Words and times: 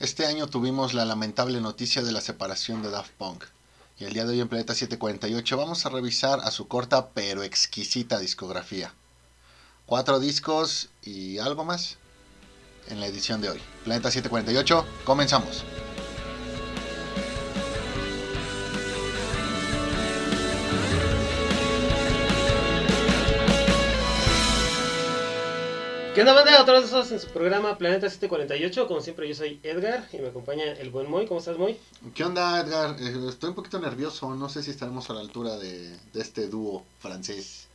Este 0.00 0.24
año 0.24 0.46
tuvimos 0.46 0.94
la 0.94 1.04
lamentable 1.04 1.60
noticia 1.60 2.00
de 2.00 2.10
la 2.10 2.22
separación 2.22 2.80
de 2.80 2.90
Daft 2.90 3.10
Punk. 3.18 3.44
Y 3.98 4.04
el 4.04 4.14
día 4.14 4.24
de 4.24 4.30
hoy 4.30 4.40
en 4.40 4.48
Planeta 4.48 4.74
748 4.74 5.58
vamos 5.58 5.84
a 5.84 5.90
revisar 5.90 6.40
a 6.40 6.50
su 6.50 6.68
corta 6.68 7.10
pero 7.10 7.42
exquisita 7.42 8.18
discografía. 8.18 8.94
Cuatro 9.84 10.18
discos 10.18 10.88
y 11.02 11.36
algo 11.36 11.64
más 11.64 11.98
en 12.88 12.98
la 12.98 13.08
edición 13.08 13.42
de 13.42 13.50
hoy. 13.50 13.60
Planeta 13.84 14.10
748, 14.10 14.86
comenzamos. 15.04 15.64
¿Qué 26.20 26.28
onda, 26.28 26.34
banda? 26.34 26.60
Otra 26.60 26.78
vez 26.78 27.12
en 27.12 27.18
su 27.18 27.28
programa 27.28 27.78
Planeta 27.78 28.10
748. 28.10 28.86
Como 28.86 29.00
siempre, 29.00 29.26
yo 29.26 29.34
soy 29.34 29.58
Edgar 29.62 30.06
y 30.12 30.18
me 30.18 30.28
acompaña 30.28 30.64
el 30.64 30.90
buen 30.90 31.08
Moy. 31.08 31.26
¿Cómo 31.26 31.40
estás, 31.40 31.56
Moy? 31.56 31.78
¿Qué 32.14 32.24
onda, 32.24 32.60
Edgar? 32.60 32.94
Eh, 33.00 33.26
estoy 33.26 33.48
un 33.48 33.54
poquito 33.54 33.80
nervioso. 33.80 34.34
No 34.34 34.50
sé 34.50 34.62
si 34.62 34.70
estaremos 34.70 35.08
a 35.08 35.14
la 35.14 35.20
altura 35.20 35.56
de, 35.56 35.88
de 35.88 36.20
este 36.20 36.48
dúo 36.48 36.84
francés. 36.98 37.68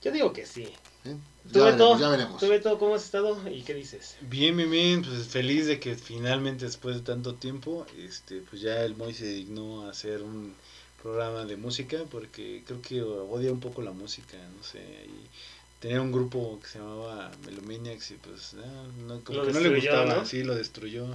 Yo 0.00 0.12
digo 0.12 0.32
que 0.32 0.46
sí. 0.46 0.68
¿Tú, 1.02 1.58
Ya, 1.58 1.64
veremos, 1.64 2.00
ya 2.00 2.08
veremos. 2.08 2.38
¿Tú, 2.38 2.46
Beto, 2.46 2.78
cómo 2.78 2.94
has 2.94 3.04
estado 3.04 3.36
y 3.50 3.62
qué 3.62 3.74
dices? 3.74 4.14
Bien, 4.20 4.56
bien, 4.56 4.70
bien, 4.70 5.02
pues 5.02 5.26
feliz 5.26 5.66
de 5.66 5.80
que 5.80 5.96
finalmente 5.96 6.66
después 6.66 6.94
de 6.94 7.02
tanto 7.02 7.34
tiempo, 7.34 7.84
este, 7.98 8.42
pues 8.48 8.62
ya 8.62 8.80
el 8.84 8.94
Moy 8.94 9.12
se 9.12 9.26
dignó 9.26 9.86
a 9.86 9.90
hacer 9.90 10.22
un 10.22 10.54
programa 11.02 11.44
de 11.46 11.56
música 11.56 11.98
porque 12.08 12.62
creo 12.64 12.80
que 12.80 13.02
odia 13.02 13.50
un 13.50 13.60
poco 13.60 13.82
la 13.82 13.92
música, 13.92 14.36
no 14.56 14.62
sé, 14.62 14.78
y 14.78 15.57
tenía 15.80 16.00
un 16.00 16.12
grupo 16.12 16.58
que 16.62 16.68
se 16.68 16.78
llamaba 16.78 17.30
Melomaniacs 17.46 18.10
y 18.10 18.14
pues 18.14 18.54
ah, 18.58 18.84
no, 19.06 19.20
como 19.24 19.38
Lo 19.38 19.46
que 19.46 19.52
no 19.52 19.60
le 19.60 19.70
destruyó, 19.70 19.92
gustaba, 20.02 20.20
¿no? 20.20 20.24
sí, 20.26 20.42
lo 20.42 20.54
destruyó. 20.54 21.06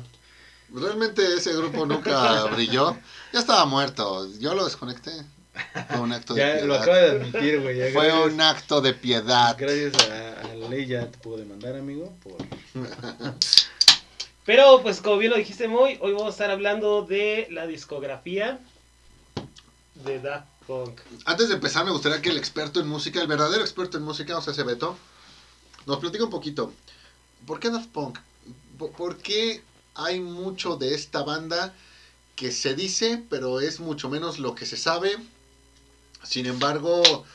Realmente 0.73 1.21
ese 1.35 1.54
grupo 1.55 1.85
nunca 1.85 2.43
brilló. 2.55 2.98
Ya 3.32 3.40
estaba 3.40 3.65
muerto. 3.65 4.27
Yo 4.40 4.54
lo 4.55 4.65
desconecté. 4.65 5.12
Fue 5.90 5.99
un 5.99 6.12
acto 6.12 6.34
de 6.34 6.40
Ya 6.41 6.54
lo 6.55 6.60
piedad. 6.62 6.82
acaba 6.82 6.98
de 6.98 7.12
admitir, 7.12 7.60
güey, 7.62 7.91
Fue 7.93 8.07
gracias, 8.07 8.34
un 8.34 8.41
acto 8.41 8.82
de 8.82 8.93
piedad. 8.96 9.55
gracias 9.60 9.93
a, 10.10 10.41
a 10.41 10.54
la 10.55 10.68
ley 10.70 10.88
ya 10.88 11.05
te 11.12 11.18
puedo 11.20 11.38
demandar, 11.38 11.76
amigo, 11.76 12.12
por 12.23 12.38
Pero, 14.45 14.82
pues, 14.82 14.99
como 14.99 15.18
bien 15.20 15.32
lo 15.32 15.38
dijiste, 15.38 15.68
Moy, 15.68 15.98
hoy 16.01 16.12
vamos 16.12 16.27
a 16.27 16.29
estar 16.32 16.49
hablando 16.51 17.04
de 17.04 17.48
la 17.51 17.66
discografía 17.68 18.60
de 20.04 20.20
Daft 20.20 20.48
Punk. 20.66 21.02
Antes 21.26 21.50
de 21.50 21.56
empezar, 21.56 21.86
me 21.86 21.92
gustaría 21.92 22.22
que 22.22 22.30
el 22.30 22.38
experto 22.38 22.80
en 22.80 22.88
música, 22.88 23.22
el 23.22 23.28
verdadero 23.28 23.62
experto 23.62 23.98
en 23.98 24.04
música, 24.04 24.38
o 24.38 24.42
sea, 24.42 24.54
ese 24.54 24.64
Beto, 24.64 24.98
nos 25.86 26.00
platique 26.00 26.24
un 26.24 26.30
poquito. 26.30 26.74
¿Por 27.46 27.60
qué 27.60 27.70
Daft 27.70 27.90
Punk? 27.90 28.20
¿Por, 28.78 28.91
por 28.91 29.18
qué 29.18 29.64
hay 29.96 30.20
mucho 30.20 30.76
de 30.78 30.96
esta 30.96 31.24
banda 31.24 31.74
que 32.36 32.52
se 32.52 32.76
dice, 32.76 33.24
pero 33.30 33.60
es 33.60 33.80
mucho 33.80 34.10
menos 34.10 34.40
lo 34.40 34.56
que 34.56 34.66
se 34.66 34.78
sabe? 34.78 35.18
Sin 36.24 36.46
embargo, 36.46 37.26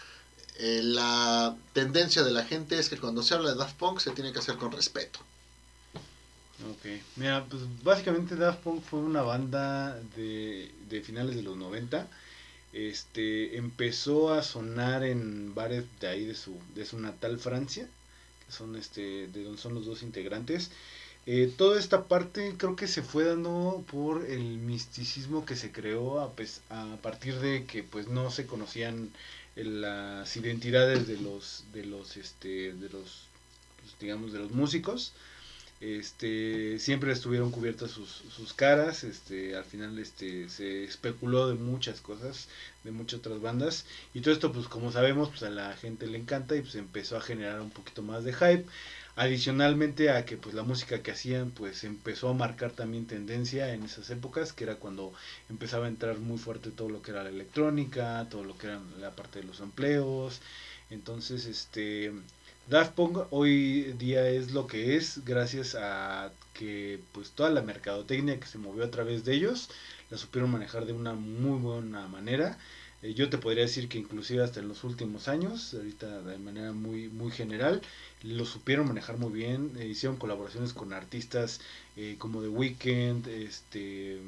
eh, 0.58 0.80
la 0.82 1.56
tendencia 1.72 2.22
de 2.22 2.32
la 2.32 2.44
gente 2.44 2.78
es 2.78 2.88
que 2.88 2.98
cuando 2.98 3.22
se 3.22 3.34
habla 3.34 3.50
de 3.50 3.56
Daft 3.56 3.76
Punk 3.76 4.00
se 4.00 4.10
tiene 4.10 4.32
que 4.32 4.40
hacer 4.40 4.56
con 4.56 4.72
respeto. 4.72 5.20
Ok, 6.70 6.90
mira, 7.14 7.44
pues 7.44 7.62
básicamente 7.84 8.34
Daft 8.34 8.60
Punk 8.60 8.82
fue 8.82 8.98
una 8.98 9.22
banda 9.22 9.94
de, 10.16 10.72
de 10.88 11.00
finales 11.02 11.36
de 11.36 11.42
los 11.42 11.56
90. 11.56 12.08
Este, 12.72 13.56
empezó 13.56 14.32
a 14.34 14.42
sonar 14.42 15.04
en 15.04 15.54
bares 15.54 15.84
de 16.00 16.08
ahí 16.08 16.24
de 16.24 16.34
su, 16.34 16.58
de 16.74 16.84
su 16.86 16.98
natal 17.00 17.38
Francia, 17.38 17.88
que 18.46 18.52
son 18.52 18.76
este, 18.76 19.28
de 19.28 19.44
donde 19.44 19.60
son 19.60 19.74
los 19.74 19.86
dos 19.86 20.02
integrantes. 20.02 20.70
Eh, 21.26 21.52
toda 21.56 21.78
esta 21.78 22.08
parte 22.08 22.54
creo 22.56 22.76
que 22.76 22.88
se 22.88 23.02
fue 23.02 23.24
dando 23.24 23.84
por 23.90 24.24
el 24.26 24.58
misticismo 24.58 25.44
que 25.44 25.56
se 25.56 25.72
creó 25.72 26.20
a, 26.20 26.34
pes- 26.34 26.62
a 26.70 26.96
partir 27.02 27.38
de 27.40 27.66
que 27.66 27.82
pues 27.82 28.08
no 28.08 28.30
se 28.30 28.46
conocían 28.46 29.10
eh, 29.56 29.64
las 29.64 30.36
identidades 30.36 31.06
de 31.06 31.18
los 31.18 31.64
de 31.72 31.84
los 31.84 32.16
este 32.16 32.72
de 32.72 32.88
los 32.88 33.26
pues, 33.80 33.98
digamos 34.00 34.32
de 34.32 34.38
los 34.40 34.52
músicos 34.52 35.12
este 35.80 36.80
siempre 36.80 37.12
estuvieron 37.12 37.52
cubiertas 37.52 37.92
sus, 37.92 38.10
sus 38.10 38.52
caras 38.52 39.04
este 39.04 39.54
al 39.54 39.64
final 39.64 39.96
este 40.00 40.48
se 40.48 40.82
especuló 40.82 41.48
de 41.48 41.54
muchas 41.54 42.00
cosas 42.00 42.48
de 42.82 42.90
muchas 42.90 43.20
otras 43.20 43.40
bandas 43.40 43.84
y 44.12 44.20
todo 44.20 44.34
esto 44.34 44.52
pues 44.52 44.66
como 44.66 44.90
sabemos 44.90 45.28
pues 45.28 45.42
a 45.44 45.50
la 45.50 45.76
gente 45.76 46.06
le 46.06 46.18
encanta 46.18 46.56
y 46.56 46.62
pues 46.62 46.74
empezó 46.74 47.16
a 47.16 47.20
generar 47.20 47.60
un 47.60 47.70
poquito 47.70 48.02
más 48.02 48.24
de 48.24 48.32
hype. 48.32 48.64
Adicionalmente 49.16 50.10
a 50.10 50.24
que 50.24 50.36
pues 50.36 50.54
la 50.54 50.62
música 50.62 51.02
que 51.02 51.10
hacían 51.10 51.50
pues 51.50 51.82
empezó 51.82 52.28
a 52.28 52.34
marcar 52.34 52.70
también 52.70 53.06
tendencia 53.06 53.74
en 53.74 53.82
esas 53.82 54.08
épocas 54.10 54.52
que 54.52 54.62
era 54.62 54.76
cuando 54.76 55.12
empezaba 55.50 55.86
a 55.86 55.88
entrar 55.88 56.18
muy 56.18 56.38
fuerte 56.38 56.70
todo 56.70 56.88
lo 56.88 57.02
que 57.02 57.10
era 57.10 57.24
la 57.24 57.30
electrónica 57.30 58.26
todo 58.30 58.44
lo 58.44 58.56
que 58.56 58.68
era 58.68 58.80
la 59.00 59.10
parte 59.10 59.40
de 59.40 59.46
los 59.46 59.60
empleos. 59.60 60.40
Entonces 60.90 61.46
este 61.46 62.12
Daft 62.68 62.94
Punk 62.96 63.18
hoy 63.30 63.94
día 63.98 64.28
es 64.28 64.52
lo 64.52 64.66
que 64.66 64.96
es 64.96 65.24
gracias 65.24 65.74
a 65.74 66.30
que 66.52 67.00
pues 67.12 67.30
toda 67.30 67.48
la 67.48 67.62
mercadotecnia 67.62 68.38
que 68.38 68.46
se 68.46 68.58
movió 68.58 68.84
a 68.84 68.90
través 68.90 69.24
de 69.24 69.32
ellos 69.32 69.70
la 70.10 70.18
supieron 70.18 70.50
manejar 70.50 70.84
de 70.84 70.92
una 70.92 71.14
muy 71.14 71.58
buena 71.58 72.06
manera. 72.08 72.58
Eh, 73.00 73.14
yo 73.14 73.30
te 73.30 73.38
podría 73.38 73.62
decir 73.62 73.88
que 73.88 73.96
inclusive 73.96 74.44
hasta 74.44 74.60
en 74.60 74.68
los 74.68 74.84
últimos 74.84 75.28
años 75.28 75.72
ahorita 75.72 76.20
de 76.20 76.36
manera 76.38 76.72
muy 76.72 77.08
muy 77.08 77.30
general 77.30 77.80
lo 78.22 78.44
supieron 78.44 78.88
manejar 78.88 79.16
muy 79.16 79.32
bien 79.32 79.72
eh, 79.78 79.86
hicieron 79.86 80.18
colaboraciones 80.18 80.74
con 80.74 80.92
artistas 80.92 81.60
eh, 81.96 82.16
como 82.18 82.42
The 82.42 82.48
Weeknd 82.48 83.28
este 83.28 84.18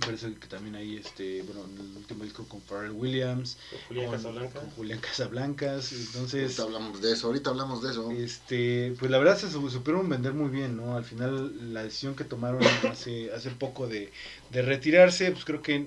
parece 0.00 0.34
que 0.34 0.46
también 0.48 0.74
hay 0.76 0.96
este 0.96 1.42
bueno 1.42 1.64
en 1.64 1.78
el 1.78 1.96
último 1.96 2.24
disco 2.24 2.46
con 2.48 2.60
Pharrell 2.62 2.92
Williams 2.92 3.56
Con 3.70 3.80
Julián 3.88 4.06
con, 4.08 4.16
Casablanca. 4.16 4.60
con 4.60 4.70
Julián 4.70 5.00
Casablancas 5.00 5.92
entonces 5.92 6.58
Ahorita 6.58 6.62
hablamos 6.62 7.00
de 7.02 7.12
eso, 7.12 7.26
ahorita 7.28 7.50
hablamos 7.50 7.82
de 7.82 7.90
eso. 7.90 8.10
este, 8.10 8.94
pues 8.98 9.10
la 9.10 9.18
verdad 9.18 9.38
se 9.38 9.50
su- 9.50 9.70
supieron 9.70 10.08
vender 10.08 10.32
muy 10.34 10.48
bien, 10.50 10.76
¿no? 10.76 10.96
Al 10.96 11.04
final 11.04 11.72
la 11.74 11.82
decisión 11.84 12.14
que 12.16 12.24
tomaron 12.24 12.62
hace, 12.90 13.32
hace 13.32 13.50
poco 13.50 13.86
de, 13.88 14.12
de 14.50 14.62
retirarse, 14.62 15.30
pues 15.32 15.44
creo 15.44 15.62
que 15.62 15.86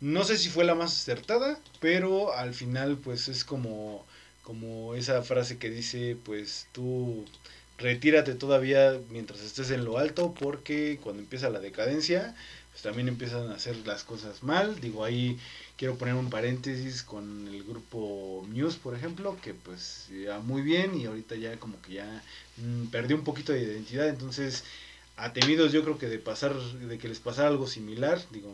no 0.00 0.24
sé 0.24 0.36
si 0.38 0.48
fue 0.50 0.64
la 0.64 0.74
más 0.74 0.92
acertada, 0.92 1.58
pero 1.80 2.32
al 2.34 2.54
final 2.54 2.98
pues 2.98 3.28
es 3.28 3.44
como, 3.44 4.04
como 4.42 4.94
esa 4.94 5.22
frase 5.22 5.58
que 5.58 5.70
dice, 5.70 6.16
pues 6.24 6.66
tú 6.72 7.24
retírate 7.78 8.34
todavía 8.34 8.98
mientras 9.10 9.40
estés 9.40 9.70
en 9.70 9.84
lo 9.84 9.98
alto, 9.98 10.34
porque 10.38 10.98
cuando 11.02 11.22
empieza 11.22 11.50
la 11.50 11.60
decadencia, 11.60 12.34
pues 12.70 12.82
también 12.82 13.08
empiezan 13.08 13.50
a 13.50 13.54
hacer 13.54 13.76
las 13.86 14.04
cosas 14.04 14.42
mal. 14.42 14.80
Digo, 14.80 15.04
ahí 15.04 15.38
quiero 15.76 15.96
poner 15.96 16.14
un 16.14 16.30
paréntesis 16.30 17.02
con 17.02 17.48
el 17.48 17.62
grupo 17.64 18.44
Muse, 18.48 18.78
por 18.82 18.94
ejemplo, 18.94 19.36
que 19.42 19.54
pues 19.54 20.08
iba 20.10 20.38
muy 20.40 20.62
bien 20.62 20.98
y 20.98 21.06
ahorita 21.06 21.36
ya 21.36 21.56
como 21.58 21.80
que 21.82 21.94
ya 21.94 22.22
mm, 22.56 22.86
perdió 22.86 23.16
un 23.16 23.24
poquito 23.24 23.52
de 23.52 23.62
identidad, 23.62 24.08
entonces 24.08 24.64
atemidos 25.16 25.72
yo 25.72 25.82
creo 25.84 25.98
que 25.98 26.08
de 26.08 26.18
pasar, 26.18 26.54
de 26.54 26.98
que 26.98 27.08
les 27.08 27.20
pasara 27.20 27.48
algo 27.48 27.66
similar, 27.66 28.20
digo, 28.30 28.52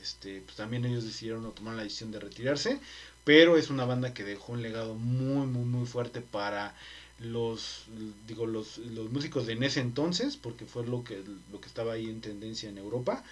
este, 0.00 0.40
pues 0.42 0.56
también 0.56 0.84
ellos 0.84 1.04
decidieron 1.04 1.44
o 1.44 1.50
tomaron 1.50 1.76
la 1.78 1.84
decisión 1.84 2.10
de 2.10 2.20
retirarse, 2.20 2.80
pero 3.24 3.58
es 3.58 3.68
una 3.68 3.84
banda 3.84 4.14
que 4.14 4.24
dejó 4.24 4.52
un 4.52 4.62
legado 4.62 4.94
muy, 4.94 5.46
muy, 5.46 5.64
muy 5.64 5.86
fuerte 5.86 6.20
para 6.20 6.74
los 7.20 7.84
digo 8.26 8.46
los, 8.46 8.78
los 8.78 9.10
músicos 9.10 9.46
de 9.46 9.54
en 9.54 9.62
ese 9.64 9.80
entonces 9.80 10.36
porque 10.36 10.66
fue 10.66 10.86
lo 10.86 11.02
que 11.04 11.22
lo 11.50 11.60
que 11.60 11.66
estaba 11.66 11.94
ahí 11.94 12.08
en 12.08 12.20
tendencia 12.20 12.68
en 12.68 12.78
Europa 12.78 13.24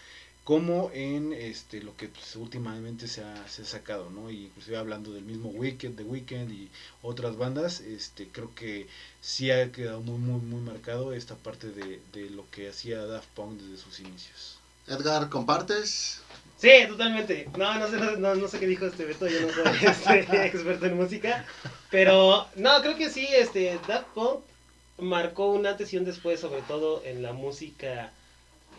como 0.44 0.90
en 0.92 1.32
este 1.32 1.82
lo 1.82 1.96
que 1.96 2.08
pues, 2.08 2.36
últimamente 2.36 3.08
se 3.08 3.22
ha, 3.22 3.48
se 3.48 3.62
ha 3.62 3.64
sacado 3.64 4.10
no 4.10 4.30
y 4.30 4.46
inclusive 4.46 4.76
hablando 4.76 5.12
del 5.12 5.24
mismo 5.24 5.50
Weekend 5.50 5.96
The 5.96 6.04
Weeknd 6.04 6.50
y 6.50 6.68
otras 7.02 7.36
bandas 7.36 7.80
este 7.80 8.28
creo 8.28 8.54
que 8.54 8.88
sí 9.20 9.50
ha 9.50 9.70
quedado 9.70 10.00
muy 10.00 10.18
muy 10.18 10.40
muy 10.40 10.60
marcado 10.60 11.12
esta 11.12 11.36
parte 11.36 11.70
de, 11.70 12.00
de 12.12 12.30
lo 12.30 12.48
que 12.50 12.68
hacía 12.68 13.06
Daft 13.06 13.28
Punk 13.34 13.60
desde 13.60 13.82
sus 13.82 14.00
inicios 14.00 14.58
Edgar, 14.88 15.28
¿compartes? 15.28 16.20
Sí, 16.56 16.70
totalmente. 16.88 17.48
No, 17.58 17.78
no 17.78 17.88
sé, 17.88 17.98
no, 18.18 18.34
no 18.34 18.48
sé 18.48 18.58
qué 18.58 18.66
dijo 18.66 18.86
este 18.86 19.04
Beto, 19.04 19.28
yo 19.28 19.40
no 19.42 19.52
soy 19.52 20.18
este, 20.18 20.46
experto 20.46 20.86
en 20.86 20.96
música. 20.96 21.44
Pero, 21.90 22.46
no, 22.56 22.80
creo 22.80 22.96
que 22.96 23.10
sí, 23.10 23.28
este, 23.30 23.78
Daft 23.86 24.08
Punk 24.14 24.40
marcó 24.98 25.52
un 25.52 25.66
antes 25.66 25.92
y 25.92 25.98
un 25.98 26.04
después, 26.04 26.40
sobre 26.40 26.62
todo 26.62 27.02
en 27.04 27.22
la 27.22 27.34
música 27.34 28.10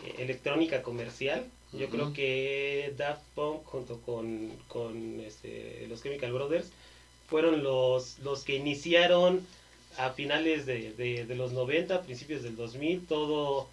eh, 0.04 0.16
electrónica 0.18 0.82
comercial. 0.82 1.46
Yo 1.74 1.90
creo 1.90 2.14
que 2.14 2.94
Daft 2.98 3.22
Punk 3.36 3.64
junto 3.66 4.00
con, 4.02 4.52
con 4.68 5.20
este, 5.20 5.86
los 5.90 6.02
Chemical 6.02 6.32
Brothers 6.32 6.72
fueron 7.28 7.62
los, 7.62 8.20
los 8.20 8.44
que 8.44 8.56
iniciaron 8.56 9.46
a 9.98 10.12
finales 10.12 10.66
de, 10.66 10.94
de, 10.94 11.26
de 11.26 11.36
los 11.36 11.52
90, 11.52 12.04
principios 12.04 12.42
del 12.42 12.56
2000, 12.56 13.06
todo 13.06 13.68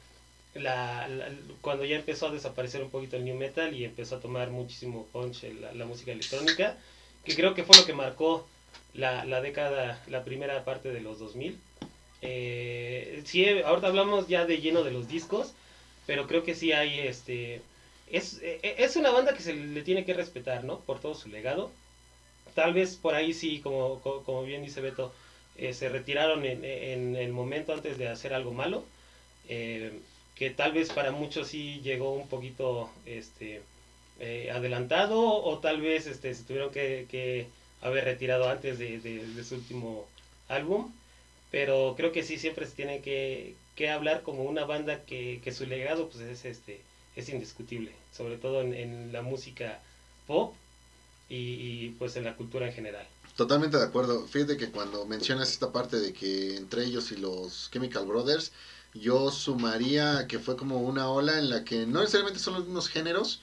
la, 0.54 1.08
la- 1.08 1.28
cuando 1.60 1.84
ya 1.84 1.96
empezó 1.96 2.28
a 2.28 2.30
desaparecer 2.32 2.82
un 2.82 2.90
poquito 2.90 3.16
el 3.16 3.24
new 3.24 3.36
metal 3.36 3.74
y 3.74 3.84
empezó 3.84 4.16
a 4.16 4.20
tomar 4.20 4.50
muchísimo 4.50 5.06
punch 5.12 5.44
la, 5.60 5.72
la 5.72 5.84
música 5.86 6.12
electrónica, 6.12 6.76
que 7.24 7.34
creo 7.34 7.54
que 7.54 7.64
fue 7.64 7.76
lo 7.76 7.84
que 7.86 7.92
marcó 7.92 8.46
la, 8.94 9.24
la 9.24 9.40
década, 9.40 10.02
la 10.08 10.24
primera 10.24 10.64
parte 10.64 10.90
de 10.92 11.00
los 11.00 11.18
2000. 11.18 11.58
Eh, 12.22 13.22
sí, 13.24 13.46
ahorita 13.48 13.88
hablamos 13.88 14.28
ya 14.28 14.46
de 14.46 14.58
lleno 14.58 14.82
de 14.82 14.90
los 14.92 15.08
discos. 15.08 15.52
pero 16.06 16.26
creo 16.26 16.44
que 16.44 16.54
sí 16.54 16.72
hay 16.72 17.00
este 17.00 17.60
es, 18.10 18.40
e, 18.42 18.60
e, 18.62 18.84
es 18.84 18.96
una 18.96 19.10
banda 19.10 19.34
que 19.34 19.42
se 19.42 19.54
le 19.54 19.82
tiene 19.82 20.04
que 20.04 20.14
respetar, 20.14 20.64
¿no? 20.64 20.80
Por 20.80 21.00
todo 21.00 21.14
su 21.14 21.28
legado. 21.28 21.70
Tal 22.54 22.72
vez 22.74 22.96
por 22.96 23.14
ahí 23.14 23.32
sí, 23.34 23.60
como, 23.60 24.00
como 24.00 24.44
bien 24.44 24.62
dice 24.62 24.80
Beto, 24.80 25.12
eh, 25.56 25.72
se 25.74 25.88
retiraron 25.88 26.44
en, 26.44 26.64
en, 26.64 27.16
el 27.16 27.32
momento 27.32 27.72
antes 27.72 27.98
de 27.98 28.08
hacer 28.08 28.32
algo 28.34 28.52
malo. 28.52 28.84
Eh, 29.48 29.92
que 30.34 30.50
tal 30.50 30.72
vez 30.72 30.92
para 30.92 31.12
muchos 31.12 31.48
sí 31.48 31.80
llegó 31.82 32.12
un 32.12 32.28
poquito 32.28 32.90
este, 33.06 33.62
eh, 34.20 34.50
adelantado 34.50 35.20
o 35.20 35.58
tal 35.58 35.80
vez 35.80 36.06
este, 36.06 36.34
se 36.34 36.42
tuvieron 36.44 36.70
que, 36.70 37.46
haber 37.82 38.04
retirado 38.04 38.48
antes 38.48 38.78
de, 38.78 39.44
su 39.46 39.56
último 39.56 40.06
álbum. 40.48 40.92
Pero 41.50 41.94
creo 41.96 42.10
que 42.10 42.24
sí 42.24 42.38
siempre 42.38 42.66
se 42.66 42.74
tiene 42.74 43.00
que, 43.00 43.54
hablar 43.88 44.22
como 44.22 44.44
una 44.44 44.64
banda 44.64 45.04
que, 45.04 45.40
su 45.56 45.66
legado 45.66 46.08
pues 46.08 46.24
es 46.24 46.44
este 46.44 46.80
es 47.16 47.28
indiscutible, 47.28 47.92
sobre 48.12 48.38
todo 48.38 48.62
en, 48.62 49.12
la 49.12 49.22
música 49.22 49.80
pop 50.26 50.54
y, 51.28 51.90
pues 51.90 52.16
en 52.16 52.24
la 52.24 52.34
cultura 52.34 52.66
en 52.66 52.72
general. 52.72 53.06
Totalmente 53.36 53.76
de 53.76 53.84
acuerdo. 53.84 54.26
Fíjate 54.26 54.56
que 54.56 54.70
cuando 54.70 55.06
mencionas 55.06 55.50
esta 55.52 55.70
parte 55.70 56.00
de 56.00 56.12
que 56.12 56.56
entre 56.56 56.84
ellos 56.84 57.12
y 57.12 57.16
los 57.16 57.70
Chemical 57.70 58.06
Brothers, 58.06 58.52
yo 58.94 59.32
sumaría 59.32 60.26
que 60.28 60.38
fue 60.38 60.56
como 60.56 60.80
una 60.80 61.08
ola 61.08 61.38
en 61.38 61.50
la 61.50 61.64
que 61.64 61.84
no 61.84 62.00
necesariamente 62.00 62.38
son 62.38 62.54
los 62.54 62.64
mismos 62.64 62.88
géneros, 62.88 63.40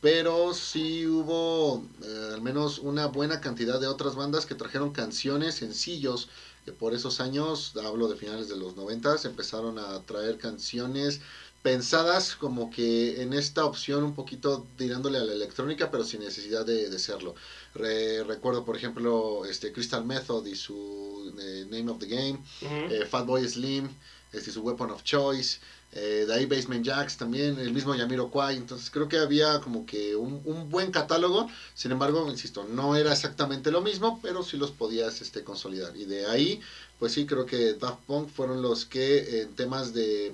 pero 0.00 0.52
sí 0.52 1.06
hubo 1.06 1.82
eh, 2.02 2.30
al 2.34 2.42
menos 2.42 2.78
una 2.78 3.06
buena 3.06 3.40
cantidad 3.40 3.80
de 3.80 3.86
otras 3.86 4.14
bandas 4.14 4.44
que 4.44 4.54
trajeron 4.54 4.92
canciones, 4.92 5.56
sencillos. 5.56 6.28
Que 6.66 6.72
por 6.72 6.92
esos 6.92 7.20
años, 7.20 7.72
hablo 7.82 8.06
de 8.08 8.16
finales 8.16 8.50
de 8.50 8.56
los 8.58 8.76
noventas, 8.76 9.24
empezaron 9.24 9.78
a 9.78 10.02
traer 10.02 10.36
canciones 10.36 11.22
pensadas 11.62 12.36
como 12.36 12.70
que 12.70 13.22
en 13.22 13.32
esta 13.32 13.64
opción 13.64 14.02
un 14.02 14.14
poquito 14.14 14.66
tirándole 14.76 15.18
a 15.18 15.24
la 15.24 15.32
electrónica, 15.32 15.90
pero 15.90 16.04
sin 16.04 16.20
necesidad 16.20 16.64
de, 16.64 16.98
serlo. 16.98 17.34
recuerdo, 17.74 18.64
por 18.64 18.76
ejemplo, 18.76 19.44
este 19.44 19.72
Crystal 19.72 20.04
Method 20.04 20.46
y 20.46 20.54
su 20.54 21.34
eh, 21.38 21.66
Name 21.70 21.90
of 21.90 21.98
the 21.98 22.06
Game, 22.06 22.42
eh, 22.62 23.06
Fatboy 23.08 23.46
Slim, 23.46 23.88
este, 24.32 24.52
su 24.52 24.62
Weapon 24.62 24.90
of 24.90 25.02
Choice, 25.02 25.58
eh, 25.92 26.24
de 26.26 26.32
ahí 26.34 26.46
Basement 26.46 26.84
Jacks 26.84 27.16
también, 27.16 27.58
el 27.58 27.72
mismo 27.72 27.94
Yamiro 27.96 28.30
Kwai, 28.30 28.56
entonces 28.56 28.90
creo 28.90 29.08
que 29.08 29.18
había 29.18 29.60
como 29.60 29.84
que 29.84 30.14
un, 30.14 30.40
un, 30.44 30.70
buen 30.70 30.92
catálogo, 30.92 31.48
sin 31.74 31.90
embargo, 31.90 32.30
insisto, 32.30 32.64
no 32.64 32.94
era 32.94 33.12
exactamente 33.12 33.72
lo 33.72 33.80
mismo, 33.80 34.20
pero 34.22 34.44
sí 34.44 34.56
los 34.56 34.70
podías 34.70 35.20
este, 35.20 35.42
consolidar. 35.42 35.96
Y 35.96 36.04
de 36.04 36.26
ahí, 36.26 36.60
pues 37.00 37.12
sí, 37.12 37.26
creo 37.26 37.44
que 37.44 37.74
Daft 37.74 38.00
Punk 38.06 38.28
fueron 38.30 38.62
los 38.62 38.84
que 38.84 39.40
en 39.40 39.56
temas 39.56 39.92
de 39.92 40.32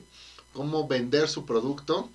cómo 0.53 0.87
vender 0.87 1.29
su 1.29 1.47
producto, 1.47 2.11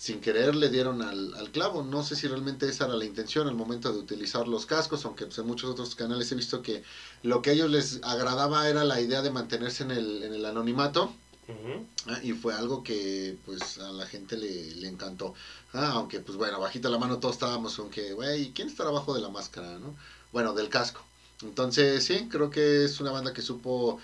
sin 0.00 0.22
querer 0.22 0.54
le 0.54 0.70
dieron 0.70 1.02
al, 1.02 1.34
al, 1.34 1.50
clavo. 1.50 1.82
No 1.82 2.02
sé 2.02 2.16
si 2.16 2.26
realmente 2.26 2.66
esa 2.66 2.86
era 2.86 2.94
la 2.94 3.04
intención 3.04 3.46
al 3.46 3.54
momento 3.54 3.92
de 3.92 3.98
utilizar 3.98 4.48
los 4.48 4.64
cascos, 4.64 5.04
aunque 5.04 5.26
pues, 5.26 5.36
en 5.36 5.46
muchos 5.46 5.68
otros 5.70 5.94
canales 5.94 6.32
he 6.32 6.36
visto 6.36 6.62
que 6.62 6.82
lo 7.22 7.42
que 7.42 7.50
a 7.50 7.52
ellos 7.52 7.70
les 7.70 8.00
agradaba 8.02 8.66
era 8.66 8.82
la 8.84 8.98
idea 8.98 9.20
de 9.20 9.30
mantenerse 9.30 9.82
en 9.82 9.90
el, 9.90 10.22
en 10.22 10.32
el 10.32 10.46
anonimato. 10.46 11.12
Ah, 12.06 12.18
y 12.22 12.32
fue 12.32 12.54
algo 12.54 12.82
que 12.82 13.36
pues 13.44 13.76
a 13.78 13.90
la 13.90 14.06
gente 14.06 14.38
le, 14.38 14.74
le 14.76 14.88
encantó. 14.88 15.34
Ah, 15.74 15.90
aunque 15.94 16.20
pues 16.20 16.38
bueno, 16.38 16.60
bajita 16.60 16.88
la 16.88 16.96
mano 16.96 17.18
todos 17.18 17.34
estábamos 17.34 17.76
con 17.76 17.90
que, 17.90 18.14
güey, 18.14 18.52
¿quién 18.52 18.68
está 18.68 18.84
abajo 18.84 19.14
de 19.14 19.20
la 19.20 19.28
máscara? 19.28 19.78
¿no? 19.80 19.94
Bueno, 20.32 20.54
del 20.54 20.70
casco. 20.70 21.04
Entonces 21.42 22.04
sí, 22.04 22.26
creo 22.30 22.48
que 22.48 22.84
es 22.84 23.00
una 23.00 23.10
banda 23.10 23.34
que 23.34 23.42
supo 23.42 24.00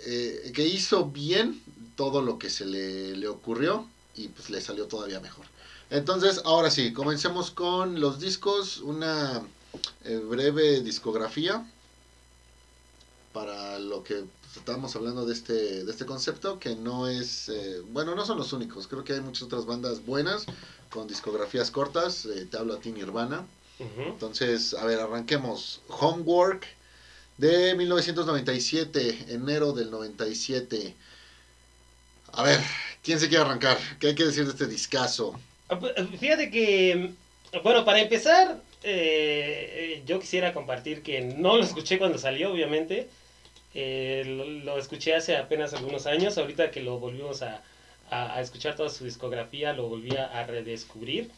eh, 0.00 0.50
que 0.52 0.66
hizo 0.66 1.06
bien 1.06 1.62
todo 1.94 2.22
lo 2.22 2.38
que 2.38 2.50
se 2.50 2.64
le, 2.64 3.28
ocurrió 3.28 3.86
y 4.14 4.28
pues 4.28 4.50
le 4.50 4.60
salió 4.60 4.86
todavía 4.86 5.20
mejor. 5.20 5.46
Entonces, 5.90 6.42
ahora 6.44 6.70
sí, 6.70 6.92
comencemos 6.92 7.50
con 7.50 8.00
los 8.00 8.20
discos, 8.20 8.78
una 8.78 9.42
eh, 10.04 10.16
breve 10.16 10.80
discografía 10.80 11.66
para 13.32 13.78
lo 13.78 14.02
que 14.02 14.14
pues, 14.16 14.56
estábamos 14.56 14.94
hablando 14.96 15.24
de 15.24 15.32
este, 15.32 15.84
de 15.84 15.90
este 15.90 16.04
concepto, 16.04 16.58
que 16.58 16.74
no 16.74 17.08
es, 17.08 17.48
eh, 17.48 17.80
bueno, 17.90 18.14
no 18.14 18.26
son 18.26 18.38
los 18.38 18.52
únicos, 18.52 18.86
creo 18.86 19.04
que 19.04 19.14
hay 19.14 19.20
muchas 19.20 19.44
otras 19.44 19.64
bandas 19.64 20.04
buenas 20.04 20.44
con 20.90 21.06
discografías 21.06 21.70
cortas, 21.70 22.26
te 22.50 22.56
hablo 22.56 22.74
a 22.74 22.80
ti 22.80 22.92
Nirvana. 22.92 23.46
Entonces, 23.78 24.74
a 24.74 24.84
ver, 24.84 24.98
arranquemos. 24.98 25.80
Homework, 25.88 26.66
de 27.36 27.74
1997, 27.76 29.26
enero 29.28 29.72
del 29.72 29.90
97. 29.90 30.96
A 32.32 32.42
ver, 32.42 32.60
¿quién 33.02 33.20
se 33.20 33.28
quiere 33.28 33.44
arrancar? 33.44 33.78
¿Qué 34.00 34.08
hay 34.08 34.14
que 34.14 34.24
decir 34.24 34.44
de 34.44 34.50
este 34.50 34.66
discazo? 34.66 35.38
Ah, 35.68 35.78
pues, 35.78 35.92
fíjate 36.18 36.50
que, 36.50 37.12
bueno, 37.62 37.84
para 37.84 38.00
empezar, 38.00 38.60
eh, 38.82 40.02
yo 40.06 40.20
quisiera 40.20 40.52
compartir 40.52 41.02
que 41.02 41.20
no 41.20 41.56
lo 41.56 41.64
escuché 41.64 41.98
cuando 41.98 42.18
salió, 42.18 42.52
obviamente. 42.52 43.08
Eh, 43.74 44.62
lo, 44.64 44.78
escuché 44.78 45.14
hace 45.14 45.36
apenas 45.36 45.74
algunos 45.74 46.06
años, 46.06 46.38
ahorita 46.38 46.70
que 46.70 46.80
lo 46.82 46.98
volvimos 46.98 47.42
a, 47.42 47.62
a, 48.10 48.40
escuchar 48.40 48.76
toda 48.76 48.88
su 48.88 49.04
discografía, 49.04 49.72
lo 49.72 49.88
volví 49.88 50.16
a 50.16 50.44
redescubrir. 50.44 51.30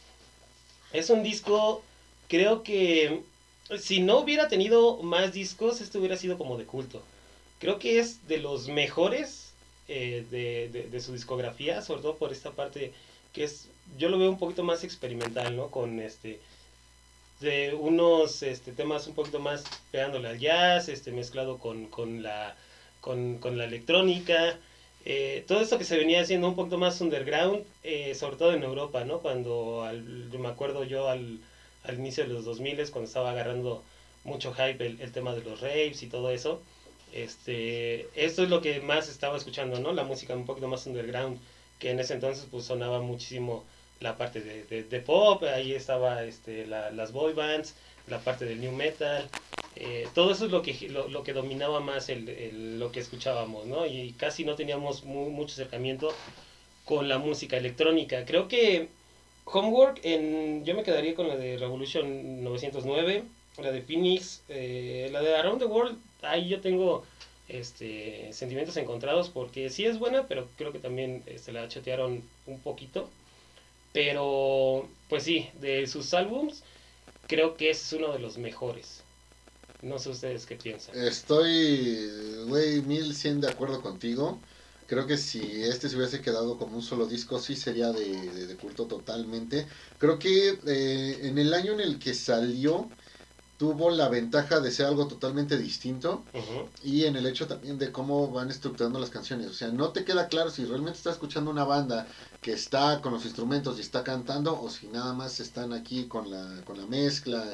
Es 0.92 1.10
un 1.10 1.22
disco, 1.22 1.82
creo 2.28 2.62
que 2.62 3.22
si 3.78 4.00
no 4.00 4.18
hubiera 4.18 4.48
tenido 4.48 5.02
más 5.02 5.32
discos, 5.32 5.80
esto 5.80 5.98
hubiera 5.98 6.16
sido 6.16 6.38
como 6.38 6.56
de 6.56 6.64
culto. 6.64 7.02
Creo 7.58 7.78
que 7.78 7.98
es 7.98 8.26
de 8.26 8.38
los 8.38 8.68
mejores 8.68 9.39
eh, 9.90 10.86
de, 10.90 11.00
su 11.00 11.12
discografía, 11.12 11.82
sobre 11.82 12.02
todo 12.02 12.16
por 12.16 12.32
esta 12.32 12.52
parte 12.52 12.92
que 13.32 13.44
es, 13.44 13.68
yo 13.98 14.08
lo 14.08 14.18
veo 14.18 14.30
un 14.30 14.38
poquito 14.38 14.64
más 14.64 14.84
experimental, 14.84 15.56
¿no? 15.56 15.68
Con 15.68 16.00
este, 16.00 16.40
de 17.40 17.74
unos 17.74 18.42
este, 18.42 18.72
temas 18.72 19.06
un 19.06 19.14
poquito 19.14 19.40
más 19.40 19.64
pegándole 19.90 20.28
al 20.28 20.38
jazz, 20.38 20.88
este, 20.88 21.12
mezclado 21.12 21.58
con, 21.58 21.86
con, 21.86 22.22
la, 22.22 22.56
con, 23.00 23.40
la 23.56 23.64
electrónica. 23.64 24.58
Eh, 25.04 25.44
todo 25.46 25.60
esto 25.60 25.78
que 25.78 25.84
se 25.84 25.96
venía 25.96 26.20
haciendo 26.20 26.48
un 26.48 26.56
poquito 26.56 26.78
más 26.78 27.00
underground, 27.00 27.64
eh, 27.82 28.14
sobre 28.14 28.36
todo 28.36 28.52
en 28.52 28.62
Europa, 28.62 29.04
¿no? 29.04 29.20
Cuando, 29.20 29.84
al, 29.84 30.02
me 30.02 30.48
acuerdo 30.48 30.84
yo 30.84 31.08
al 31.08 31.40
al 31.84 31.98
inicio 31.98 32.24
de 32.24 32.32
los 32.32 32.44
2000 32.44 32.90
cuando 32.90 33.08
estaba 33.08 33.30
agarrando 33.30 33.82
mucho 34.24 34.52
hype 34.52 34.84
el, 34.86 35.12
tema 35.12 35.34
de 35.34 35.42
los 35.42 35.60
raves 35.60 36.02
y 36.02 36.06
todo 36.08 36.30
eso. 36.30 36.60
Este, 37.12 38.08
esto 38.14 38.42
es 38.42 38.50
lo 38.50 38.60
que 38.60 38.80
más 38.80 39.08
estaba 39.08 39.36
escuchando, 39.36 39.80
¿no? 39.80 39.92
La 39.92 40.04
música 40.04 40.34
un 40.34 40.46
poquito 40.46 40.68
más 40.68 40.86
underground, 40.86 41.40
que 41.78 41.90
en 41.90 42.00
ese 42.00 42.14
entonces 42.14 42.46
pues 42.50 42.64
sonaba 42.64 43.00
muchísimo 43.00 43.64
la 44.00 44.16
parte 44.16 44.40
de, 44.40 44.84
de, 44.84 45.00
pop, 45.00 45.42
ahí 45.44 45.72
estaba 45.72 46.24
este, 46.24 46.66
la, 46.66 46.90
las 46.90 47.12
boy 47.12 47.34
bands, 47.34 47.74
la 48.08 48.18
parte 48.20 48.46
del 48.46 48.60
new 48.60 48.72
metal, 48.72 49.28
eh, 49.76 50.08
todo 50.14 50.32
eso 50.32 50.46
es 50.46 50.50
lo 50.50 50.62
que, 50.62 50.88
lo, 50.88 51.08
lo 51.08 51.22
que 51.22 51.32
dominaba 51.32 51.80
más 51.80 52.08
el, 52.08 52.78
lo 52.78 52.90
que 52.92 53.00
escuchábamos, 53.00 53.66
¿no? 53.66 53.86
Y 53.86 54.12
casi 54.12 54.44
no 54.44 54.54
teníamos 54.54 55.04
mucho 55.04 55.52
acercamiento 55.52 56.12
con 56.84 57.08
la 57.08 57.18
música 57.18 57.56
electrónica. 57.56 58.24
Creo 58.24 58.48
que 58.48 58.88
Homework, 59.44 60.00
en, 60.02 60.64
yo 60.64 60.74
me 60.74 60.82
quedaría 60.82 61.14
con 61.14 61.28
la 61.28 61.36
de 61.36 61.56
Revolution 61.58 62.42
909, 62.42 63.24
la 63.58 63.70
de 63.72 63.82
Phoenix, 63.82 64.42
eh, 64.48 65.08
la 65.12 65.20
de 65.20 65.36
Around 65.36 65.60
the 65.60 65.66
World, 65.66 65.98
ahí 66.22 66.48
yo 66.48 66.60
tengo 66.60 67.04
este, 67.48 68.32
sentimientos 68.32 68.76
encontrados 68.76 69.28
porque 69.28 69.70
sí 69.70 69.84
es 69.84 69.98
buena, 69.98 70.26
pero 70.26 70.48
creo 70.56 70.72
que 70.72 70.78
también 70.78 71.22
se 71.24 71.34
este, 71.34 71.52
la 71.52 71.68
chatearon 71.68 72.22
un 72.46 72.60
poquito. 72.60 73.10
Pero, 73.92 74.88
pues 75.08 75.24
sí, 75.24 75.48
de 75.60 75.86
sus 75.88 76.14
álbums, 76.14 76.62
creo 77.26 77.56
que 77.56 77.70
es 77.70 77.92
uno 77.92 78.12
de 78.12 78.20
los 78.20 78.38
mejores. 78.38 79.02
No 79.82 79.98
sé 79.98 80.10
ustedes 80.10 80.46
qué 80.46 80.56
piensan. 80.56 80.96
Estoy, 80.96 82.44
güey, 82.46 82.82
mil 82.82 83.14
cien 83.14 83.40
de 83.40 83.48
acuerdo 83.48 83.80
contigo. 83.80 84.38
Creo 84.86 85.06
que 85.06 85.16
si 85.16 85.40
este 85.62 85.88
se 85.88 85.96
hubiese 85.96 86.20
quedado 86.20 86.58
como 86.58 86.76
un 86.76 86.82
solo 86.82 87.06
disco, 87.06 87.38
sí 87.38 87.56
sería 87.56 87.92
de, 87.92 88.56
culto 88.60 88.86
totalmente. 88.86 89.66
Creo 89.98 90.18
que 90.18 90.58
eh, 90.66 91.18
en 91.22 91.38
el 91.38 91.54
año 91.54 91.72
en 91.72 91.80
el 91.80 91.98
que 91.98 92.12
salió, 92.12 92.90
tuvo 93.60 93.90
la 93.90 94.08
ventaja 94.08 94.58
de 94.58 94.70
ser 94.70 94.86
algo 94.86 95.06
totalmente 95.06 95.58
distinto 95.58 96.24
y 96.82 97.04
en 97.04 97.14
el 97.16 97.26
hecho 97.26 97.46
también 97.46 97.76
de 97.76 97.92
cómo 97.92 98.30
van 98.30 98.48
estructurando 98.50 98.98
las 98.98 99.10
canciones. 99.10 99.48
O 99.48 99.52
sea, 99.52 99.68
no 99.68 99.90
te 99.90 100.02
queda 100.02 100.28
claro 100.28 100.48
si 100.48 100.64
realmente 100.64 100.96
estás 100.96 101.16
escuchando 101.16 101.50
una 101.50 101.64
banda 101.64 102.06
que 102.40 102.54
está 102.54 103.02
con 103.02 103.12
los 103.12 103.26
instrumentos 103.26 103.76
y 103.76 103.82
está 103.82 104.02
cantando 104.02 104.58
o 104.58 104.70
si 104.70 104.86
nada 104.86 105.12
más 105.12 105.40
están 105.40 105.74
aquí 105.74 106.06
con 106.06 106.30
la, 106.30 106.62
con 106.64 106.78
la 106.78 106.86
mezcla 106.86 107.44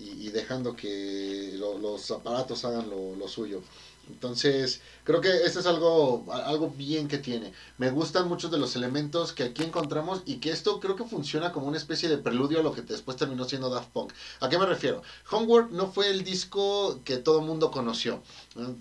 y, 0.00 0.30
dejando 0.30 0.74
que 0.74 1.54
los 1.56 2.10
aparatos 2.10 2.64
hagan 2.64 2.90
lo, 2.90 3.14
lo 3.14 3.28
suyo. 3.28 3.62
Entonces, 4.08 4.80
creo 5.04 5.20
que 5.20 5.44
esto 5.44 5.60
es 5.60 5.66
algo, 5.66 6.24
algo 6.32 6.70
bien 6.70 7.08
que 7.08 7.18
tiene. 7.18 7.52
Me 7.78 7.90
gustan 7.90 8.28
muchos 8.28 8.50
de 8.50 8.58
los 8.58 8.74
elementos 8.74 9.32
que 9.32 9.44
aquí 9.44 9.62
encontramos 9.62 10.22
y 10.26 10.36
que 10.36 10.50
esto 10.50 10.80
creo 10.80 10.96
que 10.96 11.04
funciona 11.04 11.52
como 11.52 11.68
una 11.68 11.76
especie 11.76 12.08
de 12.08 12.18
preludio 12.18 12.60
a 12.60 12.62
lo 12.62 12.72
que 12.72 12.82
después 12.82 13.16
terminó 13.16 13.44
siendo 13.44 13.70
Daft 13.70 13.90
Punk. 13.90 14.12
¿A 14.40 14.48
qué 14.48 14.58
me 14.58 14.66
refiero? 14.66 15.02
Homework 15.30 15.70
no 15.70 15.90
fue 15.90 16.10
el 16.10 16.24
disco 16.24 17.00
que 17.04 17.16
todo 17.18 17.40
mundo 17.42 17.70
conoció. 17.70 18.22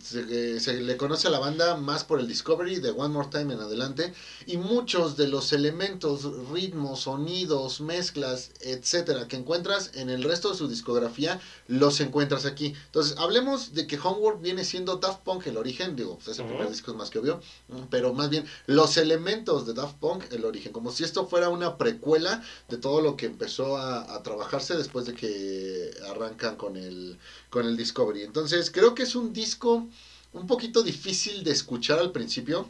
Se, 0.01 0.59
se, 0.59 0.81
le 0.81 0.97
conoce 0.97 1.27
a 1.27 1.31
la 1.31 1.39
banda 1.39 1.77
más 1.77 2.03
por 2.03 2.19
el 2.19 2.27
Discovery 2.27 2.79
de 2.79 2.89
One 2.91 3.13
More 3.13 3.29
Time 3.29 3.53
en 3.53 3.61
adelante 3.61 4.13
y 4.45 4.57
muchos 4.57 5.17
de 5.17 5.27
los 5.27 5.53
elementos, 5.53 6.23
ritmos, 6.49 7.01
sonidos, 7.01 7.79
mezclas, 7.79 8.51
etcétera, 8.61 9.27
que 9.27 9.37
encuentras 9.37 9.91
en 9.93 10.09
el 10.09 10.23
resto 10.23 10.51
de 10.51 10.57
su 10.57 10.67
discografía, 10.67 11.39
los 11.67 12.01
encuentras 12.01 12.45
aquí. 12.45 12.73
Entonces, 12.87 13.17
hablemos 13.17 13.73
de 13.73 13.87
que 13.87 13.99
Homework 13.99 14.41
viene 14.41 14.65
siendo 14.65 14.97
Daft 14.97 15.10
Punk 15.19 15.45
el 15.47 15.57
origen, 15.57 15.95
digo, 15.95 16.15
pues 16.15 16.29
ese 16.29 16.41
uh 16.41 16.45
-huh. 16.45 16.49
primer 16.49 16.69
disco 16.69 16.91
es 16.91 16.97
más 16.97 17.09
que 17.09 17.19
obvio, 17.19 17.41
pero 17.89 18.13
más 18.13 18.29
bien 18.29 18.45
los 18.67 18.97
elementos 18.97 19.67
de 19.67 19.73
Daft 19.73 19.97
Punk 19.99 20.23
el 20.31 20.45
origen, 20.45 20.71
como 20.71 20.91
si 20.91 21.03
esto 21.03 21.27
fuera 21.27 21.49
una 21.49 21.77
precuela 21.77 22.41
de 22.69 22.77
todo 22.77 23.01
lo 23.01 23.15
que 23.15 23.25
empezó 23.25 23.77
a, 23.77 24.15
a 24.15 24.23
trabajarse 24.23 24.75
después 24.75 25.05
de 25.05 25.13
que 25.13 25.91
arrancan 26.09 26.55
con 26.55 26.77
el, 26.77 27.17
con 27.49 27.65
el 27.65 27.75
Discovery. 27.77 28.23
Entonces, 28.23 28.71
creo 28.71 28.95
que 28.95 29.03
es 29.03 29.15
un 29.15 29.33
disco 29.33 29.87
un 30.33 30.47
poquito 30.47 30.81
difícil 30.81 31.43
de 31.43 31.51
escuchar 31.51 31.99
al 31.99 32.11
principio, 32.11 32.69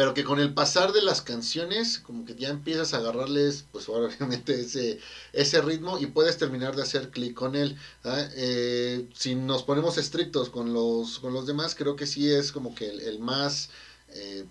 pero 0.00 0.14
que 0.14 0.24
con 0.24 0.40
el 0.40 0.54
pasar 0.54 0.94
de 0.94 1.02
las 1.02 1.20
canciones, 1.20 1.98
como 1.98 2.24
que 2.24 2.34
ya 2.34 2.48
empiezas 2.48 2.94
a 2.94 2.96
agarrarles, 2.96 3.66
pues 3.70 3.86
obviamente 3.90 4.58
ese, 4.58 4.98
ese 5.34 5.60
ritmo 5.60 5.98
y 5.98 6.06
puedes 6.06 6.38
terminar 6.38 6.74
de 6.74 6.80
hacer 6.80 7.10
clic 7.10 7.34
con 7.34 7.54
él. 7.54 7.76
¿ah? 8.04 8.26
Eh, 8.34 9.06
si 9.12 9.34
nos 9.34 9.62
ponemos 9.62 9.98
estrictos 9.98 10.48
con 10.48 10.72
los, 10.72 11.18
con 11.18 11.34
los 11.34 11.46
demás, 11.46 11.74
creo 11.74 11.96
que 11.96 12.06
sí 12.06 12.32
es 12.32 12.50
como 12.50 12.74
que 12.74 12.88
el, 12.88 13.18
más, 13.18 13.68
eh, 14.08 14.46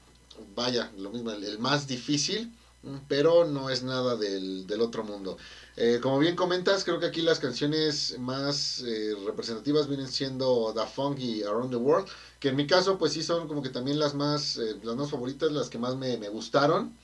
vaya, 0.55 0.91
lo 0.99 1.09
mismo, 1.09 1.31
el, 1.31 1.57
más 1.57 1.87
difícil, 1.87 2.53
pero 3.07 3.45
no 3.45 3.69
es 3.69 3.83
nada 3.83 4.15
del, 4.15 4.65
del 4.67 4.81
otro 4.81 5.03
mundo. 5.03 5.37
Eh, 5.75 5.99
como 6.01 6.19
bien 6.19 6.35
comentas, 6.35 6.83
creo 6.83 6.99
que 6.99 7.05
aquí 7.07 7.21
las 7.21 7.39
canciones 7.39 8.17
más 8.19 8.81
eh, 8.85 9.13
representativas 9.25 9.87
vienen 9.87 10.07
siendo 10.07 10.71
Da 10.73 10.85
Funk 10.87 11.19
y 11.19 11.43
Around 11.43 11.71
the 11.71 11.75
World, 11.77 12.07
que 12.39 12.49
en 12.49 12.55
mi 12.55 12.67
caso 12.67 12.97
pues 12.97 13.13
sí 13.13 13.23
son 13.23 13.47
como 13.47 13.61
que 13.61 13.69
también 13.69 13.99
las 13.99 14.13
más, 14.13 14.57
eh, 14.57 14.77
las 14.83 14.95
más 14.95 15.09
favoritas, 15.09 15.51
las 15.51 15.69
que 15.69 15.77
más 15.77 15.95
me, 15.95 16.17
me 16.17 16.29
gustaron. 16.29 16.97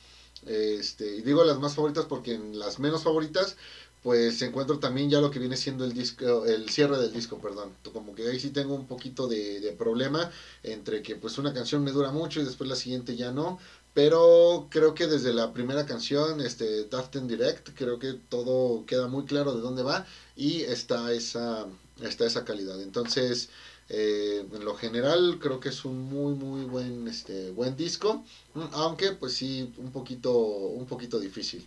Este, 0.46 1.16
y 1.18 1.22
digo 1.22 1.44
las 1.44 1.60
más 1.60 1.76
favoritas 1.76 2.06
porque 2.06 2.34
en 2.34 2.60
las 2.60 2.78
menos 2.80 3.04
favoritas 3.04 3.56
pues 4.04 4.40
encuentro 4.44 4.78
también 4.78 5.10
ya 5.10 5.20
lo 5.20 5.32
que 5.32 5.40
viene 5.40 5.58
siendo 5.58 5.84
el 5.84 5.94
disco, 5.94 6.46
el 6.46 6.70
cierre 6.70 7.00
del 7.00 7.12
disco, 7.12 7.40
perdón. 7.40 7.76
Como 7.92 8.14
que 8.14 8.28
ahí 8.28 8.40
sí 8.40 8.52
tengo 8.52 8.76
un 8.76 8.86
poquito 8.86 9.28
de, 9.28 9.60
de 9.60 9.72
problema 9.72 10.30
entre 10.62 11.02
que 11.02 11.16
pues 11.16 11.40
una 11.40 11.54
canción 11.54 11.84
me 11.84 11.92
dura 11.92 12.12
mucho 12.12 12.40
y 12.40 12.44
después 12.46 12.70
la 12.70 12.76
siguiente 12.76 13.16
ya 13.16 13.32
no, 13.32 13.58
pero 13.96 14.68
creo 14.70 14.94
que 14.94 15.08
desde 15.08 15.32
la 15.32 15.54
primera 15.54 15.86
canción, 15.86 16.42
este 16.42 16.84
Daft 16.84 17.16
Direct, 17.16 17.70
creo 17.76 17.98
que 17.98 18.14
todo 18.28 18.86
queda 18.86 19.08
muy 19.08 19.24
claro 19.24 19.56
de 19.56 19.62
dónde 19.62 19.84
va 19.84 20.06
y 20.36 20.64
está 20.64 21.14
esa, 21.14 21.66
está 22.04 22.26
esa 22.26 22.44
calidad. 22.44 22.82
Entonces, 22.82 23.50
eh, 23.88 24.46
en 24.54 24.66
lo 24.66 24.76
general, 24.76 25.40
creo 25.42 25.62
que 25.62 25.70
es 25.70 25.86
un 25.86 26.02
muy, 26.10 26.34
muy 26.34 26.66
buen, 26.66 27.08
este, 27.08 27.52
buen 27.52 27.78
disco, 27.78 28.26
aunque 28.74 29.14
pues 29.14 29.32
sí, 29.32 29.74
un 29.78 29.94
poquito, 29.94 30.34
un 30.34 30.86
poquito 30.88 31.18
difícil. 31.18 31.66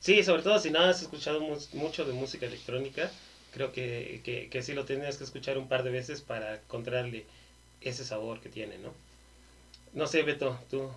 Sí, 0.00 0.24
sobre 0.24 0.42
todo 0.42 0.58
si 0.58 0.70
no 0.70 0.80
has 0.80 1.00
escuchado 1.02 1.40
mucho 1.74 2.04
de 2.04 2.12
música 2.12 2.46
electrónica, 2.46 3.08
creo 3.52 3.70
que, 3.70 4.48
que, 4.50 4.62
sí 4.64 4.74
lo 4.74 4.84
tendrías 4.84 5.16
que 5.16 5.22
escuchar 5.22 5.56
un 5.56 5.68
par 5.68 5.84
de 5.84 5.90
veces 5.90 6.22
para 6.22 6.56
encontrarle 6.56 7.24
ese 7.82 8.04
sabor 8.04 8.40
que 8.40 8.48
tiene, 8.48 8.78
¿no? 8.78 8.92
No 9.92 10.08
sé, 10.08 10.24
Beto, 10.24 10.58
tú, 10.68 10.90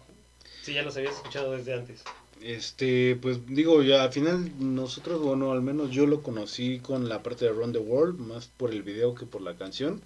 Sí, 0.62 0.74
ya 0.74 0.84
los 0.84 0.96
habías 0.98 1.16
escuchado 1.16 1.52
desde 1.54 1.74
antes. 1.74 2.04
Este, 2.42 3.16
pues 3.22 3.46
digo, 3.48 3.84
ya 3.84 4.04
al 4.04 4.12
final 4.12 4.52
nosotros, 4.60 5.22
bueno, 5.22 5.52
al 5.52 5.62
menos 5.62 5.92
yo 5.92 6.08
lo 6.08 6.24
conocí 6.24 6.80
con 6.80 7.08
la 7.08 7.22
parte 7.22 7.46
de 7.46 7.52
Run 7.52 7.72
the 7.72 7.80
World, 7.80 8.20
más 8.20 8.48
por 8.48 8.72
el 8.72 8.82
video 8.82 9.14
que 9.14 9.28
por 9.28 9.42
la 9.42 9.56
canción, 9.56 10.02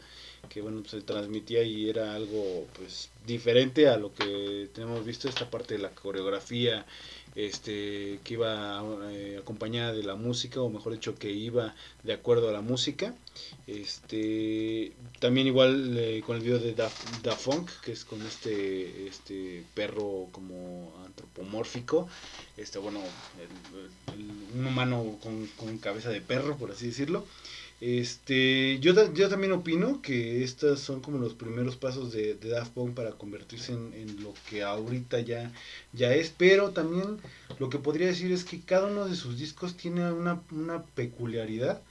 que 0.49 0.61
bueno, 0.61 0.83
se 0.85 1.01
transmitía 1.01 1.63
y 1.63 1.89
era 1.89 2.13
algo 2.13 2.67
pues 2.77 3.09
diferente 3.25 3.87
a 3.87 3.97
lo 3.97 4.13
que 4.13 4.69
tenemos 4.73 5.05
visto, 5.05 5.29
esta 5.29 5.49
parte 5.49 5.75
de 5.75 5.81
la 5.81 5.91
coreografía, 5.91 6.85
este, 7.35 8.19
que 8.23 8.33
iba 8.33 8.81
eh, 9.11 9.37
acompañada 9.41 9.93
de 9.93 10.03
la 10.03 10.15
música, 10.15 10.61
o 10.61 10.69
mejor 10.69 10.93
dicho, 10.93 11.15
que 11.15 11.31
iba 11.31 11.75
de 12.03 12.13
acuerdo 12.13 12.49
a 12.49 12.51
la 12.53 12.61
música. 12.61 13.13
Este, 13.67 14.93
también 15.19 15.47
igual 15.47 15.97
eh, 15.97 16.23
con 16.25 16.37
el 16.37 16.41
video 16.41 16.59
de 16.59 16.73
Da, 16.73 16.89
da, 17.23 17.35
Funk, 17.35 17.69
que 17.83 17.91
es 17.91 18.05
con 18.05 18.21
este, 18.21 19.07
este 19.07 19.63
perro 19.73 20.27
como 20.31 20.93
antropomórfico, 21.05 22.07
este, 22.55 22.79
bueno, 22.79 23.01
el, 24.13 24.59
un 24.59 24.65
humano 24.65 25.17
con, 25.21 25.47
con 25.57 25.77
cabeza 25.77 26.09
de 26.09 26.21
perro, 26.21 26.57
por 26.57 26.71
así 26.71 26.87
decirlo. 26.87 27.25
Este, 27.81 28.79
yo, 28.79 29.13
yo 29.13 29.27
también 29.27 29.51
opino 29.51 30.01
que 30.01 30.43
estos 30.43 30.79
son 30.79 31.01
como 31.01 31.17
los 31.17 31.33
primeros 31.33 31.75
pasos 31.75 32.13
de, 32.13 32.35
de 32.35 32.49
Daft 32.49 32.73
Punk 32.73 32.93
para 32.95 33.11
convertirse 33.11 33.73
en, 33.73 33.93
en, 33.93 34.23
lo 34.23 34.33
que 34.49 34.63
ahorita 34.63 35.19
ya, 35.19 35.51
ya 35.91 36.13
es, 36.13 36.33
pero 36.35 36.71
también 36.71 37.17
lo 37.59 37.69
que 37.69 37.77
podría 37.77 38.07
decir 38.07 38.31
es 38.31 38.45
que 38.45 38.61
cada 38.61 38.87
uno 38.87 39.05
de 39.05 39.15
sus 39.15 39.37
discos 39.37 39.75
tiene 39.75 40.11
una, 40.11 40.41
una 40.51 40.83
peculiaridad. 40.83 41.81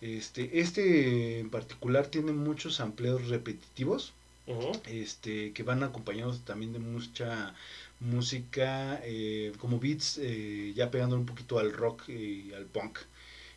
Este, 0.00 0.60
este 0.60 1.40
en 1.40 1.50
particular 1.50 2.06
tiene 2.06 2.32
muchos 2.32 2.78
amplios 2.80 3.28
repetitivos, 3.28 4.12
uh 4.46 4.52
-huh. 4.52 4.80
este, 4.86 5.52
que 5.52 5.62
van 5.64 5.82
acompañados 5.82 6.44
también 6.44 6.72
de 6.72 6.78
mucha 6.78 7.54
música, 8.00 9.00
eh, 9.04 9.52
como 9.58 9.80
beats, 9.80 10.18
eh, 10.18 10.72
ya 10.76 10.90
pegando 10.90 11.16
un 11.16 11.26
poquito 11.26 11.58
al 11.58 11.72
rock 11.72 12.08
y 12.08 12.52
al 12.52 12.66
punk. 12.66 12.98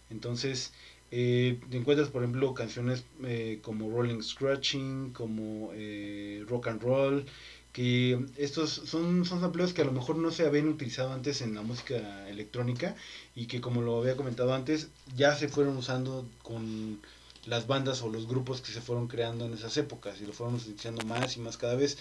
Entonces, 0.09 0.73
eh, 1.09 1.59
te 1.69 1.77
encuentras, 1.77 2.09
por 2.09 2.23
ejemplo, 2.23 2.53
canciones 2.53 3.05
eh, 3.23 3.59
como 3.61 3.89
Rolling 3.89 4.21
Scratching, 4.21 5.11
como 5.13 5.71
eh, 5.73 6.43
Rock 6.47 6.67
and 6.67 6.81
Roll, 6.81 7.25
que 7.71 8.25
estos 8.37 8.69
son, 8.71 9.23
son 9.23 9.39
sampleos 9.39 9.73
que 9.73 9.83
a 9.83 9.85
lo 9.85 9.91
mejor 9.91 10.17
no 10.17 10.31
se 10.31 10.45
habían 10.45 10.67
utilizado 10.67 11.13
antes 11.13 11.41
en 11.41 11.55
la 11.55 11.61
música 11.61 12.27
electrónica 12.27 12.95
y 13.35 13.45
que, 13.45 13.61
como 13.61 13.81
lo 13.81 13.99
había 13.99 14.17
comentado 14.17 14.53
antes, 14.53 14.89
ya 15.15 15.35
se 15.35 15.47
fueron 15.47 15.77
usando 15.77 16.27
con 16.43 16.99
las 17.45 17.67
bandas 17.67 18.01
o 18.01 18.09
los 18.09 18.27
grupos 18.27 18.61
que 18.61 18.73
se 18.73 18.81
fueron 18.81 19.07
creando 19.07 19.45
en 19.45 19.53
esas 19.53 19.77
épocas 19.77 20.19
y 20.19 20.25
lo 20.25 20.33
fueron 20.33 20.55
utilizando 20.55 21.05
más 21.05 21.37
y 21.37 21.39
más 21.39 21.57
cada 21.57 21.75
vez. 21.75 21.97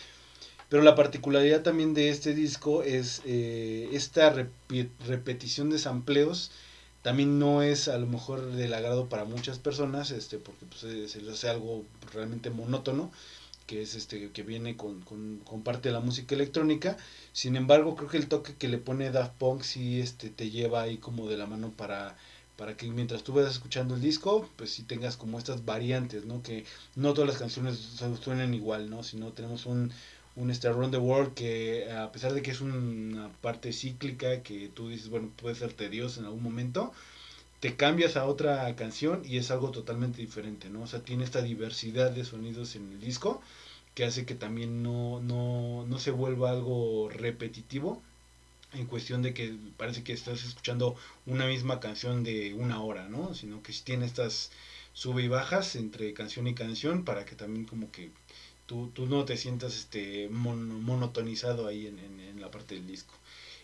Pero 0.68 0.82
la 0.82 0.96
particularidad 0.96 1.62
también 1.62 1.94
de 1.94 2.08
este 2.08 2.34
disco 2.34 2.82
es 2.82 3.22
esta 3.24 4.30
rep 4.30 4.50
repetición 5.06 5.70
de 5.70 5.78
sampleos 5.78 6.50
también 7.06 7.38
no 7.38 7.62
es 7.62 7.86
a 7.86 7.98
lo 7.98 8.08
mejor 8.08 8.50
del 8.50 8.74
agrado 8.74 9.08
para 9.08 9.24
muchas 9.24 9.60
personas, 9.60 10.10
este, 10.10 10.38
porque 10.38 10.66
pues, 10.66 10.80
se 11.08 11.20
les 11.20 11.34
hace 11.34 11.48
algo 11.48 11.84
realmente 12.12 12.50
monótono, 12.50 13.12
que 13.68 13.80
es 13.82 13.94
este, 13.94 14.32
que 14.32 14.42
viene 14.42 14.76
con, 14.76 15.02
con, 15.02 15.38
con, 15.44 15.62
parte 15.62 15.88
de 15.88 15.92
la 15.92 16.00
música 16.00 16.34
electrónica. 16.34 16.96
Sin 17.32 17.54
embargo, 17.54 17.94
creo 17.94 18.08
que 18.08 18.16
el 18.16 18.26
toque 18.26 18.56
que 18.56 18.66
le 18.66 18.78
pone 18.78 19.12
Daft 19.12 19.34
Punk 19.38 19.62
sí 19.62 20.00
este, 20.00 20.30
te 20.30 20.50
lleva 20.50 20.82
ahí 20.82 20.96
como 20.96 21.28
de 21.28 21.36
la 21.36 21.46
mano 21.46 21.70
para, 21.70 22.16
para 22.56 22.76
que 22.76 22.88
mientras 22.88 23.22
tú 23.22 23.34
vayas 23.34 23.52
escuchando 23.52 23.94
el 23.94 24.00
disco, 24.00 24.50
pues 24.56 24.70
sí 24.72 24.82
tengas 24.82 25.16
como 25.16 25.38
estas 25.38 25.64
variantes, 25.64 26.24
¿no? 26.24 26.42
Que 26.42 26.64
no 26.96 27.14
todas 27.14 27.30
las 27.30 27.38
canciones 27.38 27.78
suenan 28.20 28.52
igual, 28.52 28.90
¿no? 28.90 29.04
Sino 29.04 29.32
tenemos 29.32 29.66
un, 29.66 29.92
un 30.36 30.50
este 30.50 30.68
Around 30.68 30.92
the 30.92 30.98
World 30.98 31.34
que 31.34 31.90
a 31.92 32.12
pesar 32.12 32.32
de 32.34 32.42
que 32.42 32.50
es 32.50 32.60
una 32.60 33.30
parte 33.40 33.72
cíclica 33.72 34.42
que 34.42 34.68
tú 34.68 34.88
dices, 34.88 35.08
bueno, 35.08 35.30
puede 35.36 35.54
ser 35.54 35.72
tedioso 35.72 36.20
en 36.20 36.26
algún 36.26 36.42
momento, 36.42 36.92
te 37.60 37.76
cambias 37.76 38.16
a 38.16 38.26
otra 38.26 38.74
canción 38.76 39.22
y 39.24 39.38
es 39.38 39.50
algo 39.50 39.70
totalmente 39.70 40.20
diferente, 40.20 40.68
¿no? 40.68 40.82
O 40.82 40.86
sea, 40.86 41.00
tiene 41.02 41.24
esta 41.24 41.42
diversidad 41.42 42.10
de 42.10 42.24
sonidos 42.24 42.76
en 42.76 42.92
el 42.92 43.00
disco 43.00 43.42
que 43.94 44.04
hace 44.04 44.26
que 44.26 44.34
también 44.34 44.82
no, 44.82 45.20
no, 45.20 45.86
no 45.86 45.98
se 45.98 46.10
vuelva 46.10 46.50
algo 46.50 47.08
repetitivo 47.08 48.02
en 48.74 48.86
cuestión 48.86 49.22
de 49.22 49.32
que 49.32 49.56
parece 49.78 50.04
que 50.04 50.12
estás 50.12 50.44
escuchando 50.44 50.96
una 51.24 51.46
misma 51.46 51.80
canción 51.80 52.22
de 52.22 52.52
una 52.54 52.82
hora, 52.82 53.08
¿no? 53.08 53.34
Sino 53.34 53.62
que 53.62 53.72
tiene 53.72 54.04
estas 54.04 54.50
sube 54.92 55.22
y 55.22 55.28
bajas 55.28 55.76
entre 55.76 56.12
canción 56.12 56.46
y 56.46 56.54
canción 56.54 57.04
para 57.04 57.24
que 57.24 57.36
también 57.36 57.64
como 57.64 57.90
que 57.90 58.10
tú, 58.66 58.90
tú 58.94 59.06
no 59.06 59.24
te 59.24 59.36
sientas 59.36 59.76
este 59.76 60.28
mon, 60.28 60.82
monotonizado 60.82 61.66
ahí 61.66 61.86
en, 61.86 61.98
en, 61.98 62.20
en, 62.20 62.40
la 62.40 62.50
parte 62.50 62.74
del 62.74 62.86
disco. 62.86 63.14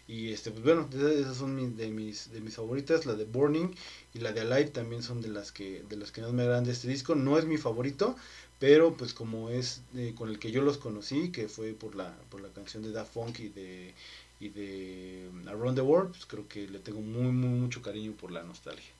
Y 0.08 0.32
este, 0.32 0.50
pues 0.50 0.64
bueno, 0.64 0.88
esas 0.92 1.36
son 1.36 1.54
mis, 1.54 1.76
de 1.76 1.88
mis 1.88 2.32
de 2.32 2.40
mis 2.40 2.56
favoritas, 2.56 3.06
la 3.06 3.14
de 3.14 3.24
Burning 3.24 3.68
y 4.14 4.18
la 4.18 4.32
de 4.32 4.40
Alive 4.40 4.70
también 4.70 5.02
son 5.02 5.20
de 5.20 5.28
las 5.28 5.52
que 5.52 5.84
de 5.88 5.96
las 5.96 6.10
que 6.10 6.22
más 6.22 6.32
me 6.32 6.42
agradan 6.42 6.64
de 6.64 6.72
este 6.72 6.88
disco. 6.88 7.14
No 7.14 7.38
es 7.38 7.44
mi 7.44 7.56
favorito, 7.56 8.16
pero 8.58 8.94
pues 8.96 9.14
como 9.14 9.48
es 9.48 9.82
eh, 9.96 10.14
con 10.16 10.28
el 10.28 10.38
que 10.38 10.50
yo 10.50 10.62
los 10.62 10.78
conocí, 10.78 11.30
que 11.30 11.48
fue 11.48 11.72
por 11.72 11.94
la 11.94 12.16
por 12.30 12.40
la 12.40 12.48
canción 12.48 12.82
de 12.82 12.92
Daft 12.92 13.12
Punk 13.12 13.40
y 13.40 13.48
de 13.48 13.94
y 14.40 14.48
de 14.48 15.30
Around 15.46 15.76
the 15.76 15.82
World, 15.82 16.10
pues 16.10 16.26
creo 16.26 16.48
que 16.48 16.66
le 16.66 16.80
tengo 16.80 17.00
muy 17.00 17.30
muy 17.30 17.58
mucho 17.60 17.80
cariño 17.80 18.12
por 18.12 18.32
la 18.32 18.42
nostalgia. 18.42 18.90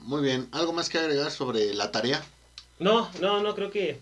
Muy 0.00 0.22
bien, 0.22 0.48
¿algo 0.52 0.72
más 0.72 0.88
que 0.88 0.98
agregar 0.98 1.30
sobre 1.30 1.72
la 1.72 1.90
tarea? 1.92 2.22
No, 2.78 3.10
no, 3.20 3.42
no 3.42 3.54
creo 3.54 3.70
que 3.70 4.00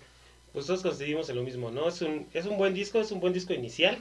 pues 0.52 0.66
todos 0.66 0.82
coincidimos 0.82 1.28
en 1.28 1.36
lo 1.36 1.42
mismo, 1.42 1.70
¿no? 1.70 1.88
Es 1.88 2.02
un, 2.02 2.26
es 2.32 2.46
un 2.46 2.58
buen 2.58 2.74
disco, 2.74 3.00
es 3.00 3.10
un 3.10 3.20
buen 3.20 3.32
disco 3.32 3.52
inicial, 3.54 3.98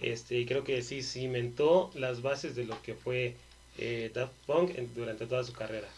este, 0.00 0.38
y 0.38 0.46
creo 0.46 0.64
que 0.64 0.82
sí 0.82 1.02
cimentó 1.02 1.90
las 1.94 2.22
bases 2.22 2.54
de 2.54 2.64
lo 2.64 2.80
que 2.82 2.94
fue 2.94 3.36
eh, 3.78 4.10
Daft 4.14 4.34
Punk 4.46 4.76
durante 4.94 5.26
toda 5.26 5.44
su 5.44 5.52
carrera. 5.52 5.88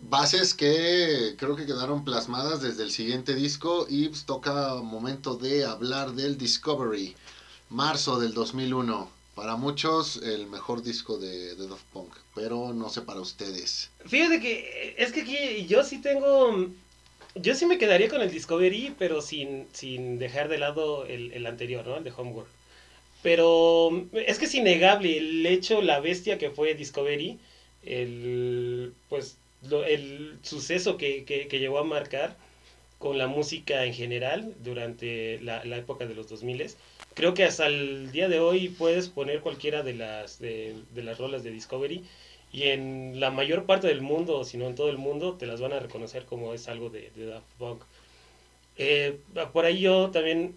Bases 0.00 0.52
que 0.52 1.34
creo 1.38 1.56
que 1.56 1.66
quedaron 1.66 2.04
plasmadas 2.04 2.60
desde 2.60 2.82
el 2.82 2.90
siguiente 2.90 3.34
disco 3.34 3.86
y 3.88 4.08
pues, 4.08 4.24
toca 4.24 4.74
momento 4.76 5.36
de 5.36 5.64
hablar 5.64 6.12
del 6.12 6.36
Discovery, 6.36 7.14
marzo 7.70 8.18
del 8.18 8.34
2001. 8.34 9.10
Para 9.34 9.56
muchos 9.56 10.18
el 10.22 10.46
mejor 10.46 10.82
disco 10.82 11.18
de, 11.18 11.56
de 11.56 11.66
Daft 11.66 11.84
Punk, 11.92 12.12
pero 12.36 12.72
no 12.72 12.88
sé 12.88 13.02
para 13.02 13.20
ustedes. 13.20 13.90
Fíjate 14.06 14.40
que 14.40 14.94
es 14.96 15.10
que 15.10 15.22
aquí 15.22 15.66
yo 15.66 15.82
sí 15.82 15.98
tengo 15.98 16.68
yo 17.34 17.54
sí 17.54 17.66
me 17.66 17.78
quedaría 17.78 18.08
con 18.08 18.22
el 18.22 18.30
Discovery, 18.30 18.94
pero 18.98 19.20
sin, 19.20 19.66
sin 19.72 20.18
dejar 20.18 20.48
de 20.48 20.58
lado 20.58 21.06
el, 21.06 21.32
el 21.32 21.46
anterior, 21.46 21.86
¿no? 21.86 21.96
El 21.96 22.04
de 22.04 22.12
Homeworld. 22.16 22.50
Pero 23.22 24.06
es 24.12 24.38
que 24.38 24.44
es 24.44 24.54
innegable 24.54 25.16
el 25.16 25.46
hecho, 25.46 25.82
la 25.82 26.00
bestia 26.00 26.38
que 26.38 26.50
fue 26.50 26.74
Discovery, 26.74 27.38
el, 27.82 28.92
pues, 29.08 29.38
el 29.86 30.38
suceso 30.42 30.96
que, 30.96 31.24
que, 31.24 31.48
que, 31.48 31.58
llegó 31.58 31.78
a 31.78 31.84
marcar 31.84 32.36
con 32.98 33.16
la 33.18 33.26
música 33.26 33.84
en 33.84 33.94
general 33.94 34.54
durante 34.62 35.40
la, 35.40 35.64
la, 35.64 35.78
época 35.78 36.06
de 36.06 36.14
los 36.14 36.28
2000. 36.28 36.66
Creo 37.14 37.34
que 37.34 37.44
hasta 37.44 37.66
el 37.66 38.12
día 38.12 38.28
de 38.28 38.40
hoy 38.40 38.68
puedes 38.68 39.08
poner 39.08 39.40
cualquiera 39.40 39.82
de 39.82 39.94
las, 39.94 40.38
de 40.38 40.74
las 40.94 41.18
rolas 41.18 41.42
de 41.42 41.50
Discovery 41.50 42.04
y 42.54 42.68
en 42.68 43.18
la 43.18 43.32
mayor 43.32 43.66
parte 43.66 43.88
del 43.88 44.00
mundo, 44.00 44.44
si 44.44 44.56
no 44.58 44.68
en 44.68 44.76
todo 44.76 44.88
el 44.88 44.96
mundo, 44.96 45.34
te 45.34 45.44
las 45.44 45.60
van 45.60 45.72
a 45.72 45.80
reconocer 45.80 46.24
como 46.24 46.54
es 46.54 46.68
algo 46.68 46.88
de, 46.88 47.10
de 47.16 47.26
Daft 47.26 47.52
Punk. 47.58 47.82
Eh, 48.78 49.18
por 49.52 49.64
ahí 49.64 49.80
yo 49.80 50.10
también 50.12 50.54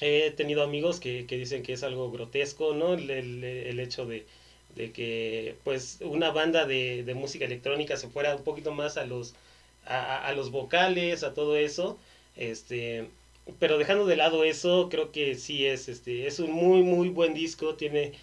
he 0.00 0.32
tenido 0.32 0.64
amigos 0.64 0.98
que, 0.98 1.24
que 1.26 1.36
dicen 1.38 1.62
que 1.62 1.74
es 1.74 1.84
algo 1.84 2.10
grotesco, 2.10 2.74
¿no? 2.74 2.94
El, 2.94 3.08
el, 3.10 3.44
el 3.44 3.78
hecho 3.78 4.06
de, 4.06 4.26
de, 4.74 4.90
que 4.90 5.54
pues 5.62 5.98
una 6.00 6.32
banda 6.32 6.66
de, 6.66 7.04
de, 7.04 7.14
música 7.14 7.44
electrónica 7.44 7.96
se 7.96 8.08
fuera 8.08 8.34
un 8.34 8.42
poquito 8.42 8.72
más 8.72 8.96
a 8.96 9.06
los, 9.06 9.34
a, 9.86 10.26
a, 10.26 10.32
los 10.32 10.50
vocales, 10.50 11.22
a 11.22 11.32
todo 11.32 11.56
eso. 11.56 11.96
Este, 12.36 13.06
pero 13.60 13.78
dejando 13.78 14.04
de 14.06 14.16
lado 14.16 14.42
eso, 14.42 14.88
creo 14.90 15.12
que 15.12 15.36
sí 15.36 15.64
es, 15.64 15.88
este, 15.88 16.26
es 16.26 16.40
un 16.40 16.50
muy, 16.50 16.82
muy 16.82 17.08
buen 17.08 17.34
disco, 17.34 17.76
tiene 17.76 18.14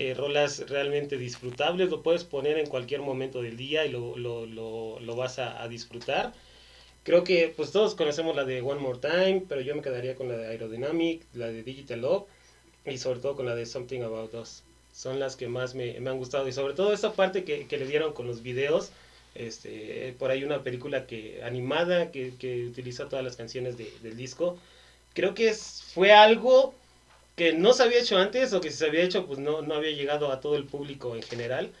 eh, 0.00 0.14
rolas 0.14 0.60
realmente 0.68 1.18
disfrutables, 1.18 1.90
lo 1.90 2.04
puedes 2.04 2.22
poner 2.22 2.56
en 2.56 2.68
cualquier 2.68 3.00
momento 3.00 3.42
del 3.42 3.56
día 3.56 3.84
y 3.84 3.90
lo, 3.90 4.16
lo, 4.16 4.46
lo, 4.46 5.00
lo 5.00 5.16
vas 5.16 5.40
a, 5.40 5.60
a 5.60 5.66
disfrutar. 5.66 6.32
Creo 7.02 7.24
que 7.24 7.52
pues 7.56 7.72
todos 7.72 7.96
conocemos 7.96 8.36
la 8.36 8.44
de 8.44 8.62
One 8.62 8.80
More 8.80 9.00
Time, 9.00 9.42
pero 9.48 9.60
yo 9.60 9.74
me 9.74 9.82
quedaría 9.82 10.14
con 10.14 10.28
la 10.28 10.36
de 10.36 10.46
Aerodynamic, 10.46 11.24
la 11.34 11.48
de 11.48 11.64
Digital 11.64 12.02
Love 12.02 12.26
y 12.86 12.98
sobre 12.98 13.18
todo 13.18 13.34
con 13.34 13.46
la 13.46 13.56
de 13.56 13.66
Something 13.66 14.02
About 14.02 14.34
Us. 14.34 14.62
Son 14.92 15.18
las 15.18 15.34
que 15.34 15.48
más 15.48 15.74
me, 15.74 15.98
me 15.98 16.10
han 16.10 16.18
gustado 16.18 16.46
y 16.46 16.52
sobre 16.52 16.74
todo 16.74 16.92
esa 16.92 17.14
parte 17.14 17.42
que, 17.42 17.66
que, 17.66 17.76
le 17.76 17.88
dieron 17.88 18.12
con 18.12 18.28
los 18.28 18.44
videos. 18.44 18.92
Este, 19.34 20.14
por 20.16 20.30
ahí 20.30 20.44
una 20.44 20.62
película 20.62 21.08
que 21.08 21.42
animada 21.42 22.12
que, 22.12 22.34
que 22.38 22.66
utiliza 22.66 23.08
todas 23.08 23.24
las 23.24 23.34
canciones 23.34 23.76
de, 23.76 23.92
del 24.04 24.16
disco. 24.16 24.58
Creo 25.12 25.34
que 25.34 25.48
es, 25.48 25.82
fue 25.92 26.12
algo 26.12 26.72
que 27.38 27.52
no 27.54 27.72
se 27.72 27.84
había 27.84 28.00
hecho 28.00 28.18
antes 28.18 28.52
o 28.52 28.60
que 28.60 28.70
si 28.70 28.78
se 28.78 28.86
había 28.86 29.02
hecho 29.02 29.26
pues 29.26 29.38
no, 29.38 29.62
no 29.62 29.74
había 29.74 29.92
llegado 29.92 30.30
a 30.32 30.40
todo 30.40 30.56
el 30.56 30.64
público 30.64 31.16
en 31.16 31.22
general 31.22 31.72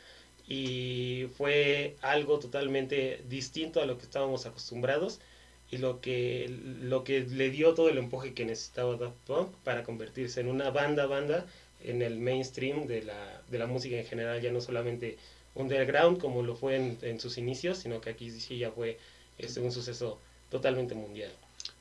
y 0.48 1.26
fue 1.36 1.96
algo 2.00 2.38
totalmente 2.38 3.22
distinto 3.28 3.82
a 3.82 3.86
lo 3.86 3.98
que 3.98 4.04
estábamos 4.04 4.46
acostumbrados 4.46 5.20
y 5.70 5.78
lo 5.78 6.00
que, 6.00 6.46
lo 6.80 7.04
que 7.04 7.20
le 7.20 7.50
dio 7.50 7.74
todo 7.74 7.90
el 7.90 7.98
empuje 7.98 8.32
que 8.34 8.46
necesitaba 8.46 8.96
Daft 8.96 9.16
Punk 9.26 9.48
para 9.64 9.82
convertirse 9.82 10.40
en 10.40 10.48
una 10.48 10.70
banda 10.70 11.06
banda 11.06 11.44
en 11.84 12.02
el 12.02 12.18
mainstream 12.18 12.86
de 12.86 13.02
la, 13.02 13.42
de 13.50 13.58
la 13.58 13.66
música 13.66 13.96
en 13.96 14.06
general, 14.06 14.40
ya 14.40 14.50
no 14.52 14.60
solamente 14.60 15.18
underground 15.54 16.18
como 16.18 16.42
lo 16.42 16.56
fue 16.56 16.76
en, 16.76 16.98
en 17.02 17.20
sus 17.20 17.36
inicios, 17.36 17.78
sino 17.78 18.00
que 18.00 18.10
aquí 18.10 18.30
sí 18.30 18.58
ya 18.58 18.70
fue 18.70 18.98
este, 19.38 19.60
un 19.60 19.72
suceso 19.72 20.18
totalmente 20.50 20.94
mundial. 20.94 21.32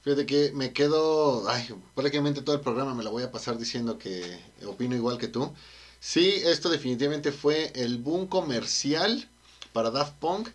Fíjate 0.08 0.26
que 0.26 0.54
me 0.54 0.72
quedo, 0.72 1.50
ay, 1.50 1.68
prácticamente 1.94 2.42
todo 2.42 2.56
el 2.56 2.62
programa 2.62 2.94
me 2.94 3.04
la 3.04 3.10
voy 3.10 3.24
a 3.24 3.32
pasar 3.34 3.58
diciendo 3.58 3.98
que 3.98 4.40
opino 4.66 4.96
igual 4.96 5.18
que 5.18 5.28
tú. 5.28 5.52
Sí, 6.00 6.40
esto 6.46 6.70
definitivamente 6.70 7.34
fue 7.34 7.74
el 7.76 7.98
boom 7.98 8.26
comercial 8.26 9.28
para 9.74 9.92
Daft 9.92 10.14
Punk, 10.14 10.48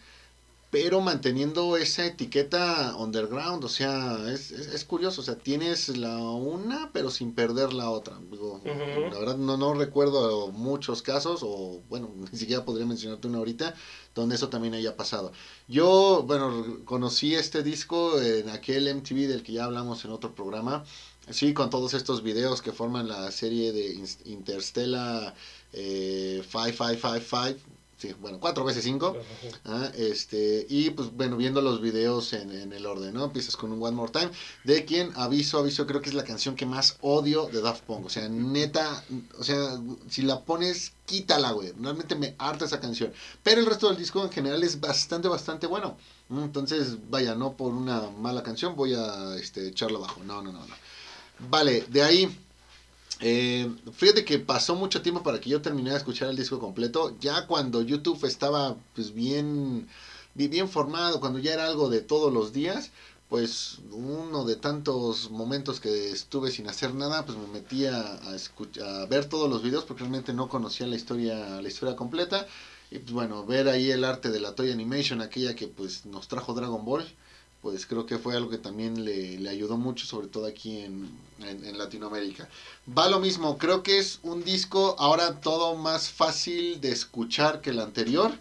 pero 0.73 1.03
manteniendo 1.03 1.77
esa 1.77 2.07
etiqueta 2.07 2.97
underground, 2.97 3.63
o 3.63 3.69
sea, 3.69 4.17
es, 4.33 4.51
es, 4.53 4.69
es 4.69 4.85
curioso, 4.87 5.21
o 5.21 5.25
sea, 5.25 5.37
tienes 5.37 5.99
la 5.99 6.17
una, 6.17 6.91
pero 6.95 7.11
sin 7.11 7.35
perder 7.35 7.75
la 7.75 7.91
otra. 7.91 8.19
Digo, 8.31 8.55
uh 8.55 8.67
-huh. 8.67 9.13
La 9.13 9.19
verdad 9.19 9.37
no, 9.37 9.59
no 9.59 9.75
recuerdo 9.75 10.51
muchos 10.51 11.03
casos, 11.03 11.41
o 11.43 11.83
bueno, 11.91 12.09
ni 12.33 12.39
siquiera 12.39 12.65
podría 12.65 12.87
mencionarte 12.87 13.29
una 13.29 13.37
ahorita, 13.37 13.75
donde 14.15 14.37
eso 14.37 14.49
también 14.49 14.73
haya 14.73 14.97
pasado. 14.97 15.33
Yo, 15.69 16.25
bueno, 16.27 16.65
conocí 16.87 17.35
este 17.35 17.63
disco 17.63 18.19
en 18.19 18.49
aquel 18.49 18.89
MTV 18.95 19.29
del 19.29 19.43
que 19.43 19.53
ya 19.53 19.65
hablamos 19.65 20.03
en 20.07 20.13
otro 20.13 20.35
programa, 20.35 20.85
Sí, 21.31 21.55
con 21.55 21.71
todos 21.71 21.95
estos 21.95 22.23
videos 22.25 22.63
que 22.63 22.73
forman 22.73 23.07
la 23.07 23.31
serie 23.31 23.71
de 23.73 23.97
Interstellar 24.25 25.35
eh, 25.73 26.43
5555, 26.43 27.61
sí, 28.03 28.15
bueno, 28.21 28.41
4 28.41 28.65
veces 28.65 28.83
5, 28.83 29.17
¿ah? 29.65 29.91
este, 29.97 30.67
y 30.69 30.91
pues 30.91 31.13
bueno, 31.13 31.37
viendo 31.37 31.61
los 31.61 31.81
videos 31.81 32.33
en, 32.33 32.51
en, 32.51 32.73
el 32.73 32.85
orden, 32.85 33.15
¿no? 33.15 33.25
Empiezas 33.25 33.57
con 33.57 33.73
un 33.73 33.81
One 33.81 33.97
More 33.97 34.11
Time, 34.11 34.31
de 34.65 34.85
quien, 34.85 35.13
aviso, 35.15 35.59
aviso, 35.59 35.87
creo 35.87 36.01
que 36.03 36.09
es 36.09 36.15
la 36.15 36.25
canción 36.25 36.57
que 36.57 36.67
más 36.67 36.97
odio 37.01 37.47
de 37.47 37.61
Daft 37.61 37.85
Punk, 37.85 38.07
o 38.07 38.11
sea, 38.11 38.29
neta, 38.29 39.05
o 39.39 39.45
sea, 39.45 39.81
si 40.11 40.23
la 40.23 40.41
pones, 40.41 40.93
quítala, 41.07 41.53
güey, 41.53 41.73
realmente 41.81 42.17
me 42.17 42.35
harta 42.39 42.65
esa 42.65 42.81
canción, 42.81 43.13
pero 43.43 43.61
el 43.61 43.67
resto 43.67 43.89
del 43.89 43.97
disco 43.97 44.23
en 44.25 44.31
general 44.31 44.63
es 44.65 44.81
bastante, 44.81 45.29
bastante 45.29 45.69
bueno, 45.69 45.97
entonces, 46.29 46.97
vaya, 47.09 47.37
no 47.37 47.53
por 47.53 47.73
una 47.73 48.11
mala 48.11 48.43
canción 48.43 48.75
voy 48.75 48.95
a 48.95 49.37
este, 49.37 49.69
echarlo 49.69 49.99
abajo, 49.99 50.23
no, 50.25 50.43
no, 50.43 50.53
no, 50.53 50.67
no. 50.67 50.75
Vale, 51.51 51.85
de 51.89 52.03
ahí. 52.03 52.39
Eh, 53.25 53.71
fíjate 53.93 54.25
que 54.25 54.41
pasó 54.41 54.75
mucho 54.75 55.01
tiempo 55.01 55.23
para 55.23 55.41
que 55.41 55.49
yo 55.49 55.63
terminara 55.63 55.93
de 55.93 55.99
escuchar 55.99 56.29
el 56.29 56.37
disco 56.37 56.59
completo. 56.59 57.17
Ya 57.21 57.47
cuando 57.47 57.81
YouTube 57.81 58.25
estaba 58.25 58.77
pues 58.95 59.15
bien, 59.15 59.89
bien 60.35 60.69
formado, 60.69 61.21
cuando 61.21 61.39
ya 61.39 61.55
era 61.55 61.67
algo 61.67 61.89
de 61.89 62.01
todos 62.01 62.33
los 62.33 62.53
días, 62.53 62.91
pues 63.29 63.79
uno 63.93 64.45
de 64.45 64.57
tantos 64.57 65.31
momentos 65.31 65.79
que 65.81 66.11
estuve 66.11 66.51
sin 66.51 66.69
hacer 66.69 66.95
nada, 66.95 67.25
pues 67.25 67.39
me 67.39 67.47
metí 67.47 67.87
a, 67.87 68.35
escuchar, 68.35 68.89
a 68.89 69.07
ver 69.07 69.27
todos 69.27 69.49
los 69.49 69.63
videos 69.63 69.85
porque 69.85 70.01
realmente 70.01 70.33
no 70.35 70.49
conocía 70.49 70.89
la 70.89 70.97
historia, 70.97 71.63
la 71.63 71.69
historia 71.69 71.95
completa. 71.97 72.47
Y 72.91 72.99
pues 72.99 73.13
bueno, 73.13 73.47
ver 73.47 73.69
ahí 73.69 73.91
el 73.91 74.05
arte 74.05 74.31
de 74.31 74.41
la 74.41 74.55
Toy 74.57 74.73
Animation, 74.73 75.23
aquella 75.23 75.55
que 75.55 75.69
pues 75.69 76.07
nos 76.07 76.29
trajo 76.29 76.55
Dragon 76.55 76.85
Ball 76.85 77.07
pues 77.63 77.87
creo 77.87 78.07
que 78.07 78.19
fue 78.19 78.37
algo 78.37 78.51
que 78.51 78.59
también 78.59 79.05
le, 79.05 79.39
le 79.39 79.49
ayudó 79.49 79.77
mucho, 79.77 80.05
sobre 80.05 80.27
todo 80.27 80.47
aquí 80.47 80.81
en, 80.81 81.09
en, 81.39 81.79
Latinoamérica. 81.79 82.49
Va 82.99 83.09
lo 83.09 83.21
mismo, 83.21 83.57
creo 83.57 83.85
que 83.85 83.99
es 83.99 84.19
un 84.25 84.43
disco 84.43 84.97
ahora 84.99 85.41
todo 85.41 85.77
más 85.77 86.11
fácil 86.11 86.81
de 86.81 86.91
escuchar 86.91 87.61
que 87.61 87.71
el 87.71 87.79
anterior, 87.79 88.33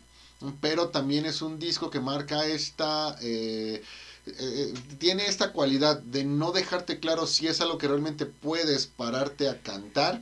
pero 0.59 0.89
también 0.89 1.27
es 1.27 1.41
un 1.41 1.59
disco 1.59 1.89
que 1.89 1.99
marca 1.99 2.45
esta... 2.47 3.15
Eh, 3.21 3.83
eh, 4.25 4.73
tiene 4.99 5.25
esta 5.25 5.51
cualidad 5.51 5.99
de 5.99 6.23
no 6.23 6.51
dejarte 6.51 6.99
claro 6.99 7.25
si 7.25 7.47
es 7.47 7.59
algo 7.61 7.79
que 7.79 7.87
realmente 7.87 8.27
puedes 8.27 8.85
pararte 8.85 9.49
a 9.49 9.61
cantar 9.61 10.21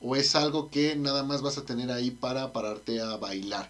o 0.00 0.16
es 0.16 0.34
algo 0.34 0.70
que 0.70 0.94
nada 0.96 1.24
más 1.24 1.42
vas 1.42 1.58
a 1.58 1.64
tener 1.64 1.90
ahí 1.90 2.10
para 2.10 2.52
pararte 2.52 3.00
a 3.00 3.16
bailar. 3.16 3.68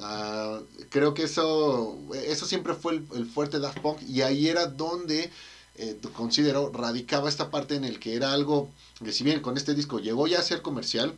Uh, 0.00 0.64
creo 0.88 1.12
que 1.12 1.24
eso, 1.24 1.98
eso 2.14 2.46
siempre 2.46 2.72
fue 2.74 2.94
el, 2.94 3.06
el, 3.14 3.26
fuerte 3.26 3.58
Daft 3.58 3.80
Punk 3.80 4.00
y 4.08 4.22
ahí 4.22 4.48
era 4.48 4.66
donde 4.66 5.30
eh, 5.76 5.98
considero 6.14 6.70
radicaba 6.72 7.28
esta 7.28 7.50
parte 7.50 7.74
en 7.74 7.84
el 7.84 7.98
que 7.98 8.14
era 8.14 8.32
algo 8.32 8.70
que 9.04 9.12
si 9.12 9.24
bien 9.24 9.40
con 9.40 9.56
este 9.56 9.74
disco 9.74 9.98
llegó 9.98 10.26
ya 10.26 10.38
a 10.38 10.42
ser 10.42 10.62
comercial, 10.62 11.14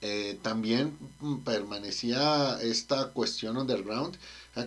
eh, 0.00 0.38
también 0.42 0.96
permanecía 1.44 2.60
esta 2.62 3.08
cuestión 3.10 3.56
underground 3.56 4.16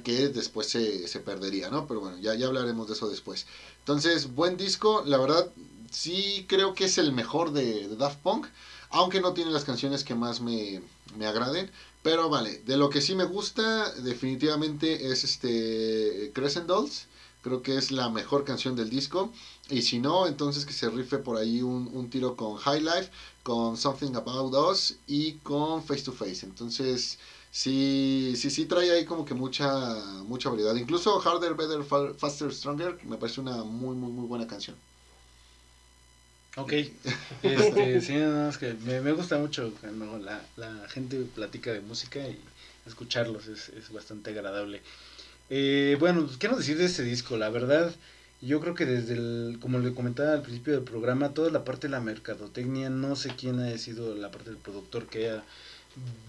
que 0.03 0.29
después 0.29 0.67
se, 0.69 1.07
se, 1.09 1.19
perdería, 1.19 1.69
¿no? 1.69 1.85
Pero 1.87 1.99
bueno, 1.99 2.17
ya, 2.19 2.33
ya 2.35 2.47
hablaremos 2.47 2.87
de 2.87 2.93
eso 2.93 3.09
después. 3.09 3.45
Entonces, 3.79 4.33
buen 4.33 4.55
disco, 4.55 5.03
la 5.05 5.17
verdad, 5.17 5.49
sí 5.91 6.45
creo 6.47 6.73
que 6.73 6.85
es 6.85 6.97
el 6.97 7.11
mejor 7.11 7.51
de, 7.51 7.89
de 7.89 7.95
Daft 7.97 8.19
Punk, 8.19 8.47
aunque 8.89 9.19
no 9.19 9.33
tiene 9.33 9.51
las 9.51 9.65
canciones 9.65 10.05
que 10.05 10.15
más 10.15 10.39
me, 10.39 10.81
me 11.17 11.25
agraden. 11.25 11.69
Pero 12.03 12.29
vale, 12.29 12.57
de 12.65 12.77
lo 12.77 12.89
que 12.89 13.01
sí 13.01 13.15
me 13.15 13.25
gusta 13.25 13.91
definitivamente 13.93 15.11
es 15.11 15.23
este 15.23 16.31
Crescent 16.33 16.67
Dolls. 16.67 17.07
Creo 17.41 17.61
que 17.63 17.77
es 17.77 17.91
la 17.91 18.09
mejor 18.09 18.43
canción 18.43 18.75
del 18.75 18.89
disco. 18.89 19.31
Y 19.69 19.81
si 19.83 19.99
no, 19.99 20.27
entonces 20.27 20.65
que 20.65 20.73
se 20.73 20.89
rife 20.89 21.17
por 21.19 21.37
ahí 21.37 21.61
un, 21.61 21.89
un 21.93 22.09
tiro 22.09 22.35
con 22.35 22.57
High 22.57 22.81
Life, 22.81 23.09
con 23.43 23.77
Something 23.77 24.15
About 24.15 24.53
Us 24.71 24.95
y 25.07 25.33
con 25.39 25.83
Face 25.83 26.03
to 26.03 26.11
Face. 26.13 26.45
Entonces, 26.45 27.19
sí, 27.51 28.33
sí, 28.37 28.49
sí 28.49 28.65
trae 28.65 28.91
ahí 28.91 29.05
como 29.05 29.25
que 29.25 29.33
mucha, 29.35 29.95
mucha 30.25 30.49
variedad. 30.49 30.75
Incluso 30.75 31.19
Harder, 31.21 31.55
Better, 31.55 31.83
Faster, 32.17 32.53
Stronger 32.53 32.99
me 33.03 33.17
parece 33.17 33.41
una 33.41 33.63
muy, 33.63 33.95
muy, 33.95 34.11
muy 34.11 34.27
buena 34.27 34.47
canción. 34.47 34.77
Ok, 36.57 36.73
este, 37.43 38.01
sí, 38.01 38.13
no, 38.13 38.49
es 38.49 38.57
que 38.57 38.73
me, 38.73 38.99
me 38.99 39.13
gusta 39.13 39.37
mucho 39.37 39.73
cuando 39.79 40.17
la, 40.19 40.43
la 40.57 40.89
gente 40.89 41.17
platica 41.33 41.71
de 41.71 41.79
música 41.79 42.19
y 42.19 42.37
escucharlos 42.85 43.47
es, 43.47 43.69
es 43.69 43.91
bastante 43.91 44.31
agradable. 44.31 44.81
Eh, 45.49 45.95
bueno, 45.99 46.29
¿qué 46.39 46.49
nos 46.49 46.57
decir 46.57 46.77
de 46.77 46.85
este 46.85 47.03
disco? 47.03 47.37
La 47.37 47.49
verdad, 47.49 47.95
yo 48.41 48.59
creo 48.59 48.75
que 48.75 48.85
desde 48.85 49.13
el, 49.13 49.59
como 49.61 49.79
le 49.79 49.93
comentaba 49.93 50.33
al 50.33 50.41
principio 50.41 50.73
del 50.73 50.83
programa, 50.83 51.33
toda 51.33 51.51
la 51.51 51.63
parte 51.63 51.87
de 51.87 51.91
la 51.91 52.01
mercadotecnia, 52.01 52.89
no 52.89 53.15
sé 53.15 53.33
quién 53.37 53.59
haya 53.59 53.77
sido 53.77 54.13
la 54.15 54.29
parte 54.29 54.49
del 54.49 54.59
productor 54.59 55.07
que 55.07 55.29
haya 55.29 55.43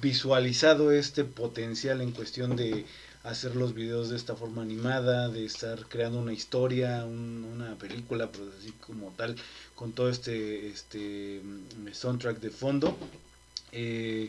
visualizado 0.00 0.92
este 0.92 1.24
potencial 1.24 2.00
en 2.00 2.12
cuestión 2.12 2.54
de 2.54 2.84
hacer 3.22 3.54
los 3.56 3.74
videos 3.74 4.08
de 4.10 4.16
esta 4.16 4.36
forma 4.36 4.62
animada, 4.62 5.28
de 5.28 5.44
estar 5.44 5.86
creando 5.88 6.18
una 6.18 6.32
historia, 6.32 7.04
un- 7.04 7.44
una 7.44 7.78
película, 7.78 8.30
pero 8.32 8.50
así 8.58 8.72
como 8.72 9.12
tal, 9.14 9.36
con 9.74 9.92
todo 9.94 10.08
este, 10.10 10.68
este 10.68 11.40
mm, 11.44 11.88
soundtrack 11.92 12.40
de 12.40 12.50
fondo. 12.50 12.98
Eh, 13.72 14.28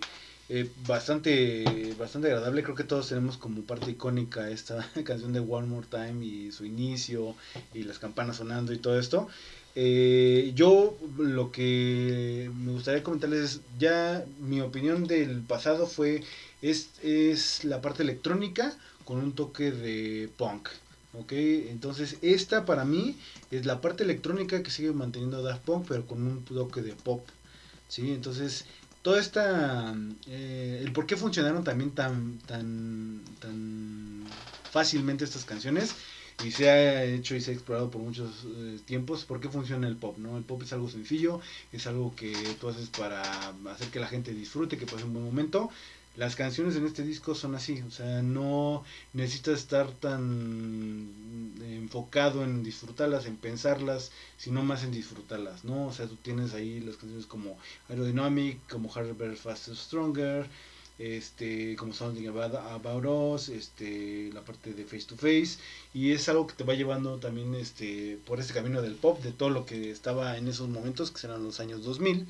eh, 0.49 0.71
bastante, 0.75 1.93
bastante 1.97 2.27
agradable, 2.27 2.63
creo 2.63 2.75
que 2.75 2.83
todos 2.83 3.09
tenemos 3.09 3.37
como 3.37 3.63
parte 3.63 3.91
icónica 3.91 4.49
esta 4.49 4.87
canción 5.05 5.33
de 5.33 5.39
One 5.39 5.67
More 5.67 5.87
Time 5.87 6.25
y 6.25 6.51
su 6.51 6.65
inicio 6.65 7.35
y 7.73 7.83
las 7.83 7.99
campanas 7.99 8.37
sonando 8.37 8.73
y 8.73 8.77
todo 8.79 8.99
esto. 8.99 9.27
Eh, 9.75 10.51
yo 10.55 10.97
lo 11.17 11.51
que 11.51 12.51
me 12.53 12.71
gustaría 12.73 13.03
comentarles 13.03 13.39
es, 13.55 13.61
ya 13.77 14.25
mi 14.39 14.61
opinión 14.61 15.05
del 15.07 15.41
pasado 15.43 15.87
fue, 15.87 16.23
es, 16.63 16.89
es 17.03 17.63
la 17.63 17.81
parte 17.81 18.01
electrónica 18.01 18.75
con 19.05 19.19
un 19.19 19.33
toque 19.33 19.71
de 19.71 20.29
punk. 20.37 20.69
Entonces 21.29 22.17
esta 22.23 22.65
para 22.65 22.85
mí 22.85 23.15
es 23.51 23.67
la 23.67 23.81
parte 23.81 24.03
electrónica 24.03 24.63
que 24.63 24.71
sigue 24.71 24.91
manteniendo 24.93 25.43
Daft 25.43 25.63
Punk 25.63 25.85
pero 25.87 26.07
con 26.07 26.25
un 26.25 26.43
toque 26.43 26.81
de 26.81 26.93
pop. 26.93 27.23
¿sí? 27.87 28.11
Entonces 28.11 28.65
toda 29.03 29.19
esta... 29.19 29.95
eh, 30.27 30.81
el 30.83 30.91
por 30.91 31.05
qué 31.05 31.15
funcionaron 31.15 31.63
también 31.63 31.91
tan, 31.91 32.39
tan, 32.47 33.21
tan 33.39 34.23
fácilmente 34.71 35.23
estas 35.23 35.45
canciones 35.45 35.93
y 36.43 36.51
se 36.51 36.69
ha 36.69 37.03
hecho 37.03 37.35
y 37.35 37.41
se 37.41 37.51
ha 37.51 37.53
explorado 37.53 37.91
por 37.91 38.01
muchos 38.01 38.45
eh, 38.57 38.79
tiempos 38.85 39.23
por 39.25 39.39
qué 39.39 39.49
funciona 39.49 39.87
el 39.87 39.95
pop, 39.97 40.17
¿no? 40.17 40.37
El 40.37 40.43
pop 40.43 40.63
es 40.63 40.73
algo 40.73 40.89
sencillo, 40.89 41.41
es 41.71 41.85
algo 41.85 42.15
que 42.15 42.33
tú 42.59 42.69
haces 42.69 42.89
para 42.89 43.21
hacer 43.71 43.89
que 43.91 43.99
la 43.99 44.07
gente 44.07 44.33
disfrute, 44.33 44.77
que 44.77 44.87
pase 44.87 45.03
un 45.03 45.13
buen 45.13 45.25
momento. 45.25 45.69
Las 46.15 46.35
canciones 46.35 46.75
en 46.75 46.85
este 46.85 47.01
disco 47.01 47.33
son 47.33 47.55
así, 47.55 47.81
o 47.81 47.89
sea, 47.89 48.21
no 48.21 48.83
necesitas 49.13 49.59
estar 49.59 49.89
tan 49.91 51.09
enfocado 51.59 52.43
en 52.43 52.63
disfrutarlas, 52.63 53.25
en 53.25 53.35
pensarlas, 53.35 54.11
sino 54.37 54.61
más 54.61 54.83
en 54.83 54.91
disfrutarlas, 54.91 55.65
¿no? 55.65 55.87
O 55.87 55.91
sea, 55.91 56.05
tú 56.05 56.15
tienes 56.17 56.53
ahí 56.53 56.79
las 56.81 56.97
canciones 56.97 57.25
como 57.25 57.57
Aerodynamic, 57.89 58.59
como 58.69 58.91
Harder, 58.93 59.35
Faster, 59.35 59.75
Stronger, 59.75 60.47
este, 60.99 61.75
como 61.77 61.93
Something 61.93 62.27
About, 62.27 62.55
About 62.55 63.05
Us, 63.05 63.49
este, 63.49 64.29
la 64.33 64.41
parte 64.41 64.73
de 64.73 64.85
Face 64.85 65.05
to 65.07 65.15
Face, 65.15 65.57
y 65.95 66.11
es 66.11 66.29
algo 66.29 66.45
que 66.45 66.53
te 66.53 66.63
va 66.63 66.75
llevando 66.75 67.17
también 67.17 67.55
este, 67.55 68.19
por 68.25 68.39
este 68.39 68.53
camino 68.53 68.83
del 68.83 68.95
pop, 68.95 69.21
de 69.23 69.31
todo 69.31 69.49
lo 69.49 69.65
que 69.65 69.89
estaba 69.89 70.37
en 70.37 70.47
esos 70.47 70.69
momentos, 70.69 71.09
que 71.09 71.19
serán 71.19 71.43
los 71.43 71.59
años 71.59 71.83
2000. 71.83 72.27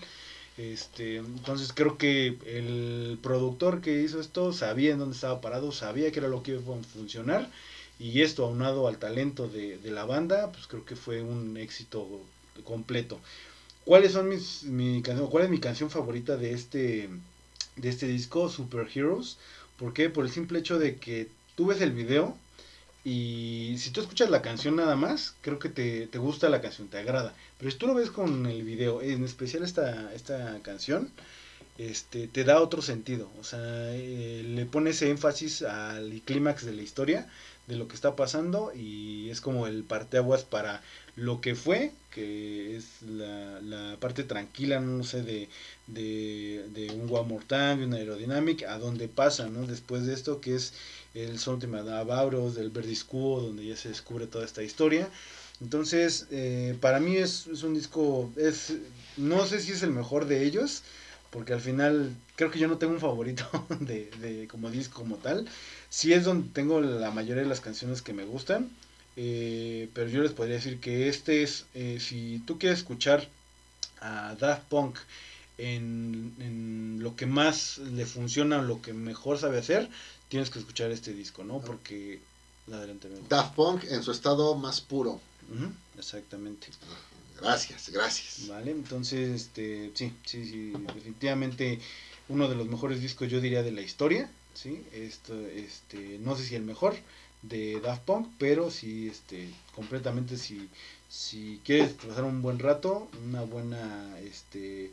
Este, 0.57 1.17
entonces 1.17 1.73
creo 1.73 1.97
que 1.97 2.37
el 2.45 3.17
productor 3.23 3.81
que 3.81 4.01
hizo 4.03 4.19
esto 4.19 4.53
sabía 4.53 4.91
en 4.91 4.99
dónde 4.99 5.15
estaba 5.15 5.41
parado, 5.41 5.71
sabía 5.71 6.11
que 6.11 6.19
era 6.19 6.27
lo 6.27 6.43
que 6.43 6.51
iba 6.51 6.61
a 6.61 6.83
funcionar 6.83 7.49
y 7.99 8.21
esto 8.21 8.45
aunado 8.45 8.87
al 8.87 8.99
talento 8.99 9.47
de, 9.47 9.77
de 9.79 9.91
la 9.91 10.05
banda, 10.05 10.51
pues 10.51 10.67
creo 10.67 10.85
que 10.85 10.95
fue 10.95 11.23
un 11.23 11.57
éxito 11.57 12.07
completo. 12.63 13.19
¿Cuáles 13.85 14.13
son 14.13 14.29
mis 14.29 14.63
mi 14.63 15.01
canción, 15.01 15.29
cuál 15.29 15.45
es 15.45 15.49
mi 15.49 15.59
canción 15.59 15.89
favorita 15.89 16.37
de 16.37 16.53
este 16.53 17.09
de 17.75 17.89
este 17.89 18.07
disco 18.07 18.47
Super 18.49 18.87
Heroes? 18.93 19.37
¿Por 19.77 19.93
qué? 19.93 20.09
Por 20.09 20.25
el 20.25 20.31
simple 20.31 20.59
hecho 20.59 20.79
de 20.79 20.97
que 20.97 21.29
tú 21.55 21.65
ves 21.65 21.81
el 21.81 21.91
video 21.91 22.37
y 23.05 23.75
si 23.79 23.91
tú 23.91 24.01
escuchas 24.01 24.29
la 24.29 24.41
canción 24.41 24.75
nada 24.77 24.95
más, 24.95 25.35
creo 25.41 25.59
que 25.59 25.69
te, 25.69 26.07
te 26.07 26.17
gusta 26.19 26.49
la 26.49 26.61
canción, 26.61 26.87
te 26.87 26.97
agrada. 26.97 27.33
Pero 27.57 27.69
si 27.69 27.77
tú 27.77 27.87
lo 27.87 27.95
ves 27.95 28.11
con 28.11 28.45
el 28.45 28.63
video, 28.63 29.01
en 29.01 29.23
especial 29.25 29.63
esta, 29.63 30.13
esta 30.13 30.59
canción, 30.61 31.11
este, 31.77 32.27
te 32.27 32.43
da 32.43 32.61
otro 32.61 32.81
sentido. 32.81 33.29
O 33.39 33.43
sea, 33.43 33.59
eh, 33.61 34.43
le 34.45 34.65
pone 34.65 34.91
ese 34.91 35.09
énfasis 35.09 35.63
al 35.63 36.21
clímax 36.23 36.65
de 36.65 36.73
la 36.73 36.81
historia, 36.81 37.27
de 37.67 37.75
lo 37.75 37.87
que 37.87 37.95
está 37.95 38.15
pasando, 38.15 38.71
y 38.73 39.29
es 39.29 39.41
como 39.41 39.67
el 39.67 39.83
parteaguas 39.83 40.43
para 40.43 40.81
lo 41.15 41.41
que 41.41 41.55
fue, 41.55 41.91
que 42.11 42.75
es 42.75 43.01
la, 43.01 43.59
la 43.61 43.97
parte 43.99 44.23
tranquila, 44.23 44.79
no 44.79 45.03
sé, 45.03 45.23
de, 45.23 45.49
de, 45.87 46.65
de 46.73 46.91
un 46.91 47.13
One 47.13 47.27
More 47.27 47.45
de 47.47 47.85
una 47.85 47.97
Aerodynamic, 47.97 48.63
a 48.63 48.77
donde 48.77 49.07
pasa, 49.07 49.47
¿no? 49.47 49.65
Después 49.65 50.05
de 50.05 50.13
esto, 50.13 50.41
que 50.41 50.55
es 50.55 50.73
el 51.13 51.39
Something 51.39 51.73
About 51.73 52.34
del 52.56 52.69
Verdiscuo, 52.69 53.41
donde 53.41 53.65
ya 53.65 53.76
se 53.76 53.89
descubre 53.89 54.28
toda 54.28 54.45
esta 54.45 54.63
historia. 54.63 55.10
Entonces, 55.62 56.28
eh, 56.32 56.76
para 56.82 56.99
mí 56.99 57.15
es, 57.17 57.47
es, 57.47 57.63
un 57.63 57.73
disco, 57.73 58.32
es 58.36 58.73
no 59.17 59.45
sé 59.45 59.62
si 59.62 59.71
es 59.71 59.84
el 59.84 59.91
mejor 59.91 60.26
de 60.26 60.43
ellos, 60.43 60.84
porque 61.30 61.54
al 61.54 61.62
final 61.62 62.15
creo 62.36 62.52
que 62.52 62.60
yo 62.60 62.67
no 62.67 62.78
tengo 62.78 62.93
un 62.93 62.99
favorito 62.99 63.45
de, 63.80 64.10
de 64.21 64.47
como 64.47 64.69
disco 64.69 65.02
como 65.02 65.17
tal. 65.17 65.47
Sí 65.89 66.13
es 66.13 66.26
donde 66.26 66.49
tengo 66.54 66.82
la 66.82 67.12
mayoría 67.12 67.43
de 67.43 67.49
las 67.49 67.62
canciones 67.62 68.02
que 68.02 68.13
me 68.13 68.26
gustan, 68.26 68.69
eh, 69.15 69.89
pero 69.93 70.10
yo 70.10 70.23
les 70.23 70.32
podría 70.32 70.56
decir 70.56 70.80
que 70.80 71.08
este 71.08 71.43
es, 71.43 71.65
eh, 71.76 71.99
si 71.99 72.41
tú 72.45 72.58
quieres 72.58 72.80
escuchar 72.80 73.28
a 74.02 74.36
Daft 74.39 74.63
Punk 74.69 74.97
en, 75.58 76.34
en, 76.39 76.99
lo 77.02 77.15
que 77.15 77.28
más 77.28 77.78
le 77.78 78.06
funciona, 78.06 78.62
lo 78.62 78.82
que 78.82 78.93
mejor 78.93 79.38
sabe 79.38 79.60
hacer, 79.60 79.88
tienes 80.33 80.49
que 80.49 80.57
escuchar 80.57 80.89
este 80.89 81.13
disco, 81.13 81.43
¿no? 81.43 81.61
Porque... 81.61 82.19
Adelante, 82.71 83.07
Daft 83.29 83.53
Punk 83.53 83.83
en 83.83 84.01
su 84.01 84.11
estado 84.11 84.55
más 84.55 84.81
puro. 84.81 85.11
Uh 85.11 85.55
-huh, 85.55 85.71
exactamente. 85.99 86.69
Gracias, 87.39 87.91
gracias. 87.91 88.47
Vale, 88.47 88.71
entonces, 88.71 89.29
este, 89.29 89.91
sí, 89.93 90.11
sí, 90.25 90.43
sí, 90.45 90.73
definitivamente 90.95 91.79
uno 92.29 92.47
de 92.47 92.55
los 92.55 92.67
mejores 92.67 92.99
discos, 92.99 93.29
yo 93.29 93.41
diría, 93.41 93.61
de 93.61 93.73
la 93.73 93.81
historia, 93.81 94.27
¿sí? 94.55 94.83
Esto, 94.91 95.39
este, 95.49 96.17
no 96.17 96.35
sé 96.35 96.45
si 96.45 96.55
el 96.55 96.63
mejor 96.63 96.95
de 97.43 97.79
Daft 97.79 98.01
Punk, 98.05 98.27
pero 98.39 98.71
sí, 98.71 99.09
este, 99.09 99.53
completamente, 99.75 100.37
si, 100.37 100.67
si 101.09 101.61
quieres 101.63 101.91
pasar 101.93 102.23
un 102.23 102.41
buen 102.41 102.57
rato, 102.57 103.07
una 103.23 103.43
buena, 103.43 104.17
este, 104.21 104.91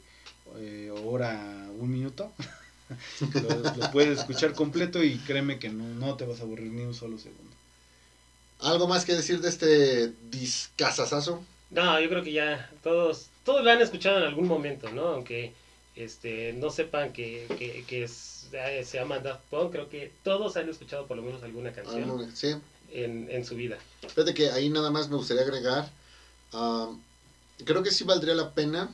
eh, 0.59 0.92
hora, 1.03 1.66
un 1.79 1.90
minuto, 1.90 2.31
lo, 3.20 3.74
lo, 3.76 3.90
puedes 3.92 4.18
escuchar 4.18 4.53
completo 4.55 5.03
y 5.03 5.18
créeme 5.18 5.59
que 5.59 5.68
no, 5.68 5.85
no 5.94 6.16
te 6.16 6.24
vas 6.24 6.40
a 6.40 6.42
aburrir 6.42 6.72
ni 6.72 6.83
un 6.83 6.94
solo 6.94 7.18
segundo. 7.18 7.50
¿Algo 8.61 8.87
más 8.87 9.05
que 9.05 9.14
decir 9.14 9.40
de 9.40 9.48
este 9.48 10.12
discazazazo? 10.31 11.42
No, 11.70 12.00
yo 12.00 12.09
creo 12.09 12.22
que 12.22 12.33
ya 12.33 12.70
todos, 12.83 13.29
todos 13.44 13.64
lo 13.64 13.70
han 13.70 13.81
escuchado 13.81 14.18
en 14.18 14.24
algún 14.24 14.46
momento, 14.48 14.90
¿no? 14.90 15.07
Aunque 15.09 15.55
este, 15.96 16.53
no 16.55 16.70
sepan 16.70 17.12
que, 17.12 17.46
que, 17.59 17.85
que 17.87 18.05
es, 18.05 18.48
se 18.50 18.98
llama 18.98 19.20
Daft 19.20 19.42
Punk, 19.50 19.72
creo 19.72 19.88
que 19.88 20.12
todos 20.22 20.57
han 20.57 20.68
escuchado 20.68 21.07
por 21.07 21.16
lo 21.16 21.22
menos 21.22 21.42
alguna 21.42 21.72
canción 21.72 22.11
Ah, 22.11 22.31
sí. 22.35 22.55
en, 22.92 23.29
en, 23.31 23.44
su 23.44 23.55
vida. 23.55 23.79
Fíjate 24.03 24.35
que 24.35 24.50
ahí 24.50 24.68
nada 24.68 24.90
más 24.90 25.09
me 25.09 25.16
gustaría 25.16 25.42
agregar, 25.42 25.88
uh, 26.53 26.96
creo 27.64 27.83
que 27.83 27.90
sí 27.90 28.05
valdría 28.05 28.35
la 28.35 28.50
pena 28.53 28.90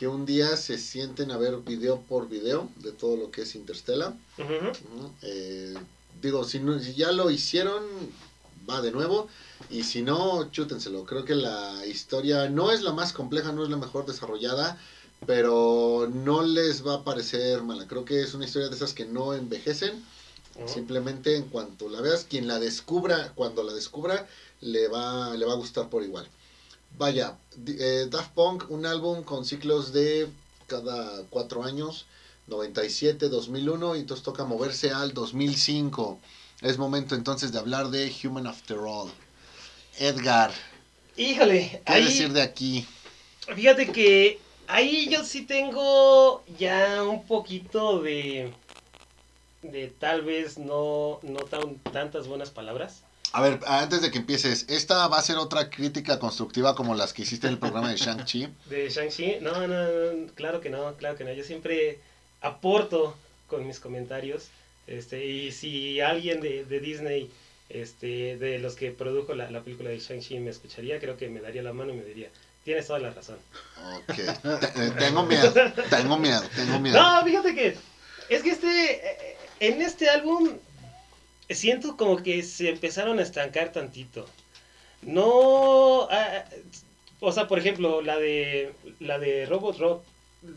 que 0.00 0.08
un 0.08 0.24
día 0.24 0.56
se 0.56 0.78
sienten 0.78 1.30
a 1.30 1.36
ver 1.36 1.58
video 1.58 2.00
por 2.00 2.26
video 2.26 2.70
de 2.76 2.90
todo 2.90 3.18
lo 3.18 3.30
que 3.30 3.42
es 3.42 3.54
Interstellar. 3.54 4.14
Uh 4.38 4.42
-huh. 4.42 4.72
eh, 5.20 5.74
digo, 6.22 6.42
si, 6.44 6.58
no, 6.58 6.78
si 6.78 6.94
ya 6.94 7.12
lo 7.12 7.30
hicieron, 7.30 7.84
va 8.66 8.80
de 8.80 8.92
nuevo. 8.92 9.28
Y 9.68 9.82
si 9.82 10.00
no, 10.00 10.50
chútenselo. 10.52 11.04
Creo 11.04 11.26
que 11.26 11.34
la 11.34 11.84
historia 11.84 12.48
no 12.48 12.70
es 12.70 12.80
la 12.80 12.94
más 12.94 13.12
compleja, 13.12 13.52
no 13.52 13.62
es 13.62 13.68
la 13.68 13.76
mejor 13.76 14.06
desarrollada, 14.06 14.80
pero 15.26 16.08
no 16.10 16.40
les 16.44 16.82
va 16.86 16.94
a 16.94 17.04
parecer 17.04 17.62
mala. 17.62 17.86
Creo 17.86 18.06
que 18.06 18.22
es 18.22 18.32
una 18.32 18.46
historia 18.46 18.70
de 18.70 18.76
esas 18.76 18.94
que 18.94 19.04
no 19.04 19.34
envejecen. 19.34 19.92
Uh 19.96 20.62
-huh. 20.62 20.68
Simplemente 20.76 21.36
en 21.36 21.42
cuanto 21.42 21.90
la 21.90 22.00
veas, 22.00 22.24
quien 22.24 22.48
la 22.48 22.58
descubra, 22.58 23.34
cuando 23.34 23.62
la 23.62 23.74
descubra, 23.74 24.26
le 24.62 24.88
va, 24.88 25.36
le 25.36 25.44
va 25.44 25.52
a 25.52 25.56
gustar 25.56 25.90
por 25.90 26.02
igual. 26.02 26.26
Vaya, 26.98 27.36
eh, 27.66 28.06
Daft 28.10 28.32
Punk, 28.34 28.70
un 28.70 28.86
álbum 28.86 29.22
con 29.22 29.44
ciclos 29.44 29.92
de 29.92 30.28
cada 30.66 31.22
cuatro 31.30 31.64
años, 31.64 32.06
97, 32.46 33.28
2001, 33.28 33.96
y 33.96 34.00
entonces 34.00 34.24
toca 34.24 34.44
moverse 34.44 34.90
al 34.90 35.14
2005. 35.14 36.18
Es 36.62 36.78
momento 36.78 37.14
entonces 37.14 37.52
de 37.52 37.58
hablar 37.58 37.88
de 37.90 38.12
Human 38.22 38.46
After 38.46 38.78
All. 38.78 39.10
Edgar. 39.98 40.52
Híjole, 41.16 41.82
¿qué 41.84 41.92
ahí, 41.92 42.04
decir 42.04 42.32
de 42.32 42.42
aquí? 42.42 42.86
Fíjate 43.54 43.90
que 43.90 44.38
ahí 44.66 45.08
yo 45.10 45.24
sí 45.24 45.42
tengo 45.42 46.44
ya 46.58 47.02
un 47.02 47.26
poquito 47.26 48.00
de 48.00 48.52
de 49.62 49.88
tal 49.88 50.22
vez 50.22 50.58
no, 50.58 51.20
no 51.22 51.40
tan, 51.40 51.78
tantas 51.78 52.26
buenas 52.26 52.50
palabras. 52.50 53.02
A 53.32 53.42
ver, 53.42 53.60
antes 53.66 54.02
de 54.02 54.10
que 54.10 54.18
empieces, 54.18 54.66
¿esta 54.68 55.06
va 55.06 55.18
a 55.18 55.22
ser 55.22 55.36
otra 55.36 55.70
crítica 55.70 56.18
constructiva 56.18 56.74
como 56.74 56.94
las 56.94 57.12
que 57.12 57.22
hiciste 57.22 57.46
en 57.46 57.54
el 57.54 57.58
programa 57.58 57.90
de 57.90 57.96
Shang-Chi? 57.96 58.48
De 58.66 58.88
Shang-Chi, 58.88 59.38
no, 59.40 59.66
no, 59.68 60.12
no, 60.12 60.32
claro 60.34 60.60
que 60.60 60.68
no, 60.68 60.94
claro 60.96 61.16
que 61.16 61.24
no. 61.24 61.32
Yo 61.32 61.44
siempre 61.44 62.00
aporto 62.40 63.16
con 63.46 63.66
mis 63.66 63.78
comentarios. 63.78 64.48
Este, 64.86 65.24
y 65.24 65.52
si 65.52 66.00
alguien 66.00 66.40
de, 66.40 66.64
de 66.64 66.80
Disney, 66.80 67.30
este, 67.68 68.36
de 68.36 68.58
los 68.58 68.74
que 68.74 68.90
produjo 68.90 69.34
la, 69.34 69.48
la 69.50 69.62
película 69.62 69.90
de 69.90 70.00
Shang-Chi 70.00 70.40
me 70.40 70.50
escucharía, 70.50 70.98
creo 70.98 71.16
que 71.16 71.28
me 71.28 71.40
daría 71.40 71.62
la 71.62 71.72
mano 71.72 71.92
y 71.92 71.96
me 71.96 72.04
diría, 72.04 72.30
tienes 72.64 72.88
toda 72.88 72.98
la 72.98 73.10
razón. 73.10 73.38
Ok, 74.08 74.18
eh, 74.18 74.92
tengo 74.98 75.24
miedo, 75.24 75.52
tengo 75.88 76.18
miedo, 76.18 76.42
tengo 76.56 76.80
miedo. 76.80 77.00
No, 77.00 77.24
fíjate 77.24 77.54
que 77.54 77.76
es 78.28 78.42
que 78.42 78.50
este 78.50 78.94
eh, 78.94 79.36
en 79.60 79.82
este 79.82 80.08
álbum 80.08 80.50
siento 81.50 81.96
como 81.96 82.22
que 82.22 82.42
se 82.42 82.70
empezaron 82.70 83.18
a 83.18 83.22
estancar 83.22 83.72
tantito. 83.72 84.26
No, 85.02 86.08
ah, 86.10 86.44
o 87.20 87.32
sea, 87.32 87.46
por 87.48 87.58
ejemplo, 87.58 88.02
la 88.02 88.18
de 88.18 88.72
la 89.00 89.18
de 89.18 89.46
Robot 89.46 89.78
Rock 89.78 90.04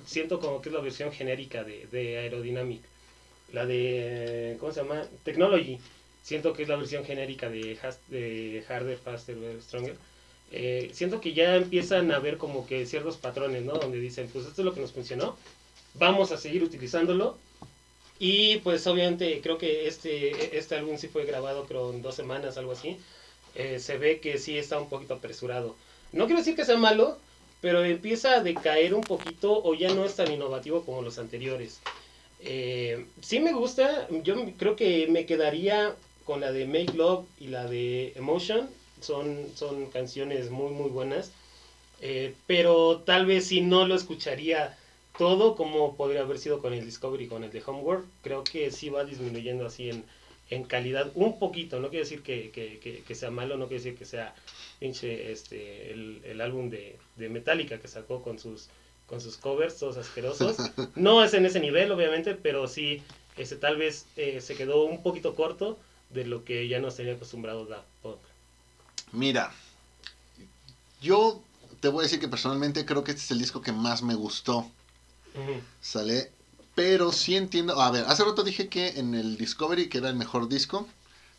siento 0.05 0.39
como 0.39 0.61
que 0.61 0.69
es 0.69 0.75
la 0.75 0.81
versión 0.81 1.11
genérica 1.11 1.63
de, 1.63 1.87
de 1.91 2.19
Aerodynamic. 2.19 2.81
La 3.51 3.65
de 3.65 4.57
¿cómo 4.59 4.71
se 4.71 4.81
llama? 4.81 5.03
Technology. 5.23 5.79
Siento 6.23 6.53
que 6.53 6.63
es 6.63 6.69
la 6.69 6.77
versión 6.77 7.03
genérica 7.05 7.49
de, 7.49 7.77
Harder, 8.67 8.97
Faster, 8.97 9.37
Stronger. 9.61 9.95
Eh, 10.51 10.91
siento 10.93 11.19
que 11.19 11.33
ya 11.33 11.55
empiezan 11.55 12.11
a 12.11 12.19
ver 12.19 12.37
como 12.37 12.65
que 12.65 12.85
ciertos 12.85 13.17
patrones, 13.17 13.63
¿no? 13.63 13.73
Donde 13.73 13.99
dicen, 13.99 14.29
pues 14.31 14.45
esto 14.45 14.61
es 14.61 14.65
lo 14.65 14.73
que 14.73 14.81
nos 14.81 14.91
funcionó, 14.91 15.35
vamos 15.95 16.31
a 16.31 16.37
seguir 16.37 16.63
utilizándolo. 16.63 17.37
Y 18.25 18.59
pues 18.59 18.87
obviamente 18.87 19.41
creo 19.43 19.57
que 19.57 19.85
este, 19.85 20.57
este 20.57 20.75
álbum 20.75 20.97
sí 20.97 21.09
fue 21.09 21.25
grabado 21.25 21.65
creo 21.65 21.91
en 21.91 22.01
dos 22.01 22.15
semanas, 22.15 22.55
algo 22.55 22.71
así. 22.71 22.95
Eh, 23.53 23.79
se 23.79 23.97
ve 23.97 24.21
que 24.21 24.37
sí 24.37 24.57
está 24.57 24.79
un 24.79 24.87
poquito 24.87 25.15
apresurado. 25.15 25.75
No 26.13 26.25
quiero 26.25 26.39
decir 26.39 26.55
que 26.55 26.63
sea 26.63 26.77
malo, 26.77 27.17
pero 27.59 27.83
empieza 27.83 28.35
a 28.35 28.39
decaer 28.39 28.93
un 28.93 29.01
poquito 29.01 29.61
o 29.61 29.73
ya 29.73 29.93
no 29.93 30.05
es 30.05 30.15
tan 30.15 30.31
innovativo 30.31 30.85
como 30.85 31.01
los 31.01 31.19
anteriores. 31.19 31.81
Eh, 32.39 33.07
sí 33.19 33.41
me 33.41 33.51
gusta, 33.51 34.07
yo 34.23 34.35
creo 34.57 34.77
que 34.77 35.07
me 35.07 35.25
quedaría 35.25 35.93
con 36.23 36.39
la 36.39 36.53
de 36.53 36.65
Make 36.65 36.93
Love 36.93 37.25
y 37.41 37.47
la 37.47 37.65
de 37.65 38.13
Emotion. 38.15 38.69
Son, 39.01 39.49
son 39.53 39.87
canciones 39.87 40.49
muy 40.49 40.71
muy 40.71 40.89
buenas. 40.89 41.33
Eh, 41.99 42.35
pero 42.47 43.01
tal 43.05 43.25
vez 43.25 43.47
si 43.47 43.59
no 43.59 43.85
lo 43.85 43.95
escucharía 43.95 44.77
todo 45.17 45.55
como 45.55 45.95
podría 45.95 46.21
haber 46.21 46.39
sido 46.39 46.59
con 46.59 46.73
el 46.73 46.85
Discovery 46.85 47.25
y 47.25 47.27
con 47.27 47.43
el 47.43 47.51
de 47.51 47.63
Homeworld. 47.65 48.05
Creo 48.21 48.43
que 48.43 48.71
sí 48.71 48.89
va 48.89 49.03
disminuyendo 49.03 49.65
así 49.65 49.89
en, 49.89 50.03
en 50.49 50.63
calidad 50.63 51.11
un 51.15 51.39
poquito. 51.39 51.79
No 51.79 51.89
quiere 51.89 52.05
decir 52.05 52.23
que, 52.23 52.51
que, 52.51 52.79
que, 52.79 53.03
que 53.03 53.15
sea 53.15 53.31
malo, 53.31 53.57
no 53.57 53.67
quiere 53.67 53.83
decir 53.83 53.97
que 53.97 54.05
sea 54.05 54.33
pinche 54.79 55.31
este, 55.31 55.91
el, 55.91 56.21
el 56.25 56.41
álbum 56.41 56.69
de, 56.69 56.97
de 57.15 57.29
Metallica 57.29 57.79
que 57.79 57.87
sacó 57.87 58.21
con 58.21 58.39
sus, 58.39 58.69
con 59.07 59.21
sus 59.21 59.37
covers 59.37 59.77
todos 59.77 59.97
asquerosos. 59.97 60.57
No 60.95 61.23
es 61.23 61.33
en 61.33 61.45
ese 61.45 61.59
nivel, 61.59 61.91
obviamente, 61.91 62.35
pero 62.35 62.67
sí 62.67 63.01
ese, 63.37 63.55
tal 63.55 63.77
vez 63.77 64.05
eh, 64.15 64.41
se 64.41 64.55
quedó 64.55 64.83
un 64.83 65.01
poquito 65.01 65.35
corto 65.35 65.77
de 66.09 66.25
lo 66.25 66.43
que 66.43 66.67
ya 66.67 66.79
nos 66.79 66.95
tenía 66.95 67.13
acostumbrado 67.13 67.65
Daft 67.65 67.87
Punk. 68.01 68.19
Mira, 69.11 69.53
yo 71.01 71.41
te 71.79 71.87
voy 71.87 72.01
a 72.01 72.03
decir 72.03 72.19
que 72.19 72.27
personalmente 72.27 72.85
creo 72.85 73.03
que 73.03 73.11
este 73.11 73.23
es 73.23 73.31
el 73.31 73.39
disco 73.39 73.61
que 73.61 73.71
más 73.71 74.01
me 74.03 74.15
gustó. 74.15 74.69
¿Sale? 75.81 76.31
Pero 76.75 77.11
sí 77.11 77.35
entiendo. 77.35 77.79
A 77.81 77.91
ver, 77.91 78.05
hace 78.07 78.23
rato 78.23 78.43
dije 78.43 78.67
que 78.67 78.99
en 78.99 79.13
el 79.15 79.37
Discovery 79.37 79.89
que 79.89 79.99
era 79.99 80.09
el 80.09 80.15
mejor 80.15 80.47
disco. 80.47 80.87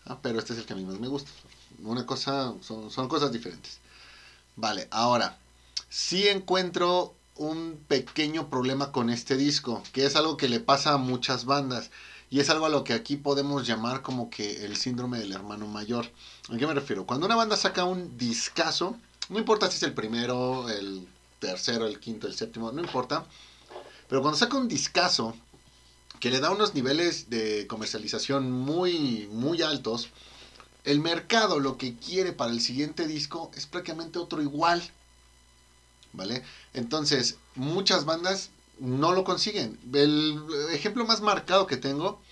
ah, 0.07 0.19
pero 0.23 0.39
este 0.39 0.53
es 0.53 0.61
el 0.61 0.67
que 0.67 0.73
a 0.75 0.77
mí 0.77 0.85
más 0.85 1.01
me 1.01 1.09
gusta. 1.09 1.31
Una 1.83 2.07
cosa. 2.07 2.55
Son, 2.61 2.91
son 2.91 3.09
cosas 3.09 3.33
diferentes. 3.33 3.79
Vale, 4.57 4.89
ahora. 4.91 5.39
Sí 5.89 6.29
encuentro 6.29 7.15
un 7.37 7.79
pequeño 7.89 8.49
problema 8.49 8.93
con 8.93 9.11
este 9.11 9.37
disco. 9.37 9.83
Que 9.93 10.07
es 10.07 10.17
algo 10.17 10.37
que 10.37 10.49
le 10.49 10.61
pasa 10.61 10.95
a 10.95 10.99
muchas 10.99 11.45
bandas. 11.45 11.91
Y 12.31 12.41
es 12.41 12.51
algo 12.51 12.67
a 12.67 12.69
lo 12.69 12.85
que 12.85 12.95
aquí 12.95 13.17
podemos 13.17 13.67
llamar 13.67 14.03
como 14.03 14.31
que 14.31 14.65
el 14.65 14.77
síndrome 14.77 15.19
del 15.19 15.33
hermano 15.33 15.67
mayor. 15.67 16.11
¿A 16.53 16.57
qué 16.57 16.67
me 16.67 16.75
refiero? 16.75 17.07
Cuando 17.07 17.27
una 17.27 17.37
banda 17.37 17.57
saca 17.57 17.85
un 17.85 18.17
discazo. 18.19 18.97
No 19.29 19.39
importa 19.39 19.71
si 19.71 19.77
es 19.77 19.83
el 19.85 19.95
primero, 19.95 20.69
el 20.69 21.07
tercero, 21.39 21.87
el 21.87 22.01
quinto, 22.01 22.27
el 22.27 22.35
séptimo, 22.35 22.73
no 22.73 22.81
importa. 22.81 23.25
Pero 24.15 24.23
cuando 24.23 24.39
saca 24.39 24.57
un 24.57 24.69
discazo 24.69 25.35
que 26.21 26.31
le 26.31 26.39
da 26.39 26.53
unos 26.53 26.73
niveles 26.73 27.31
de 27.31 27.67
comercialización 27.67 28.49
muy, 28.49 29.29
muy 29.33 29.61
altos, 29.61 30.09
el 30.85 31.01
mercado 31.01 31.59
lo 31.59 31.79
que 31.79 31.97
quiere 31.97 32.33
para 32.33 32.53
el 32.53 32.61
siguiente 32.61 33.09
disco 33.09 33.51
es 33.57 33.67
prácticamente 33.67 34.21
otro 34.21 34.41
igual. 34.41 34.81
¿Vale? 36.13 36.45
Entonces, 36.75 37.39
muchas 37.57 38.05
bandas 38.05 38.51
no 38.79 39.11
lo 39.15 39.25
consiguen. 39.25 39.81
El 39.93 40.41
ejemplo 40.71 41.05
más 41.05 41.21
marcado 41.21 41.67
que 41.67 41.77
tengo, 41.77 42.23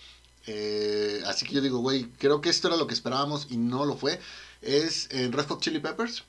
eh, 0.46 1.20
así 1.26 1.46
que 1.46 1.54
yo 1.54 1.60
digo, 1.60 1.78
güey, 1.78 2.04
creo 2.18 2.40
que 2.40 2.50
esto 2.50 2.68
era 2.68 2.76
lo 2.76 2.86
que 2.86 2.94
esperábamos 2.94 3.48
y 3.50 3.56
no 3.56 3.86
lo 3.86 3.96
fue, 3.96 4.20
es 4.60 5.08
en 5.10 5.32
Red 5.32 5.48
Hot 5.48 5.60
Chili 5.60 5.80
Peppers, 5.80 6.22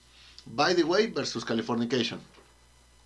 By 0.48 0.74
the 0.74 0.84
Way 0.84 1.12
versus 1.12 1.46
Californication. 1.46 2.20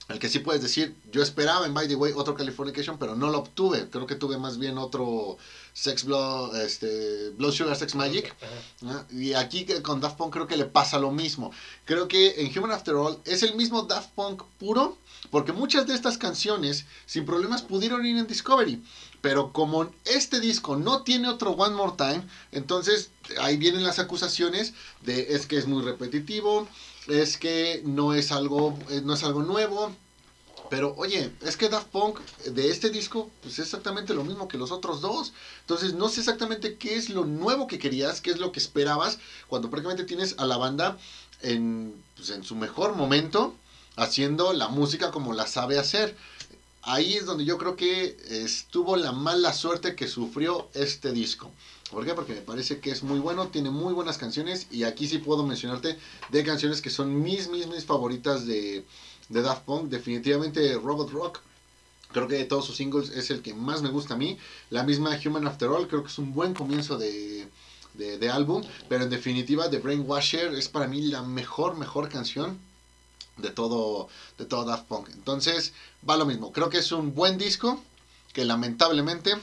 El 0.09 0.19
que 0.19 0.29
sí 0.29 0.39
puedes 0.39 0.61
decir, 0.61 0.95
yo 1.11 1.21
esperaba 1.21 1.65
en 1.65 1.73
By 1.73 1.87
the 1.87 1.95
Way 1.95 2.13
otro 2.15 2.33
Californication, 2.33 2.97
pero 2.97 3.15
no 3.15 3.29
lo 3.29 3.39
obtuve. 3.39 3.89
Creo 3.89 4.07
que 4.07 4.15
tuve 4.15 4.37
más 4.37 4.57
bien 4.57 4.77
otro 4.77 5.37
Sex 5.73 6.05
Blood, 6.05 6.55
este, 6.61 7.31
Blood 7.31 7.51
Sugar 7.51 7.75
Sex 7.75 7.93
Magic. 7.93 8.33
Ajá. 8.41 9.05
¿no? 9.11 9.19
Y 9.19 9.33
aquí 9.33 9.65
con 9.83 9.99
Daft 9.99 10.17
Punk 10.17 10.31
creo 10.31 10.47
que 10.47 10.55
le 10.55 10.63
pasa 10.63 10.97
lo 10.97 11.11
mismo. 11.11 11.51
Creo 11.83 12.07
que 12.07 12.41
en 12.41 12.57
Human 12.57 12.71
After 12.71 12.95
All 12.95 13.19
es 13.25 13.43
el 13.43 13.55
mismo 13.55 13.81
Daft 13.81 14.11
Punk 14.11 14.43
puro, 14.57 14.97
porque 15.29 15.51
muchas 15.51 15.87
de 15.87 15.93
estas 15.93 16.17
canciones 16.17 16.85
sin 17.05 17.25
problemas 17.25 17.61
pudieron 17.61 18.05
ir 18.05 18.17
en 18.17 18.27
Discovery. 18.27 18.81
Pero 19.19 19.51
como 19.51 19.91
este 20.05 20.39
disco 20.39 20.77
no 20.77 21.03
tiene 21.03 21.27
otro 21.27 21.51
One 21.51 21.75
More 21.75 21.93
Time, 21.97 22.23
entonces 22.53 23.09
ahí 23.41 23.57
vienen 23.57 23.83
las 23.83 23.99
acusaciones 23.99 24.73
de 25.01 25.35
es 25.35 25.47
que 25.47 25.57
es 25.57 25.67
muy 25.67 25.83
repetitivo, 25.83 26.67
es 27.07 27.37
que 27.37 27.81
no 27.85 28.13
es 28.13 28.31
algo, 28.31 28.77
eh, 28.89 29.01
no 29.03 29.13
es 29.13 29.23
algo 29.23 29.43
nuevo. 29.43 29.95
Pero 30.69 30.93
oye, 30.97 31.31
es 31.41 31.55
que 31.55 31.69
Daft 31.69 31.87
Punk 31.87 32.19
de 32.45 32.69
este 32.69 32.89
disco 32.89 33.31
pues 33.41 33.53
es 33.53 33.67
exactamente 33.67 34.13
lo 34.13 34.25
mismo 34.25 34.47
que 34.47 34.57
los 34.57 34.71
otros 34.71 34.99
dos. 34.99 35.33
Entonces 35.61 35.93
no 35.93 36.09
sé 36.09 36.19
exactamente 36.19 36.75
qué 36.75 36.95
es 36.95 37.09
lo 37.09 37.23
nuevo 37.23 37.67
que 37.67 37.79
querías, 37.79 38.19
qué 38.19 38.31
es 38.31 38.39
lo 38.39 38.51
que 38.51 38.59
esperabas 38.59 39.17
cuando 39.47 39.69
prácticamente 39.69 40.03
tienes 40.03 40.35
a 40.37 40.45
la 40.45 40.57
banda 40.57 40.97
en, 41.41 41.95
pues, 42.17 42.31
en 42.31 42.43
su 42.43 42.55
mejor 42.55 42.95
momento 42.95 43.55
haciendo 43.95 44.53
la 44.53 44.67
música 44.67 45.11
como 45.11 45.33
la 45.33 45.47
sabe 45.47 45.79
hacer. 45.79 46.17
Ahí 46.81 47.15
es 47.15 47.25
donde 47.25 47.45
yo 47.45 47.57
creo 47.57 47.75
que 47.75 48.17
estuvo 48.29 48.95
la 48.95 49.11
mala 49.11 49.53
suerte 49.53 49.95
que 49.95 50.07
sufrió 50.07 50.69
este 50.73 51.11
disco. 51.11 51.51
¿Por 51.91 52.05
qué? 52.05 52.13
Porque 52.13 52.33
me 52.33 52.41
parece 52.41 52.79
que 52.79 52.91
es 52.91 53.03
muy 53.03 53.19
bueno, 53.19 53.47
tiene 53.47 53.69
muy 53.69 53.93
buenas 53.93 54.17
canciones 54.17 54.67
y 54.71 54.83
aquí 54.83 55.07
sí 55.07 55.19
puedo 55.19 55.45
mencionarte 55.45 55.97
de 56.29 56.43
canciones 56.43 56.81
que 56.81 56.89
son 56.89 57.21
mis, 57.21 57.49
mis, 57.49 57.67
mis 57.67 57.85
favoritas 57.85 58.45
de, 58.45 58.85
de 59.29 59.41
Daft 59.41 59.63
Punk. 59.63 59.89
Definitivamente 59.89 60.73
Robot 60.75 61.11
Rock. 61.11 61.39
Creo 62.11 62.27
que 62.27 62.35
de 62.35 62.45
todos 62.45 62.65
sus 62.65 62.75
singles 62.75 63.09
es 63.11 63.31
el 63.31 63.41
que 63.41 63.53
más 63.53 63.81
me 63.81 63.89
gusta 63.89 64.15
a 64.15 64.17
mí. 64.17 64.37
La 64.69 64.83
misma 64.83 65.17
Human 65.23 65.47
After 65.47 65.69
All, 65.69 65.87
creo 65.87 66.03
que 66.03 66.09
es 66.09 66.17
un 66.17 66.33
buen 66.33 66.53
comienzo 66.53 66.97
de, 66.97 67.47
de, 67.93 68.17
de 68.17 68.29
álbum. 68.29 68.63
Pero 68.89 69.05
en 69.05 69.09
definitiva, 69.09 69.69
The 69.69 69.79
Brainwasher 69.79 70.53
es 70.55 70.67
para 70.67 70.87
mí 70.87 71.01
la 71.03 71.21
mejor, 71.21 71.77
mejor 71.77 72.09
canción 72.09 72.59
de 73.37 73.49
todo, 73.49 74.09
de 74.37 74.45
todo 74.45 74.65
Daft 74.65 74.87
Punk. 74.87 75.09
Entonces, 75.13 75.73
va 76.07 76.17
lo 76.17 76.25
mismo. 76.25 76.51
Creo 76.51 76.69
que 76.69 76.79
es 76.79 76.91
un 76.91 77.13
buen 77.13 77.37
disco 77.37 77.81
que 78.33 78.45
lamentablemente 78.45 79.35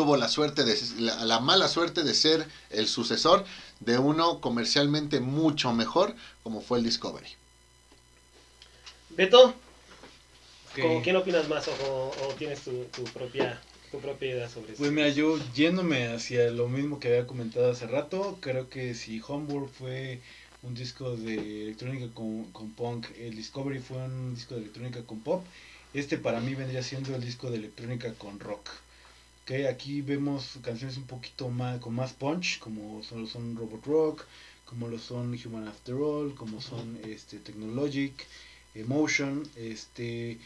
tuvo 0.00 0.16
la 0.16 0.28
suerte 0.28 0.64
de 0.64 0.78
la, 0.98 1.26
la, 1.26 1.40
mala 1.40 1.68
suerte 1.68 2.02
de 2.04 2.14
ser 2.14 2.48
el 2.70 2.88
sucesor 2.88 3.44
de 3.80 3.98
uno 3.98 4.40
comercialmente 4.40 5.20
mucho 5.20 5.74
mejor 5.74 6.16
como 6.42 6.62
fue 6.62 6.78
el 6.78 6.84
Discovery. 6.84 7.28
Beto, 9.10 9.54
Ok. 10.64 10.78
¿con 10.78 11.02
quién 11.02 11.16
opinas 11.16 11.48
más 11.48 11.68
o, 11.68 12.14
o 12.16 12.34
tienes 12.38 12.62
tu, 12.62 12.84
tu 12.86 13.04
propia 13.04 13.60
tu 13.90 14.00
propia 14.00 14.30
idea 14.30 14.48
sobre 14.48 14.74
eso? 14.74 14.84
Pues 14.84 14.90
mira, 14.92 15.08
yo 15.10 15.38
yéndome 15.52 16.08
hacia 16.08 16.50
lo 16.50 16.68
mismo 16.68 16.98
que 16.98 17.08
había 17.08 17.26
comentado 17.26 17.70
hace 17.70 17.86
rato, 17.86 18.38
creo 18.40 18.68
que 18.68 18.94
si 18.94 19.20
Homeworld 19.26 19.70
fue 19.70 20.22
un 20.62 20.74
disco 20.74 21.16
de 21.16 21.64
electrónica 21.64 22.12
con, 22.14 22.50
con 22.52 22.74
punk, 22.74 23.06
el 23.16 23.36
Discovery 23.36 23.78
fue 23.80 23.98
un 23.98 24.34
disco 24.34 24.54
de 24.54 24.62
electrónica 24.62 25.04
con 25.06 25.22
pop, 25.22 25.46
este 25.92 26.18
para 26.18 26.40
mí 26.40 26.54
vendría 26.54 26.82
siendo 26.82 27.14
el 27.14 27.22
disco 27.22 27.50
de 27.50 27.58
electrónica 27.58 28.14
con 28.14 28.40
rock. 28.40 28.70
Okay, 29.50 29.64
aquí 29.66 30.00
vemos 30.00 30.60
canciones 30.62 30.96
un 30.96 31.08
poquito 31.08 31.48
más 31.48 31.80
con 31.80 31.92
más 31.92 32.12
punch, 32.12 32.60
como 32.60 33.02
son, 33.02 33.26
son 33.26 33.56
Robot 33.56 33.84
Rock, 33.84 34.24
como 34.64 34.86
lo 34.86 34.96
son 34.96 35.36
Human 35.44 35.66
After 35.66 35.96
All, 35.96 36.36
como 36.36 36.60
son 36.60 36.96
este 37.04 37.40
Technologic, 37.40 38.12
Emotion, 38.76 39.42
este 39.56 40.38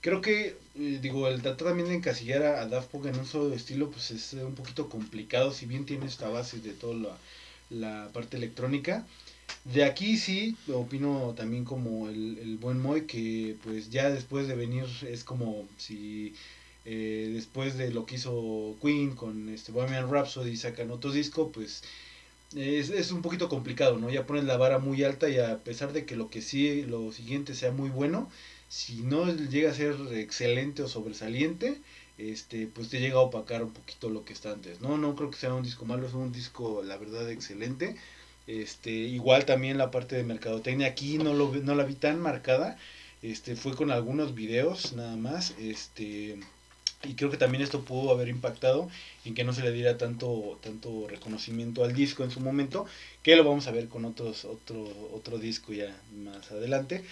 creo 0.00 0.20
que 0.20 0.56
eh, 0.76 0.98
digo 1.02 1.26
el 1.26 1.42
tratar 1.42 1.66
también 1.66 1.88
de 1.88 1.96
encasillar 1.96 2.44
a, 2.44 2.62
a 2.62 2.68
Daft 2.68 2.92
Punk 2.92 3.06
en 3.06 3.18
un 3.18 3.26
solo 3.26 3.52
estilo 3.52 3.90
pues 3.90 4.12
es 4.12 4.34
eh, 4.34 4.44
un 4.44 4.54
poquito 4.54 4.88
complicado 4.88 5.52
si 5.52 5.66
bien 5.66 5.84
tiene 5.84 6.06
esta 6.06 6.28
base 6.28 6.60
de 6.60 6.74
toda 6.74 6.94
la, 6.94 7.18
la 7.70 8.08
parte 8.12 8.36
electrónica. 8.36 9.04
De 9.64 9.82
aquí 9.82 10.16
sí, 10.16 10.56
opino 10.72 11.34
también 11.36 11.64
como 11.64 12.08
el, 12.08 12.38
el 12.38 12.56
buen 12.58 12.80
Moy, 12.80 13.06
que 13.06 13.56
pues 13.64 13.90
ya 13.90 14.10
después 14.10 14.46
de 14.46 14.54
venir 14.54 14.84
es 15.08 15.24
como 15.24 15.66
si 15.76 16.36
eh, 16.84 17.30
después 17.32 17.78
de 17.78 17.90
lo 17.90 18.06
que 18.06 18.16
hizo 18.16 18.76
Queen 18.82 19.14
con 19.14 19.48
este 19.48 19.72
Bohemian 19.72 20.10
Rhapsody 20.10 20.56
sacan 20.56 20.90
otro 20.90 21.12
disco, 21.12 21.50
pues 21.50 21.82
es, 22.54 22.90
es, 22.90 23.10
un 23.10 23.22
poquito 23.22 23.48
complicado, 23.48 23.98
¿no? 23.98 24.10
Ya 24.10 24.26
pones 24.26 24.44
la 24.44 24.56
vara 24.56 24.78
muy 24.78 25.02
alta 25.02 25.28
y 25.28 25.38
a 25.38 25.64
pesar 25.64 25.92
de 25.92 26.04
que 26.04 26.16
lo 26.16 26.30
que 26.30 26.42
sí, 26.42 26.82
lo 26.82 27.12
siguiente 27.12 27.54
sea 27.54 27.72
muy 27.72 27.90
bueno, 27.90 28.28
si 28.68 29.02
no 29.02 29.32
llega 29.34 29.70
a 29.70 29.74
ser 29.74 29.96
excelente 30.12 30.82
o 30.82 30.88
sobresaliente, 30.88 31.80
este, 32.18 32.66
pues 32.66 32.88
te 32.88 33.00
llega 33.00 33.16
a 33.16 33.20
opacar 33.20 33.62
un 33.62 33.72
poquito 33.72 34.10
lo 34.10 34.24
que 34.24 34.32
está 34.32 34.52
antes. 34.52 34.80
No, 34.80 34.98
no 34.98 35.14
creo 35.16 35.30
que 35.30 35.38
sea 35.38 35.54
un 35.54 35.62
disco 35.62 35.84
malo, 35.84 36.06
es 36.06 36.14
un 36.14 36.32
disco, 36.32 36.82
la 36.82 36.96
verdad, 36.96 37.30
excelente. 37.30 37.96
Este, 38.46 38.90
igual 38.90 39.46
también 39.46 39.78
la 39.78 39.90
parte 39.90 40.16
de 40.16 40.22
mercadotecnia 40.22 40.88
aquí 40.88 41.18
no 41.18 41.32
lo 41.34 41.52
no 41.54 41.74
la 41.74 41.84
vi 41.84 41.94
tan 41.94 42.20
marcada. 42.20 42.76
Este, 43.22 43.56
fue 43.56 43.74
con 43.74 43.90
algunos 43.90 44.34
videos 44.34 44.92
nada 44.92 45.16
más. 45.16 45.54
Este, 45.58 46.38
y 47.06 47.14
creo 47.14 47.30
que 47.30 47.36
también 47.36 47.62
esto 47.62 47.84
pudo 47.84 48.10
haber 48.10 48.28
impactado 48.28 48.88
en 49.24 49.34
que 49.34 49.44
no 49.44 49.52
se 49.52 49.62
le 49.62 49.72
diera 49.72 49.98
tanto 49.98 50.58
tanto 50.62 51.06
reconocimiento 51.08 51.84
al 51.84 51.94
disco 51.94 52.24
en 52.24 52.30
su 52.30 52.40
momento 52.40 52.86
que 53.22 53.36
lo 53.36 53.44
vamos 53.44 53.66
a 53.66 53.72
ver 53.72 53.88
con 53.88 54.04
otros 54.04 54.44
otro 54.44 54.82
otro 55.12 55.38
disco 55.38 55.72
ya 55.72 55.96
más 56.16 56.50
adelante. 56.50 57.04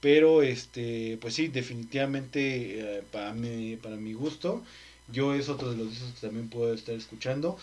Pero 0.00 0.42
este 0.42 1.18
pues 1.20 1.34
sí 1.34 1.48
definitivamente 1.48 2.98
eh, 2.98 3.02
para 3.10 3.32
mí 3.34 3.76
para 3.76 3.96
mi 3.96 4.12
gusto 4.12 4.62
yo 5.08 5.34
es 5.34 5.48
otro 5.48 5.70
de 5.70 5.76
los 5.76 5.90
discos 5.90 6.12
que 6.12 6.26
también 6.26 6.48
puedo 6.48 6.74
estar 6.74 6.94
escuchando. 6.94 7.58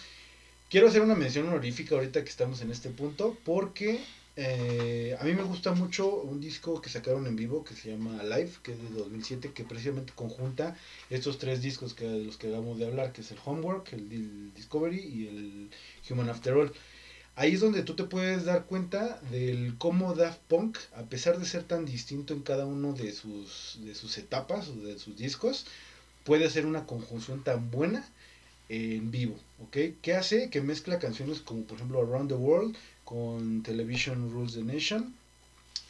Quiero 0.70 0.88
hacer 0.88 1.02
una 1.02 1.16
mención 1.16 1.48
honorífica 1.48 1.96
ahorita 1.96 2.24
que 2.24 2.30
estamos 2.30 2.62
en 2.62 2.72
este 2.72 2.90
punto 2.90 3.38
porque 3.44 4.00
eh, 4.36 5.16
a 5.20 5.24
mí 5.26 5.34
me 5.34 5.44
gusta 5.44 5.74
mucho 5.74 6.08
un 6.22 6.40
disco 6.40 6.82
que 6.82 6.90
sacaron 6.90 7.28
en 7.28 7.36
vivo 7.36 7.64
que 7.64 7.76
se 7.76 7.92
llama 7.92 8.24
Live, 8.24 8.54
que 8.64 8.72
es 8.72 8.82
de 8.82 8.90
2007, 8.90 9.52
que 9.54 9.64
precisamente 9.64 10.12
conjunta 10.16 10.76
estos 11.12 11.38
tres 11.38 11.62
discos 11.62 11.94
que, 11.94 12.08
de 12.08 12.24
los 12.24 12.38
que 12.38 12.48
acabamos 12.48 12.80
de 12.80 12.88
hablar, 12.88 13.14
que 13.14 13.22
es 13.22 13.32
el 13.32 13.38
Homework, 13.46 13.94
el, 13.94 14.54
Discovery 14.56 15.00
y 15.00 15.28
el 15.28 15.70
Human 16.10 16.30
After 16.30 16.54
All. 16.54 16.74
Ahí 17.36 17.54
es 17.54 17.62
donde 17.62 17.84
tú 17.84 17.96
te 17.96 18.04
puedes 18.06 18.46
dar 18.46 18.66
cuenta 18.66 19.20
del 19.32 19.76
cómo 19.78 20.16
Daft 20.16 20.40
Punk, 20.48 20.78
a 20.96 21.04
pesar 21.04 21.40
de 21.40 21.46
ser 21.46 21.64
tan 21.64 21.86
distinto 21.86 22.34
en 22.34 22.42
cada 22.42 22.66
uno 22.66 22.94
de 22.94 23.12
sus, 23.12 23.80
de 23.82 23.94
sus 23.94 24.18
etapas 24.18 24.68
o 24.70 24.76
de 24.76 24.98
sus 24.98 25.16
discos, 25.16 25.66
puede 26.24 26.46
hacer 26.46 26.66
una 26.66 26.86
conjunción 26.86 27.44
tan 27.44 27.70
buena 27.70 28.08
en 28.70 29.12
vivo, 29.12 29.36
¿ok? 29.60 29.78
¿Qué 30.02 30.14
hace? 30.14 30.50
Que 30.50 30.62
mezcla 30.62 30.98
canciones 30.98 31.42
como 31.42 31.64
por 31.64 31.78
ejemplo 31.78 32.02
Around 32.02 32.30
the 32.30 32.36
World 32.36 32.76
con 33.14 33.62
Television 33.62 34.32
Rules 34.32 34.56
the 34.56 34.64
Nation, 34.64 35.14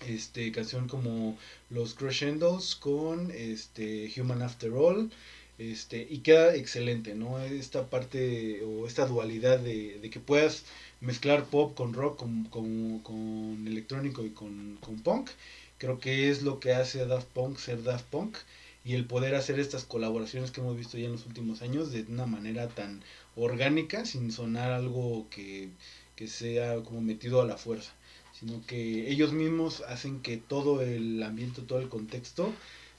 este, 0.05 0.51
canción 0.51 0.89
como 0.89 1.37
Los 1.69 1.93
Crescendos 1.93 2.75
con 2.75 3.31
este, 3.31 4.11
Human 4.17 4.41
After 4.41 4.73
All, 4.73 5.09
este, 5.57 6.05
y 6.09 6.17
queda 6.17 6.53
excelente, 6.53 7.15
¿no? 7.15 7.39
Esta 7.39 7.89
parte 7.89 8.61
o 8.63 8.87
esta 8.87 9.05
dualidad 9.05 9.59
de, 9.59 9.99
de 10.01 10.09
que 10.09 10.19
puedas 10.19 10.65
mezclar 10.99 11.45
pop 11.45 11.73
con 11.77 11.93
rock, 11.93 12.17
con, 12.17 12.43
con, 12.45 12.99
con 12.99 13.67
electrónico 13.69 14.25
y 14.25 14.31
con, 14.31 14.77
con, 14.81 14.99
punk, 14.99 15.29
creo 15.77 15.99
que 15.99 16.29
es 16.29 16.41
lo 16.41 16.59
que 16.59 16.73
hace 16.73 16.99
a 16.99 17.05
Daft 17.05 17.29
Punk 17.29 17.57
ser 17.57 17.83
Daft 17.83 18.05
Punk 18.07 18.35
y 18.83 18.95
el 18.95 19.05
poder 19.05 19.35
hacer 19.35 19.61
estas 19.61 19.85
colaboraciones 19.85 20.51
que 20.51 20.59
hemos 20.59 20.75
visto 20.75 20.97
ya 20.97 21.05
en 21.05 21.13
los 21.13 21.25
últimos 21.25 21.61
años 21.61 21.93
de 21.93 22.01
una 22.01 22.25
manera 22.25 22.67
tan 22.67 23.01
orgánica, 23.37 24.05
sin 24.05 24.29
sonar 24.33 24.73
algo 24.73 25.25
que 25.29 25.69
que 26.15 26.27
sea 26.27 26.75
como 26.83 27.01
metido 27.01 27.41
a 27.41 27.45
la 27.45 27.57
fuerza, 27.57 27.91
sino 28.39 28.65
que 28.65 29.09
ellos 29.11 29.33
mismos 29.33 29.81
hacen 29.81 30.21
que 30.21 30.37
todo 30.37 30.81
el 30.81 31.21
ambiente, 31.23 31.61
todo 31.61 31.79
el 31.79 31.89
contexto 31.89 32.53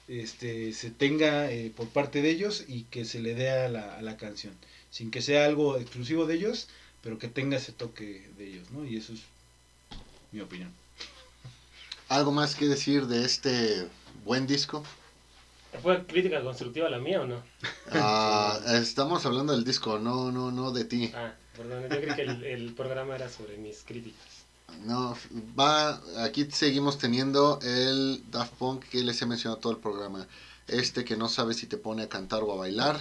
este, 0.08 0.72
se 0.72 0.90
tenga 0.90 1.50
eh, 1.50 1.72
por 1.74 1.88
parte 1.88 2.22
de 2.22 2.30
ellos 2.30 2.64
y 2.68 2.82
que 2.84 3.04
se 3.04 3.20
le 3.20 3.34
dé 3.34 3.50
a 3.50 3.68
la, 3.68 3.96
a 3.96 4.02
la 4.02 4.16
canción, 4.16 4.54
sin 4.90 5.10
que 5.10 5.22
sea 5.22 5.46
algo 5.46 5.78
exclusivo 5.78 6.26
de 6.26 6.34
ellos, 6.34 6.68
pero 7.02 7.18
que 7.18 7.28
tenga 7.28 7.56
ese 7.56 7.72
toque 7.72 8.28
de 8.36 8.48
ellos, 8.48 8.70
¿no? 8.70 8.84
Y 8.84 8.96
eso 8.96 9.12
es 9.12 9.20
mi 10.32 10.40
opinión. 10.40 10.72
¿Algo 12.08 12.32
más 12.32 12.54
que 12.54 12.66
decir 12.66 13.06
de 13.06 13.24
este 13.24 13.88
buen 14.24 14.46
disco? 14.46 14.84
¿Fue 15.82 16.04
crítica 16.06 16.42
constructiva 16.42 16.88
la 16.88 16.98
mía 16.98 17.22
o 17.22 17.26
no? 17.26 17.42
Ah, 17.90 18.58
estamos 18.74 19.26
hablando 19.26 19.52
del 19.54 19.64
disco, 19.64 19.98
no, 19.98 20.30
no, 20.30 20.50
no 20.52 20.70
de 20.70 20.84
ti. 20.84 21.12
Ah, 21.14 21.34
perdón, 21.56 21.82
yo 21.82 21.88
creí 21.88 22.14
que 22.14 22.52
el, 22.52 22.74
programa 22.74 23.16
era 23.16 23.28
sobre 23.28 23.56
mis 23.56 23.82
críticas. 23.84 24.22
No, 24.84 25.16
va, 25.58 26.00
aquí 26.24 26.48
seguimos 26.50 26.98
teniendo 26.98 27.58
el 27.62 28.22
Daft 28.30 28.54
Punk 28.54 28.84
que 28.84 29.02
les 29.02 29.20
he 29.22 29.26
mencionado 29.26 29.60
todo 29.60 29.72
el 29.72 29.78
programa. 29.78 30.26
Este 30.66 31.04
que 31.04 31.16
no 31.16 31.28
sabe 31.28 31.54
si 31.54 31.66
te 31.66 31.76
pone 31.76 32.02
a 32.02 32.08
cantar 32.08 32.42
o 32.42 32.52
a 32.52 32.56
bailar, 32.56 32.98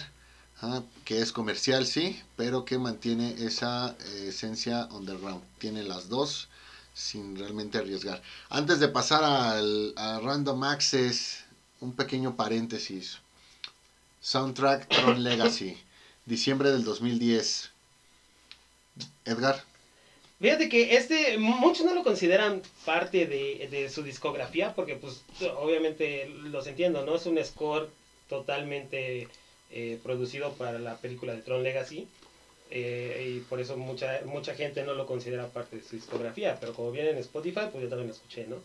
¿ah? 0.62 0.82
que 1.06 1.22
es 1.22 1.32
comercial, 1.32 1.86
sí, 1.86 2.22
pero 2.36 2.66
que 2.66 2.78
mantiene 2.78 3.36
esa 3.46 3.96
eh, 4.00 4.28
esencia 4.30 4.88
underground. 4.92 5.44
Tiene 5.60 5.84
las 5.84 6.10
dos 6.10 6.50
sin 6.94 7.38
realmente 7.38 7.78
arriesgar. 7.78 8.22
Antes 8.50 8.80
de 8.80 8.88
pasar 8.88 9.24
al 9.24 9.94
a 9.96 10.20
Random 10.20 10.63
Access 10.63 11.44
un 11.84 11.94
pequeño 11.94 12.38
paréntesis. 12.38 13.18
Soundtrack 14.22 14.88
Tron 14.88 15.22
Legacy, 15.22 15.78
diciembre 16.26 16.72
del 16.72 16.86
2010. 16.86 17.72
Edgar. 19.25 19.63
Fíjate 20.39 20.67
que 20.67 20.95
este, 20.95 21.38
muchos 21.38 21.86
no 21.86 21.93
lo 21.93 22.03
consideran 22.03 22.62
parte 22.86 23.25
de, 23.25 23.89
su 23.89 24.03
discografía, 24.03 24.73
porque 24.73 24.95
pues 24.95 25.23
obviamente 25.58 26.27
los 26.27 26.67
entiendo, 26.67 27.06
¿no? 27.06 27.15
Es 27.15 27.25
un 27.25 27.41
score 27.43 27.89
totalmente 28.27 29.27
eh, 29.71 29.99
producido 30.03 30.51
para 30.53 30.79
la 30.79 30.97
película 30.97 31.34
de 31.34 31.41
Tron 31.41 31.63
Legacy. 31.63 32.08
Eh, 32.71 33.36
y 33.36 33.39
por 33.41 33.60
eso 33.60 33.77
mucha, 33.77 34.21
mucha 34.25 34.56
gente 34.56 34.84
no 34.84 34.95
lo 34.95 35.06
considera 35.06 35.47
parte 35.47 35.77
de 35.77 35.84
su 35.84 35.95
discografía, 35.95 36.58
pero 36.60 36.73
como 36.73 36.91
viene 36.91 37.12
en 37.12 37.17
Spotify, 37.19 37.67
pues 37.71 37.84
yo 37.84 37.89
también 37.89 38.08
lo 38.08 38.13
escuché, 38.13 38.47
¿no? 38.47 38.58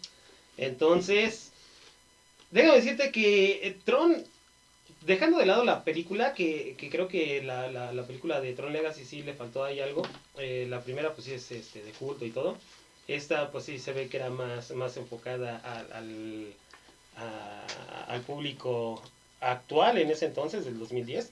Entonces, 0.56 1.52
Déjame 2.50 2.76
decirte 2.76 3.12
que 3.12 3.66
eh, 3.66 3.76
Tron, 3.84 4.24
dejando 5.02 5.38
de 5.38 5.46
lado 5.46 5.64
la 5.64 5.84
película, 5.84 6.34
que, 6.34 6.74
que 6.76 6.90
creo 6.90 7.08
que 7.08 7.42
la, 7.42 7.70
la, 7.70 7.92
la, 7.92 8.06
película 8.06 8.40
de 8.40 8.52
Tron 8.54 8.72
Legacy 8.72 9.04
sí 9.04 9.22
le 9.22 9.34
faltó 9.34 9.64
ahí 9.64 9.80
algo. 9.80 10.02
Eh, 10.38 10.66
la 10.68 10.82
primera 10.82 11.14
pues 11.14 11.26
sí 11.26 11.34
es 11.34 11.50
este, 11.50 11.82
de 11.82 11.92
culto 11.92 12.24
y 12.24 12.30
todo. 12.30 12.56
Esta 13.06 13.50
pues 13.50 13.64
sí 13.64 13.78
se 13.78 13.92
ve 13.92 14.08
que 14.08 14.18
era 14.18 14.30
más, 14.30 14.70
más 14.72 14.96
enfocada 14.96 15.58
al, 15.58 16.52
al, 18.06 18.20
público 18.22 19.02
actual 19.40 19.98
en 19.98 20.10
ese 20.10 20.26
entonces, 20.26 20.64
del 20.64 20.78
2010. 20.78 21.30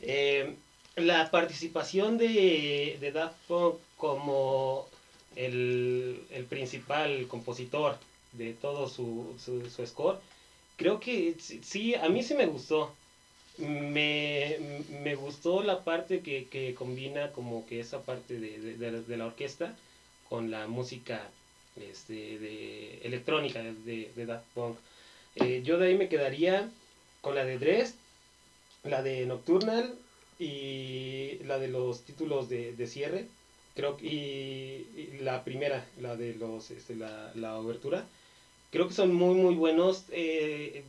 Eh, 0.00 0.56
la 0.96 1.30
participación 1.30 2.18
de, 2.18 2.98
de 3.00 3.12
Daft 3.12 3.36
Punk 3.46 3.76
como 3.96 4.88
el, 5.36 6.26
el 6.30 6.44
principal 6.44 7.26
compositor 7.28 7.98
de 8.32 8.54
todo 8.54 8.88
su, 8.88 9.36
su, 9.38 9.70
su 9.70 9.86
score 9.86 10.18
creo 10.76 10.98
que 10.98 11.36
sí, 11.38 11.94
a 11.94 12.08
mí 12.08 12.22
sí 12.22 12.34
me 12.34 12.46
gustó. 12.46 12.92
Me, 13.58 14.58
me 15.02 15.14
gustó 15.14 15.62
la 15.62 15.84
parte 15.84 16.20
que, 16.20 16.46
que, 16.48 16.74
combina 16.74 17.32
como 17.32 17.66
que 17.66 17.80
esa 17.80 18.02
parte 18.02 18.40
de, 18.40 18.58
de, 18.58 19.02
de, 19.02 19.16
la 19.16 19.26
orquesta 19.26 19.76
con 20.28 20.50
la 20.50 20.66
música 20.66 21.28
este, 21.76 22.38
de 22.38 23.00
electrónica 23.02 23.62
de, 23.62 24.10
Daft 24.26 24.46
Punk. 24.54 24.76
Eh, 25.36 25.62
yo 25.64 25.78
de 25.78 25.88
ahí 25.88 25.96
me 25.96 26.08
quedaría 26.08 26.70
con 27.20 27.34
la 27.34 27.44
de 27.44 27.58
Dress, 27.58 27.94
la 28.84 29.02
de 29.02 29.26
Nocturnal 29.26 29.94
y 30.38 31.38
la 31.44 31.58
de 31.58 31.68
los 31.68 32.02
títulos 32.02 32.48
de, 32.48 32.72
de 32.72 32.86
cierre. 32.86 33.26
Creo 33.74 33.98
y, 34.00 34.06
y, 34.06 35.18
la 35.20 35.44
primera, 35.44 35.86
la 36.00 36.16
de 36.16 36.34
los 36.34 36.70
este, 36.70 36.96
la, 36.96 37.32
la 37.34 37.58
obertura 37.58 38.04
creo 38.72 38.88
que 38.88 38.94
son 38.94 39.14
muy, 39.14 39.36
muy 39.36 39.54
buenos. 39.54 40.06
Eh, 40.10 40.82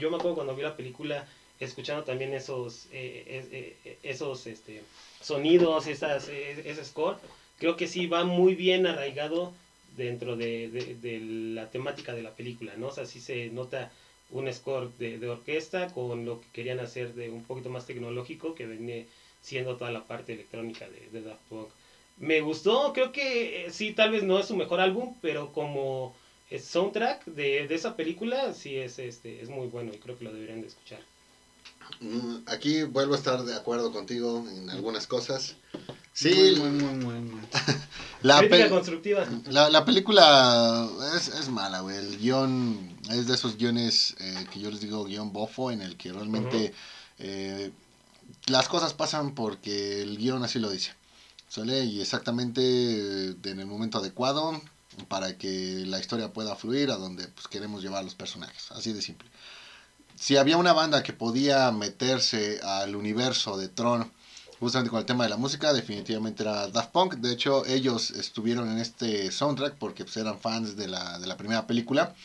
yo 0.00 0.10
me 0.10 0.16
acuerdo 0.16 0.34
cuando 0.34 0.56
vi 0.56 0.62
la 0.62 0.76
película, 0.76 1.28
escuchando 1.60 2.04
también 2.04 2.32
esos, 2.34 2.86
eh, 2.92 3.44
eh, 3.82 3.96
esos 4.02 4.46
este, 4.46 4.82
sonidos, 5.20 5.86
esas, 5.86 6.28
ese 6.28 6.84
score, 6.84 7.18
creo 7.58 7.76
que 7.76 7.88
sí 7.88 8.06
va 8.06 8.24
muy 8.24 8.54
bien 8.54 8.86
arraigado 8.86 9.52
dentro 9.96 10.36
de, 10.36 10.68
de, 10.68 11.20
la 11.54 11.70
temática 11.70 12.14
de 12.14 12.22
la 12.22 12.34
película, 12.34 12.74
¿no? 12.76 12.88
O 12.88 12.92
sea, 12.92 13.04
se 13.04 13.48
nota 13.48 13.90
un 14.30 14.52
score 14.52 14.90
de, 14.98 15.18
de, 15.18 15.28
orquesta 15.28 15.88
con 15.88 16.24
lo 16.24 16.40
que 16.40 16.46
querían 16.52 16.78
hacer 16.78 17.14
de 17.14 17.30
un 17.30 17.42
poquito 17.44 17.70
más 17.70 17.86
tecnológico 17.86 18.54
que 18.54 18.66
viene 18.66 19.06
siendo 19.42 19.76
toda 19.76 19.90
la 19.90 20.04
parte 20.04 20.34
electrónica 20.34 20.86
de, 20.88 21.22
Daft 21.22 21.40
Punk. 21.48 21.68
Me 22.18 22.40
gustó, 22.40 22.92
creo 22.92 23.12
que 23.12 23.68
sí, 23.70 23.92
tal 23.92 24.12
vez 24.12 24.22
no 24.22 24.38
es 24.38 24.46
su 24.46 24.56
mejor 24.56 24.80
álbum, 24.80 25.14
pero 25.20 25.52
como 25.52 26.14
soundtrack 26.56 27.24
de, 27.26 27.66
de, 27.66 27.74
esa 27.74 27.96
película 27.96 28.52
sí 28.54 28.76
es, 28.76 28.98
este, 28.98 29.40
es 29.40 29.48
muy 29.48 29.66
bueno 29.68 29.92
y 29.92 29.98
creo 29.98 30.18
que 30.18 30.24
lo 30.24 30.32
deberían 30.32 30.60
de 30.60 30.68
escuchar. 30.68 31.00
Mm, 32.00 32.36
aquí 32.46 32.82
vuelvo 32.84 33.14
a 33.14 33.18
estar 33.18 33.42
de 33.44 33.54
acuerdo 33.54 33.92
contigo 33.92 34.46
en 34.48 34.70
algunas 34.70 35.06
cosas. 35.06 35.54
Sí, 36.12 36.34
muy, 36.34 36.70
muy, 36.70 36.90
muy, 36.96 37.40
La, 38.22 38.40
pe- 38.40 38.68
constructiva. 38.68 39.24
la, 39.46 39.70
la 39.70 39.84
película 39.84 40.88
es, 41.16 41.28
es 41.28 41.48
mala, 41.48 41.80
güey. 41.80 41.96
El 41.96 42.18
guion 42.18 42.98
es 43.10 43.28
de 43.28 43.34
esos 43.34 43.56
guiones 43.56 44.16
eh, 44.18 44.46
que 44.52 44.58
yo 44.58 44.70
les 44.70 44.80
digo 44.80 45.04
guion 45.04 45.32
bofo, 45.32 45.70
en 45.70 45.80
el 45.80 45.96
que 45.96 46.12
realmente 46.12 46.72
eh, 47.18 47.70
las 48.46 48.68
cosas 48.68 48.94
pasan 48.94 49.34
porque 49.34 50.02
el 50.02 50.18
guion 50.18 50.42
así 50.42 50.58
lo 50.58 50.70
dice. 50.70 50.92
¿Sale? 51.48 51.84
Y 51.84 52.00
exactamente 52.00 52.60
eh, 52.62 53.34
en 53.44 53.60
el 53.60 53.66
momento 53.66 53.98
adecuado 53.98 54.60
para 55.06 55.38
que 55.38 55.84
la 55.86 56.00
historia 56.00 56.32
pueda 56.32 56.56
fluir 56.56 56.90
a 56.90 56.96
donde 56.96 57.28
pues, 57.28 57.46
queremos 57.46 57.82
llevar 57.82 58.00
a 58.00 58.02
los 58.02 58.14
personajes. 58.16 58.70
Así 58.72 58.92
de 58.92 59.00
simple. 59.02 59.28
Si 60.18 60.36
había 60.36 60.56
una 60.56 60.72
banda 60.72 61.04
que 61.04 61.12
podía 61.12 61.70
meterse 61.70 62.60
al 62.64 62.96
universo 62.96 63.56
de 63.56 63.68
Tron 63.68 64.10
justamente 64.58 64.90
con 64.90 64.98
el 64.98 65.06
tema 65.06 65.22
de 65.22 65.30
la 65.30 65.36
música, 65.36 65.72
definitivamente 65.72 66.42
era 66.42 66.66
Daft 66.66 66.90
Punk. 66.90 67.14
De 67.14 67.32
hecho, 67.32 67.64
ellos 67.66 68.10
estuvieron 68.10 68.68
en 68.68 68.78
este 68.78 69.30
soundtrack 69.30 69.76
porque 69.76 70.04
pues, 70.04 70.16
eran 70.16 70.40
fans 70.40 70.76
de 70.76 70.88
la, 70.88 71.20
de 71.20 71.26
la 71.28 71.36
primera 71.36 71.68
película. 71.68 72.16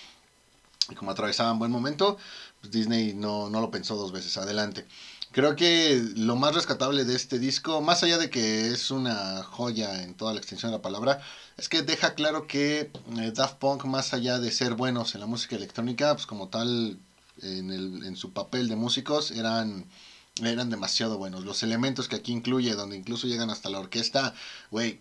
Y 0.90 0.96
como 0.96 1.12
atravesaban 1.12 1.60
buen 1.60 1.72
momento, 1.72 2.18
pues, 2.62 2.74
Disney 2.74 3.14
no, 3.14 3.52
no 3.52 3.62
lo 3.62 3.70
pensó 3.70 3.96
dos 3.96 4.12
veces. 4.12 4.38
Adelante. 4.38 4.88
Creo 5.32 5.56
que 5.56 6.04
lo 6.16 6.36
más 6.36 6.56
rescatable 6.56 7.06
de 7.06 7.16
este 7.16 7.38
disco, 7.38 7.80
más 7.82 8.02
allá 8.02 8.18
de 8.18 8.32
que 8.32 8.70
es 8.70 8.90
una 8.90 9.44
joya 9.44 10.02
en 10.02 10.16
toda 10.16 10.34
la 10.34 10.40
extensión 10.40 10.72
de 10.72 10.78
la 10.78 10.82
palabra, 10.82 11.22
es 11.58 11.70
que 11.70 11.84
deja 11.84 12.16
claro 12.16 12.48
que 12.48 12.92
eh, 13.20 13.32
Daft 13.36 13.58
Punk, 13.60 13.86
más 13.86 14.16
allá 14.16 14.40
de 14.40 14.52
ser 14.52 14.74
buenos 14.74 15.14
en 15.14 15.22
la 15.22 15.28
música 15.28 15.56
electrónica, 15.56 16.14
pues 16.16 16.26
como 16.26 16.50
tal, 16.50 17.00
en, 17.42 17.72
el, 17.72 18.06
en 18.06 18.16
su 18.16 18.32
papel 18.34 18.68
de 18.68 18.76
músicos, 18.76 19.32
eran 19.32 19.86
eran 20.42 20.70
demasiado 20.70 21.18
buenos. 21.18 21.46
Los 21.46 21.62
elementos 21.64 22.08
que 22.08 22.16
aquí 22.16 22.32
incluye, 22.32 22.74
donde 22.74 22.98
incluso 22.98 23.28
llegan 23.28 23.50
hasta 23.50 23.70
la 23.70 23.80
orquesta, 23.80 24.34
güey, 24.72 25.00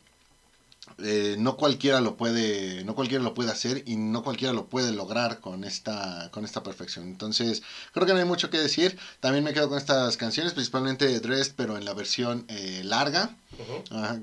eh, 0.98 1.36
no 1.38 1.56
cualquiera 1.56 2.00
lo 2.00 2.16
puede, 2.16 2.84
no 2.84 2.94
cualquiera 2.94 3.22
lo 3.24 3.34
puede 3.34 3.50
hacer 3.50 3.82
y 3.86 3.96
no 3.96 4.22
cualquiera 4.22 4.52
lo 4.52 4.66
puede 4.66 4.92
lograr 4.92 5.40
con 5.40 5.64
esta, 5.64 6.30
con 6.32 6.44
esta 6.44 6.62
perfección. 6.62 7.06
Entonces, 7.06 7.62
creo 7.92 8.06
que 8.06 8.12
no 8.12 8.18
hay 8.18 8.24
mucho 8.24 8.50
que 8.50 8.58
decir. 8.58 8.96
También 9.20 9.44
me 9.44 9.52
quedo 9.52 9.68
con 9.68 9.78
estas 9.78 10.16
canciones, 10.16 10.52
principalmente 10.52 11.20
Dressed, 11.20 11.54
pero 11.56 11.76
en 11.76 11.84
la 11.84 11.94
versión 11.94 12.44
eh, 12.48 12.82
larga. 12.84 13.36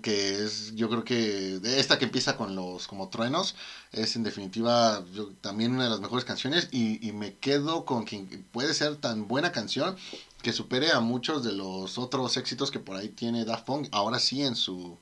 Que 0.01 0.43
es, 0.43 0.73
yo 0.75 0.89
creo 0.89 1.03
que 1.03 1.59
esta 1.63 1.99
que 1.99 2.05
empieza 2.05 2.35
con 2.35 2.55
los 2.55 2.87
como 2.87 3.09
truenos, 3.09 3.53
es 3.91 4.15
en 4.15 4.23
definitiva 4.23 5.03
yo- 5.13 5.29
también 5.41 5.73
una 5.73 5.83
de 5.83 5.89
las 5.91 5.99
mejores 5.99 6.25
canciones 6.25 6.67
y, 6.71 7.05
y 7.07 7.11
me 7.11 7.35
quedo 7.35 7.85
con 7.85 8.05
que 8.05 8.19
puede 8.51 8.73
ser 8.73 8.95
tan 8.95 9.27
buena 9.27 9.51
canción 9.51 9.95
que 10.41 10.51
supere 10.51 10.91
a 10.91 10.99
muchos 10.99 11.43
de 11.43 11.51
los 11.51 11.97
otros 11.99 12.37
éxitos 12.37 12.71
que 12.71 12.79
por 12.79 12.95
ahí 12.97 13.09
tiene 13.09 13.45
Daft 13.45 13.65
Punk, 13.65 13.87
ahora 13.91 14.17
sí 14.19 14.41
en 14.41 14.55
su, 14.55 14.97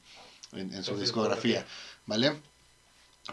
en, 0.54 0.74
en 0.74 0.84
su 0.84 0.98
discografía, 0.98 1.60
discografía. 1.60 1.66
¿vale? 2.06 2.42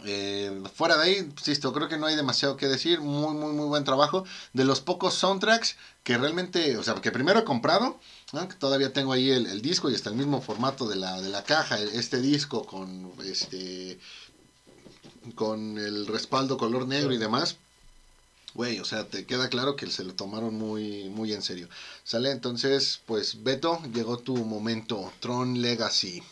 Eh, 0.05 0.63
fuera 0.75 0.97
de 0.97 1.05
ahí, 1.05 1.17
insisto, 1.19 1.73
creo 1.73 1.89
que 1.89 1.97
no 1.97 2.07
hay 2.07 2.17
demasiado 2.17 2.57
que 2.57 2.67
decir. 2.67 3.01
Muy, 3.01 3.35
muy, 3.35 3.53
muy 3.53 3.67
buen 3.67 3.85
trabajo. 3.85 4.25
De 4.53 4.65
los 4.65 4.81
pocos 4.81 5.15
soundtracks 5.15 5.77
que 6.03 6.19
realmente, 6.19 6.77
o 6.77 6.83
sea, 6.83 6.95
que 6.97 7.13
primero 7.13 7.41
he 7.41 7.45
comprado, 7.45 7.99
¿no? 8.33 8.49
que 8.49 8.57
todavía 8.57 8.93
tengo 8.93 9.13
ahí 9.13 9.31
el, 9.31 9.47
el 9.47 9.63
disco 9.63 9.91
y 9.91 9.95
está 9.95 10.11
el 10.11 10.17
mismo 10.17 10.41
formato 10.43 10.89
de 10.89 10.97
la, 10.97 11.21
de 11.21 11.29
la 11.29 11.45
caja, 11.45 11.79
este 11.79 12.21
disco 12.21 12.67
con 12.67 13.13
este 13.25 13.99
con 15.35 15.79
el 15.79 16.07
respaldo 16.07 16.59
color 16.59 16.87
negro 16.87 17.15
y 17.15 17.19
demás. 17.19 17.57
Güey, 18.55 18.79
o 18.79 18.85
sea, 18.85 19.09
te 19.09 19.27
queda 19.27 19.49
claro 19.49 19.75
que 19.75 19.91
se 19.91 20.05
lo 20.05 20.15
tomaron 20.15 20.55
muy, 20.55 21.09
muy 21.09 21.33
en 21.33 21.43
serio. 21.43 21.69
¿Sale? 22.05 22.31
Entonces, 22.31 23.01
pues, 23.05 23.43
Beto, 23.43 23.81
llegó 23.93 24.19
tu 24.19 24.37
momento. 24.37 25.13
Tron 25.21 25.61
Legacy. 25.61 26.23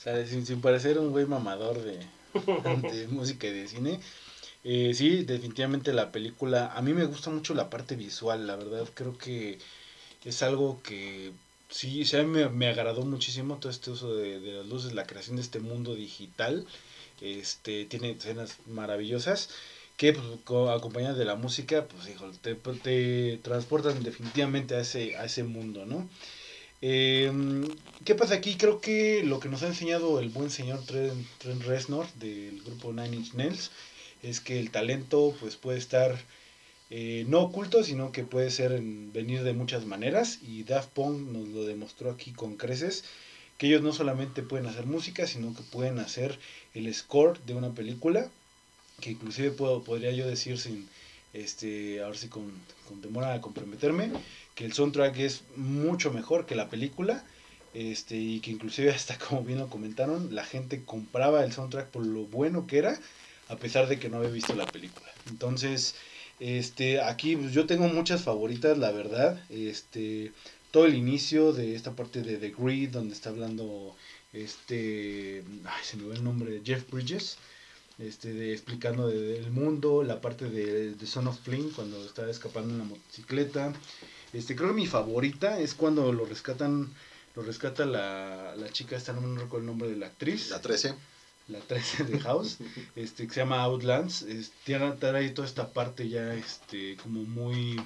O 0.00 0.02
sea, 0.02 0.26
sin, 0.26 0.46
sin 0.46 0.62
parecer 0.62 0.98
un 0.98 1.10
güey 1.10 1.26
mamador 1.26 1.82
de, 1.82 1.98
de 2.90 3.06
música 3.10 3.46
y 3.48 3.52
de 3.52 3.68
cine. 3.68 4.00
Eh, 4.64 4.92
sí, 4.94 5.24
definitivamente 5.24 5.92
la 5.92 6.10
película. 6.10 6.72
A 6.74 6.80
mí 6.82 6.94
me 6.94 7.04
gusta 7.04 7.28
mucho 7.30 7.52
la 7.54 7.68
parte 7.68 7.96
visual, 7.96 8.46
la 8.46 8.56
verdad. 8.56 8.88
Creo 8.94 9.18
que 9.18 9.58
es 10.24 10.42
algo 10.42 10.80
que 10.82 11.32
sí, 11.70 12.04
sí 12.06 12.16
a 12.16 12.22
mí 12.22 12.28
me, 12.30 12.48
me 12.48 12.68
agradó 12.68 13.02
muchísimo 13.04 13.58
todo 13.58 13.70
este 13.70 13.90
uso 13.90 14.16
de, 14.16 14.40
de 14.40 14.52
las 14.52 14.66
luces, 14.66 14.94
la 14.94 15.06
creación 15.06 15.36
de 15.36 15.42
este 15.42 15.60
mundo 15.60 15.94
digital. 15.94 16.66
Este, 17.20 17.84
tiene 17.84 18.12
escenas 18.12 18.56
maravillosas 18.66 19.50
que 19.98 20.14
pues, 20.14 20.26
co- 20.44 20.70
acompañadas 20.70 21.18
de 21.18 21.26
la 21.26 21.34
música, 21.34 21.86
pues 21.86 22.08
híjole, 22.08 22.38
te, 22.38 22.54
te 22.54 23.38
transportan 23.42 24.02
definitivamente 24.02 24.74
a 24.76 24.80
ese, 24.80 25.16
a 25.16 25.26
ese 25.26 25.44
mundo, 25.44 25.84
¿no? 25.84 26.08
Eh, 26.82 27.30
¿Qué 28.04 28.14
pasa 28.14 28.34
aquí? 28.34 28.56
Creo 28.56 28.80
que 28.80 29.22
lo 29.24 29.40
que 29.40 29.48
nos 29.48 29.62
ha 29.62 29.66
enseñado 29.68 30.20
el 30.20 30.30
buen 30.30 30.50
señor 30.50 30.82
Trent, 30.84 31.26
Trent 31.38 31.62
Reznor 31.64 32.10
del 32.14 32.62
grupo 32.62 32.92
Nine 32.92 33.16
Inch 33.16 33.34
Nails 33.34 33.70
es 34.22 34.40
que 34.40 34.58
el 34.58 34.70
talento 34.70 35.34
pues 35.40 35.56
puede 35.56 35.78
estar 35.78 36.18
eh, 36.90 37.24
no 37.28 37.40
oculto, 37.40 37.84
sino 37.84 38.10
que 38.10 38.24
puede 38.24 38.50
ser 38.50 38.72
en- 38.72 39.12
venir 39.12 39.42
de 39.44 39.52
muchas 39.52 39.84
maneras 39.84 40.38
y 40.42 40.62
Daft 40.64 40.90
Punk 40.90 41.28
nos 41.30 41.48
lo 41.48 41.64
demostró 41.64 42.10
aquí 42.10 42.32
con 42.32 42.56
creces 42.56 43.04
que 43.58 43.66
ellos 43.66 43.82
no 43.82 43.92
solamente 43.92 44.42
pueden 44.42 44.66
hacer 44.66 44.86
música, 44.86 45.26
sino 45.26 45.54
que 45.54 45.62
pueden 45.62 45.98
hacer 45.98 46.38
el 46.74 46.92
score 46.94 47.38
de 47.44 47.54
una 47.54 47.74
película, 47.74 48.30
que 49.00 49.10
inclusive 49.10 49.50
puedo, 49.50 49.82
podría 49.84 50.10
yo 50.12 50.26
decir 50.26 50.58
sin, 50.58 50.88
este, 51.34 52.02
ahora 52.02 52.16
sí 52.16 52.28
con, 52.28 52.50
con 52.88 53.02
temor 53.02 53.24
a 53.24 53.40
comprometerme, 53.42 54.10
que 54.54 54.64
el 54.64 54.72
soundtrack 54.72 55.18
es 55.18 55.42
mucho 55.56 56.10
mejor 56.10 56.46
que 56.46 56.54
la 56.54 56.70
película, 56.70 57.22
este, 57.74 58.16
y 58.16 58.40
que 58.40 58.50
inclusive 58.50 58.90
hasta 58.90 59.18
como 59.28 59.42
bien 59.42 59.58
lo 59.58 59.68
comentaron, 59.68 60.34
la 60.34 60.44
gente 60.44 60.84
compraba 60.84 61.44
el 61.44 61.52
soundtrack 61.52 61.88
por 61.88 62.04
lo 62.04 62.24
bueno 62.26 62.66
que 62.66 62.78
era, 62.78 62.98
a 63.48 63.56
pesar 63.56 63.88
de 63.88 63.98
que 63.98 64.08
no 64.08 64.18
había 64.18 64.30
visto 64.30 64.54
la 64.54 64.66
película. 64.66 65.06
Entonces, 65.28 65.94
este, 66.38 67.00
aquí 67.00 67.36
pues, 67.36 67.52
yo 67.52 67.66
tengo 67.66 67.88
muchas 67.88 68.22
favoritas, 68.22 68.78
la 68.78 68.90
verdad, 68.92 69.40
este, 69.50 70.32
todo 70.70 70.86
el 70.86 70.94
inicio 70.94 71.52
de 71.52 71.74
esta 71.74 71.94
parte 71.96 72.22
de 72.22 72.36
The 72.38 72.54
Greed, 72.56 72.90
donde 72.90 73.14
está 73.14 73.30
hablando 73.30 73.94
este, 74.32 75.42
ay, 75.64 75.84
se 75.84 75.96
me 75.96 76.04
va 76.08 76.14
el 76.14 76.22
nombre, 76.24 76.60
Jeff 76.64 76.88
Bridges, 76.90 77.36
este, 77.98 78.32
de, 78.32 78.52
explicando 78.52 79.08
de- 79.08 79.40
del 79.40 79.50
mundo, 79.50 80.02
la 80.02 80.20
parte 80.20 80.48
de, 80.48 80.94
de 80.94 81.06
Son 81.06 81.26
of 81.26 81.38
Flynn, 81.40 81.70
cuando 81.70 82.04
está 82.04 82.28
escapando 82.30 82.72
en 82.72 82.78
la 82.78 82.84
motocicleta. 82.84 83.72
Este, 84.32 84.54
creo 84.54 84.68
que 84.68 84.74
mi 84.76 84.86
favorita 84.86 85.58
es 85.60 85.74
cuando 85.74 86.12
lo 86.12 86.24
rescatan, 86.24 86.88
lo 87.34 87.42
rescata 87.42 87.84
la, 87.84 88.54
la 88.56 88.68
chica, 88.70 88.96
esta 88.96 89.12
no 89.12 89.20
me 89.20 89.40
recuerdo 89.40 89.60
el 89.60 89.66
nombre 89.66 89.88
de 89.88 89.96
la 89.96 90.06
actriz, 90.06 90.50
La 90.50 90.60
13. 90.60 90.94
la 91.48 91.60
13 91.60 92.04
de 92.04 92.20
House, 92.20 92.58
este, 92.96 93.26
que 93.26 93.34
se 93.34 93.40
llama 93.40 93.62
Outlands, 93.62 94.26
tiene 94.64 94.92
trae 94.92 95.30
toda 95.30 95.46
esta 95.46 95.72
parte 95.72 96.08
ya, 96.08 96.34
este, 96.34 96.96
como 96.96 97.22
muy 97.22 97.80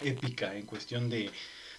épica 0.00 0.56
en 0.56 0.66
cuestión 0.66 1.10
de, 1.10 1.30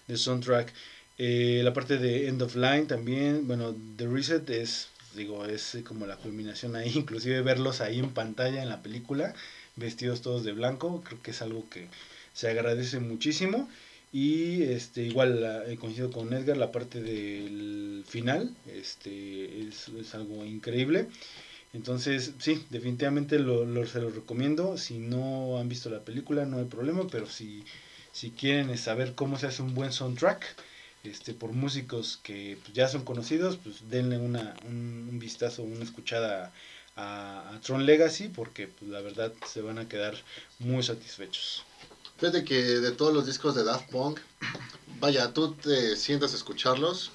de 0.07 0.17
soundtrack. 0.17 0.73
Eh, 1.17 1.61
la 1.63 1.73
parte 1.73 1.97
de 1.97 2.27
End 2.27 2.41
of 2.41 2.55
Line 2.55 2.85
también, 2.85 3.47
bueno, 3.47 3.75
The 3.97 4.07
Reset 4.07 4.49
es, 4.49 4.87
digo, 5.15 5.45
es 5.45 5.77
como 5.85 6.05
la 6.05 6.17
culminación 6.17 6.75
ahí, 6.75 6.91
inclusive 6.95 7.41
verlos 7.41 7.81
ahí 7.81 7.99
en 7.99 8.13
pantalla 8.13 8.61
en 8.61 8.69
la 8.69 8.81
película, 8.81 9.33
vestidos 9.75 10.21
todos 10.21 10.43
de 10.43 10.53
blanco, 10.53 11.01
creo 11.05 11.21
que 11.21 11.31
es 11.31 11.41
algo 11.41 11.69
que 11.69 11.87
se 12.33 12.49
agradece 12.49 12.99
muchísimo. 12.99 13.69
Y 14.11 14.63
este 14.63 15.03
igual 15.03 15.41
la- 15.41 15.65
eh, 15.71 15.77
coincido 15.77 16.11
con 16.11 16.33
Edgar, 16.33 16.57
la 16.57 16.71
parte 16.71 17.01
del 17.01 18.03
final 18.07 18.55
este 18.65 19.67
es, 19.67 19.89
algo 20.15 20.45
increíble. 20.45 21.09
Entonces, 21.73 22.33
sí, 22.39 22.65
definitivamente 22.69 23.39
lo, 23.39 23.85
se 23.87 24.01
los 24.01 24.15
recomiendo. 24.15 24.77
Si 24.77 24.99
no 24.99 25.59
han 25.59 25.69
visto 25.69 25.89
la 25.89 26.05
película, 26.05 26.45
no 26.45 26.57
hay 26.59 26.65
problema, 26.65 27.07
pero 27.11 27.27
si, 27.27 27.65
si 28.11 28.31
quieren 28.33 28.75
saber 28.77 29.15
cómo 29.15 29.37
se 29.39 29.47
hace 29.47 29.61
un 29.63 29.73
buen 29.75 29.91
soundtrack, 29.93 30.45
este, 31.03 31.33
por 31.35 31.53
músicos 31.53 32.17
que 32.23 32.59
pues, 32.63 32.73
ya 32.73 32.87
son 32.87 33.05
conocidos, 33.05 33.57
pues 33.57 33.89
denle 33.89 34.17
una, 34.19 34.55
un, 34.65 35.07
un 35.11 35.19
vistazo, 35.19 35.63
una 35.63 35.83
escuchada 35.83 36.53
a, 36.95 37.55
a 37.55 37.61
Tron 37.61 37.85
Legacy, 37.85 38.29
porque 38.29 38.67
pues, 38.67 38.89
la 38.91 39.01
verdad 39.01 39.33
se 39.47 39.61
van 39.61 39.79
a 39.79 39.87
quedar 39.89 40.15
muy 40.59 40.83
satisfechos. 40.83 41.68
Fíjate 42.19 42.43
que 42.43 42.61
de 42.61 42.91
todos 42.91 43.13
los 43.13 43.25
discos 43.25 43.55
de 43.55 43.63
Daft 43.63 43.89
Punk, 43.91 44.19
vaya, 44.99 45.31
tú 45.31 45.53
te 45.53 45.95
sientas 45.95 46.33
a 46.33 46.35
escucharlos, 46.35 47.11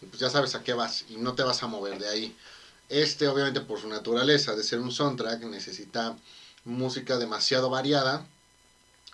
pues 0.00 0.18
ya 0.18 0.28
sabes 0.28 0.54
a 0.54 0.62
qué 0.62 0.74
vas 0.74 1.06
y 1.08 1.16
no 1.16 1.34
te 1.34 1.42
vas 1.42 1.62
a 1.62 1.66
mover 1.66 1.98
de 1.98 2.10
ahí. 2.10 2.36
Este, 2.90 3.26
obviamente, 3.26 3.62
por 3.62 3.80
su 3.80 3.88
naturaleza 3.88 4.54
de 4.54 4.62
ser 4.62 4.80
un 4.80 4.92
soundtrack, 4.92 5.44
necesita 5.44 6.18
música 6.66 7.16
demasiado 7.16 7.70
variada, 7.70 8.26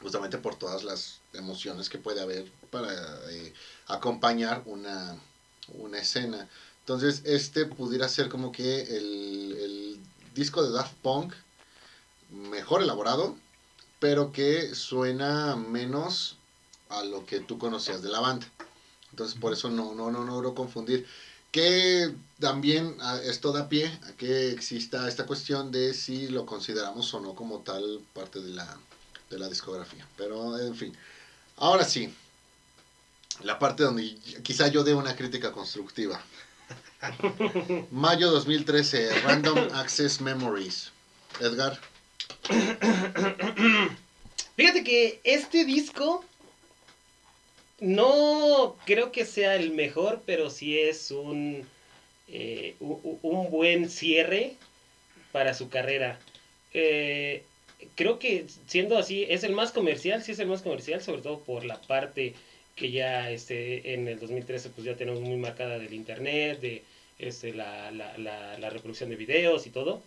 justamente 0.00 0.36
por 0.36 0.56
todas 0.56 0.82
las 0.82 1.20
emociones 1.32 1.88
que 1.88 1.98
puede 1.98 2.20
haber 2.20 2.50
para 2.72 2.92
eh, 3.30 3.54
acompañar 3.86 4.64
una, 4.66 5.16
una 5.68 5.98
escena. 5.98 6.48
Entonces, 6.80 7.22
este 7.24 7.66
pudiera 7.66 8.08
ser 8.08 8.28
como 8.28 8.50
que 8.50 8.80
el, 8.82 9.56
el 9.60 10.00
disco 10.34 10.64
de 10.64 10.72
Daft 10.72 10.94
Punk 11.02 11.34
mejor 12.30 12.82
elaborado, 12.82 13.36
pero 14.00 14.32
que 14.32 14.74
suena 14.74 15.54
menos 15.54 16.36
a 16.88 17.04
lo 17.04 17.24
que 17.24 17.40
tú 17.40 17.58
conocías 17.58 18.02
de 18.02 18.08
la 18.08 18.20
banda. 18.20 18.46
Entonces 19.10 19.38
por 19.38 19.52
eso 19.52 19.70
no, 19.70 19.94
no, 19.94 20.10
no, 20.10 20.24
no 20.24 20.32
logro 20.32 20.54
confundir. 20.54 21.06
que 21.52 22.14
también 22.38 22.96
ah, 23.00 23.20
esto 23.24 23.52
da 23.52 23.68
pie 23.68 23.86
a 24.08 24.12
que 24.12 24.50
exista 24.52 25.08
esta 25.08 25.26
cuestión 25.26 25.70
de 25.70 25.94
si 25.94 26.28
lo 26.28 26.46
consideramos 26.46 27.12
o 27.14 27.20
no 27.20 27.34
como 27.34 27.60
tal 27.60 28.00
parte 28.14 28.40
de 28.40 28.50
la, 28.50 28.78
de 29.28 29.38
la 29.38 29.48
discografía. 29.48 30.06
Pero, 30.16 30.58
en 30.58 30.74
fin. 30.74 30.96
Ahora 31.56 31.84
sí, 31.84 32.14
la 33.42 33.58
parte 33.58 33.82
donde 33.82 34.14
quizá 34.42 34.68
yo 34.68 34.84
dé 34.84 34.94
una 34.94 35.16
crítica 35.16 35.52
constructiva. 35.52 36.20
Mayo 37.90 38.30
2013, 38.30 39.20
Random 39.22 39.58
Access 39.74 40.20
Memories. 40.20 40.92
Edgar. 41.40 41.78
Fíjate 44.56 44.84
que 44.84 45.20
este 45.24 45.64
disco 45.64 46.24
no 47.80 48.76
creo 48.84 49.10
que 49.12 49.24
sea 49.24 49.56
el 49.56 49.70
mejor, 49.72 50.22
pero 50.26 50.50
sí 50.50 50.78
es 50.78 51.10
un, 51.10 51.66
eh, 52.28 52.74
un 52.80 53.50
buen 53.50 53.88
cierre 53.88 54.54
para 55.32 55.54
su 55.54 55.70
carrera. 55.70 56.18
Eh, 56.74 57.42
creo 57.94 58.18
que 58.18 58.46
siendo 58.66 58.98
así, 58.98 59.24
es 59.28 59.44
el 59.44 59.52
más 59.52 59.72
comercial, 59.72 60.22
sí 60.22 60.32
es 60.32 60.38
el 60.38 60.48
más 60.48 60.62
comercial, 60.62 61.00
sobre 61.00 61.22
todo 61.22 61.40
por 61.40 61.64
la 61.64 61.80
parte 61.80 62.34
que 62.76 62.90
ya 62.90 63.30
este, 63.30 63.94
en 63.94 64.08
el 64.08 64.18
2013 64.18 64.70
pues 64.70 64.84
ya 64.86 64.96
tenemos 64.96 65.20
muy 65.20 65.36
marcada 65.36 65.78
del 65.78 65.94
internet, 65.94 66.60
de 66.60 66.82
este, 67.18 67.52
la 67.54 68.70
reproducción 68.70 69.10
de 69.10 69.16
videos 69.16 69.66
y 69.66 69.70
todo. 69.70 70.02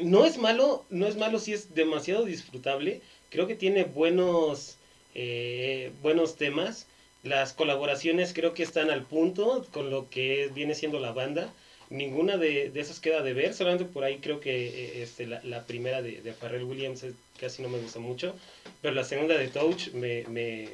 No 0.00 0.24
es 0.24 0.38
malo, 0.38 0.84
no 0.90 1.06
es 1.06 1.16
malo, 1.16 1.38
sí 1.38 1.52
es 1.52 1.74
demasiado 1.74 2.24
disfrutable. 2.24 3.02
Creo 3.30 3.46
que 3.46 3.54
tiene 3.54 3.84
buenos, 3.84 4.78
eh, 5.14 5.92
buenos 6.02 6.36
temas. 6.36 6.86
Las 7.22 7.52
colaboraciones 7.52 8.32
creo 8.32 8.54
que 8.54 8.62
están 8.62 8.90
al 8.90 9.04
punto 9.06 9.66
con 9.72 9.90
lo 9.90 10.08
que 10.08 10.50
viene 10.54 10.74
siendo 10.74 10.98
la 11.00 11.12
banda. 11.12 11.52
Ninguna 11.90 12.36
de, 12.38 12.70
de 12.70 12.80
esas 12.80 13.00
queda 13.00 13.20
de 13.22 13.34
ver, 13.34 13.52
solamente 13.52 13.84
por 13.84 14.04
ahí 14.04 14.18
creo 14.20 14.40
que 14.40 14.68
eh, 14.68 15.02
este, 15.02 15.26
la, 15.26 15.66
primera 15.66 16.02
de, 16.02 16.22
de 16.22 16.32
Pharrell 16.32 16.62
Williams 16.64 17.02
eh, 17.02 17.12
casi 17.38 17.62
no 17.62 17.68
me 17.68 17.78
gusta 17.80 17.98
mucho, 17.98 18.36
pero 18.80 18.94
la 18.94 19.02
segunda 19.04 19.36
de 19.36 19.48
Touch 19.48 19.88
me, 19.92 20.24
me, 20.28 20.68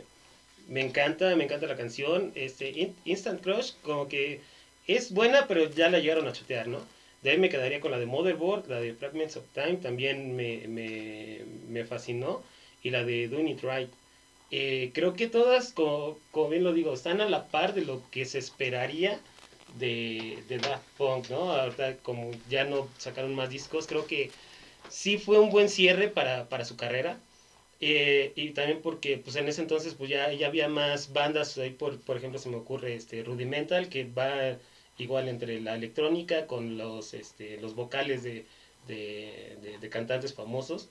me 0.69 0.83
encanta, 0.83 1.35
me 1.37 1.45
encanta 1.45 1.67
la 1.67 1.77
canción. 1.77 2.33
Este, 2.35 2.71
In- 2.71 2.97
Instant 3.05 3.43
Crush 3.43 3.73
como 3.83 4.09
que 4.09 4.43
es 4.87 5.13
buena, 5.13 5.47
pero 5.49 5.71
ya 5.71 5.91
la 5.91 5.99
llegaron 6.01 6.29
a 6.29 6.33
chotear, 6.33 6.69
¿no? 6.69 6.81
De 7.27 7.33
ahí 7.33 7.39
me 7.39 7.49
quedaría 7.49 7.81
con 7.81 7.91
la 7.91 7.99
de 7.99 8.07
Motherboard, 8.07 8.69
la 8.69 8.81
de 8.81 8.95
Fragments 8.95 9.37
of 9.37 9.51
Time, 9.53 9.79
también 9.79 10.37
me, 10.37 10.69
me, 10.69 11.45
me 11.47 11.85
fascinó, 11.85 12.45
y 12.81 12.91
la 12.91 13.05
de 13.05 13.29
Doing 13.29 13.49
It 13.49 13.63
Right. 13.63 13.95
Eh, 14.51 14.93
creo 14.95 15.17
que 15.17 15.27
todas, 15.29 15.73
como, 15.73 16.23
como 16.31 16.49
bien 16.51 16.63
lo 16.65 16.73
digo, 16.73 16.93
están 16.95 17.21
a 17.21 17.29
la 17.29 17.51
par 17.51 17.75
de 17.75 17.83
lo 17.85 18.09
que 18.11 18.25
se 18.27 18.39
esperaría 18.39 19.27
de, 19.67 20.45
de 20.47 20.61
Daft 20.61 20.89
Punk, 20.97 21.29
¿no? 21.31 21.53
Ahorita 21.53 22.01
como 22.03 22.43
ya 22.47 22.65
no 22.65 22.95
sacaron 22.99 23.35
más 23.35 23.51
discos, 23.51 23.87
creo 23.89 24.07
que 24.07 24.35
sí 24.87 25.19
fue 25.19 25.39
un 25.41 25.51
buen 25.51 25.69
cierre 25.69 26.09
para, 26.11 26.49
para 26.49 26.65
su 26.65 26.77
carrera. 26.77 27.25
Eh, 27.81 28.33
y 28.37 28.53
también 28.53 28.81
porque 28.83 29.19
pues 29.19 29.37
en 29.37 29.49
ese 29.49 29.61
entonces 29.63 29.95
pues 29.95 30.09
ya, 30.11 30.33
ya 30.33 30.47
había 30.47 30.69
más 30.69 31.13
bandas, 31.13 31.59
ahí 31.59 31.71
por, 31.73 32.03
por 32.05 32.17
ejemplo 32.17 32.39
se 32.39 32.49
me 32.49 32.57
ocurre 32.57 32.95
este 32.95 33.23
Rudimental, 33.23 33.89
que 33.91 34.05
va 34.11 34.59
igual 34.99 35.29
entre 35.29 35.61
la 35.61 35.75
electrónica 35.75 36.47
con 36.47 36.79
los, 36.79 37.15
este, 37.15 37.59
los 37.61 37.75
vocales 37.75 38.23
de, 38.23 38.47
de, 38.87 39.57
de- 39.63 39.79
de 39.79 39.89
cantantes 39.89 40.35
famosos. 40.35 40.89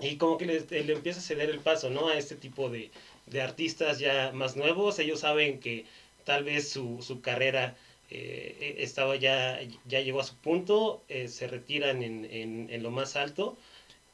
Y 0.00 0.16
como 0.16 0.36
que 0.38 0.46
le, 0.46 0.60
le 0.84 0.92
empieza 0.92 1.20
a 1.20 1.22
ceder 1.22 1.50
el 1.50 1.60
paso, 1.60 1.88
¿no? 1.90 2.08
A 2.08 2.16
este 2.18 2.34
tipo 2.36 2.68
de, 2.68 2.90
de 3.26 3.40
artistas 3.40 3.98
ya 4.00 4.32
más 4.34 4.56
nuevos. 4.56 4.98
Ellos 4.98 5.20
saben 5.20 5.60
que 5.60 5.84
tal 6.24 6.42
vez 6.44 6.68
su, 6.68 7.00
su 7.02 7.20
carrera 7.20 7.76
eh, 8.10 8.56
eh, 8.60 8.74
estaba 8.78 9.16
ya, 9.16 9.60
ya 9.86 10.00
llegó 10.00 10.20
a 10.20 10.24
su 10.24 10.34
punto, 10.36 11.02
eh, 11.08 11.28
se 11.28 11.46
retiran 11.46 12.02
en, 12.02 12.24
en, 12.30 12.68
en 12.70 12.82
lo 12.82 12.90
más 12.90 13.14
alto. 13.16 13.56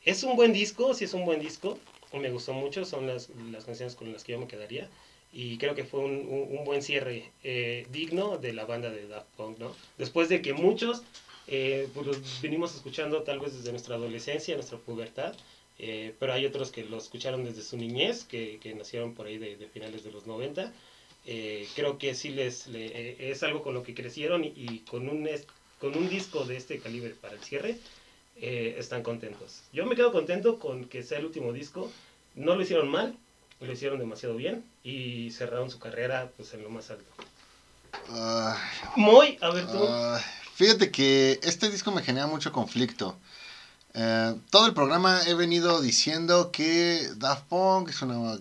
Es 0.05 0.23
un 0.23 0.37
buen 0.37 0.53
disco, 0.53 0.93
sí 0.95 1.05
es 1.05 1.15
un 1.15 1.25
buen 1.25 1.41
disco. 1.41 1.79
Me 2.13 2.31
gustó 2.31 2.53
mucho, 2.53 2.85
son 2.85 3.07
las, 3.07 3.31
las 3.51 3.65
canciones 3.65 3.95
con 3.95 4.13
las 4.13 4.23
que 4.25 4.33
yo 4.33 4.39
me 4.39 4.49
quedaría. 4.49 4.89
Y 5.33 5.59
creo 5.59 5.75
que 5.75 5.85
fue 5.85 6.01
un, 6.01 6.13
un- 6.29 6.59
un 6.59 6.65
buen 6.65 6.83
cierre 6.83 7.33
eh, 7.45 7.87
digno 7.91 8.37
de 8.39 8.53
la 8.53 8.65
banda 8.67 8.91
de 8.91 9.07
Daft 9.07 9.29
Punk, 9.37 9.59
¿no? 9.59 9.77
Después 9.97 10.29
de 10.29 10.43
que 10.43 10.53
muchos 10.53 11.03
eh, 11.47 11.89
pues 11.95 12.07
los 12.07 12.41
venimos 12.43 12.75
escuchando 12.75 13.23
tal 13.23 13.41
vez 13.41 13.55
desde 13.57 13.71
nuestra 13.71 13.95
adolescencia, 13.97 14.55
nuestra 14.55 14.79
pubertad, 14.79 15.35
eh, 15.79 16.15
pero 16.19 16.33
hay 16.33 16.47
otros 16.47 16.71
que 16.71 16.85
lo 16.85 16.99
escucharon 16.99 17.45
desde 17.45 17.63
su 17.63 17.77
niñez, 17.77 18.25
que, 18.25 18.59
que 18.61 18.75
nacieron 18.75 19.15
por 19.15 19.27
ahí 19.27 19.39
de, 19.39 19.57
de 19.57 19.69
finales 19.69 20.05
de 20.05 20.11
los 20.13 20.27
90. 20.27 20.73
Eh, 21.27 21.67
creo 21.75 21.99
que 21.99 22.15
sí 22.15 22.31
les 22.31 22.67
le- 22.67 22.87
eh, 22.87 23.31
es 23.31 23.43
algo 23.43 23.63
con 23.63 23.75
lo 23.75 23.83
que 23.83 23.95
crecieron 23.95 24.45
y, 24.45 24.53
y 24.57 24.81
con, 24.81 25.09
un, 25.09 25.29
con 25.79 25.97
un 25.97 26.09
disco 26.09 26.45
de 26.45 26.57
este 26.57 26.81
calibre 26.81 27.11
para 27.15 27.35
el 27.35 27.43
cierre, 27.43 27.79
eh, 28.37 28.77
están 28.79 29.03
contentos. 29.03 29.63
Yo 29.73 29.87
me 29.87 29.97
quedo 29.97 30.13
contento 30.13 30.59
con 30.59 30.87
que 30.89 31.03
sea 31.03 31.19
el 31.19 31.27
último 31.27 31.53
disco. 31.53 31.97
No 32.35 32.55
lo 32.55 32.63
hicieron 32.63 32.89
mal, 32.89 33.19
lo 33.61 33.73
hicieron 33.73 33.99
demasiado 33.99 34.37
bien 34.37 34.65
y 34.83 35.31
cerraron 35.33 35.71
su 35.71 35.79
carrera 35.79 36.31
pues 36.37 36.53
en 36.55 36.63
lo 36.63 36.71
más 36.71 36.91
alto. 36.91 37.05
Ay, 38.11 38.59
Muy, 38.97 39.39
a 39.41 39.51
ver 39.51 39.67
tú. 39.67 39.87
ay, 39.87 40.23
fíjate 40.55 40.91
que 40.91 41.39
este 41.43 41.69
disco 41.71 41.91
me 41.93 42.03
genera 42.03 42.27
mucho 42.27 42.53
conflicto. 42.53 43.17
Eh, 43.93 44.35
todo 44.51 44.67
el 44.67 44.75
programa 44.75 45.21
he 45.27 45.35
venido 45.35 45.81
diciendo 45.81 46.51
que 46.53 47.09
Daft 47.17 47.45
Punk 47.49 47.91
es 47.91 48.01
una 48.03 48.39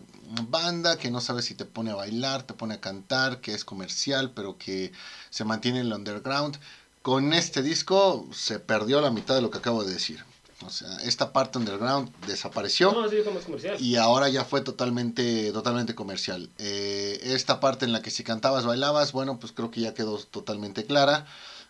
banda 0.47 0.97
que 0.97 1.09
no 1.09 1.21
sabe 1.21 1.41
si 1.41 1.55
te 1.55 1.65
pone 1.65 1.91
a 1.91 1.95
bailar, 1.95 2.43
te 2.43 2.53
pone 2.53 2.75
a 2.75 2.81
cantar, 2.81 3.41
que 3.41 3.53
es 3.53 3.65
comercial, 3.65 4.31
pero 4.35 4.57
que 4.57 4.91
se 5.31 5.43
mantiene 5.43 5.79
en 5.79 5.87
el 5.87 5.93
underground. 5.93 6.59
Con 7.01 7.33
este 7.33 7.63
disco 7.63 8.27
se 8.31 8.59
perdió 8.59 9.01
la 9.01 9.09
mitad 9.09 9.33
de 9.35 9.41
lo 9.41 9.49
que 9.49 9.57
acabo 9.57 9.83
de 9.83 9.93
decir. 9.93 10.23
O 10.65 10.69
sea, 10.69 10.93
esta 11.03 11.31
parte 11.31 11.57
underground 11.57 12.11
desapareció. 12.27 12.91
no, 12.91 13.09
sí, 13.09 13.17
comercial. 13.45 13.79
y 13.79 13.95
ahora 13.95 14.27
ya 14.27 14.43
fue 14.43 14.61
totalmente 14.61 15.51
totalmente 15.53 15.95
comercial. 15.95 16.49
Eh, 16.57 17.19
esta 17.23 17.59
parte 17.59 17.85
en 17.85 17.93
la 17.93 18.01
que 18.01 18.11
si 18.11 18.23
cantabas 18.23 18.65
bailabas, 18.65 19.13
bueno, 19.13 19.39
pues 19.39 19.53
creo 19.53 19.71
que 19.71 19.81
ya 19.81 19.93
quedó 19.93 20.17
totalmente 20.17 20.85
clara. 20.85 21.25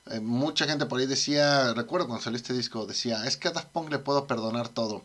Eh, 0.08 0.20
mucha 0.20 0.66
gente 0.66 0.88
por 0.88 1.00
ahí 1.00 1.06
decía, 1.06 1.74
recuerdo 1.74 2.08
cuando 2.08 2.24
salió 2.24 2.38
este 2.38 2.54
disco, 2.54 2.88
decía, 2.88 3.26
es 3.26 3.38
que 3.38 3.50
a 3.50 3.52
Daft 3.52 3.70
Punk 3.70 3.92
le 3.92 4.00
puedo 4.00 4.26
perdonar 4.26 4.70
todo. 4.70 5.04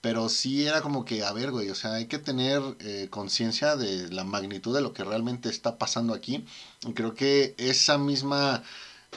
Pero 0.00 0.28
sí 0.28 0.66
era 0.66 0.82
como 0.82 1.04
que, 1.04 1.24
a 1.24 1.32
ver, 1.32 1.50
güey, 1.50 1.68
o 1.70 1.74
sea, 1.74 1.94
hay 1.94 2.06
que 2.06 2.18
tener 2.18 2.62
eh, 2.80 3.08
conciencia 3.10 3.76
de 3.76 4.08
la 4.10 4.24
magnitud 4.24 4.74
de 4.74 4.80
lo 4.80 4.92
que 4.92 5.04
realmente 5.04 5.48
está 5.48 5.78
pasando 5.78 6.14
aquí. 6.14 6.44
Y 6.86 6.92
creo 6.92 7.14
que 7.14 7.54
esa 7.58 7.98
misma 7.98 8.62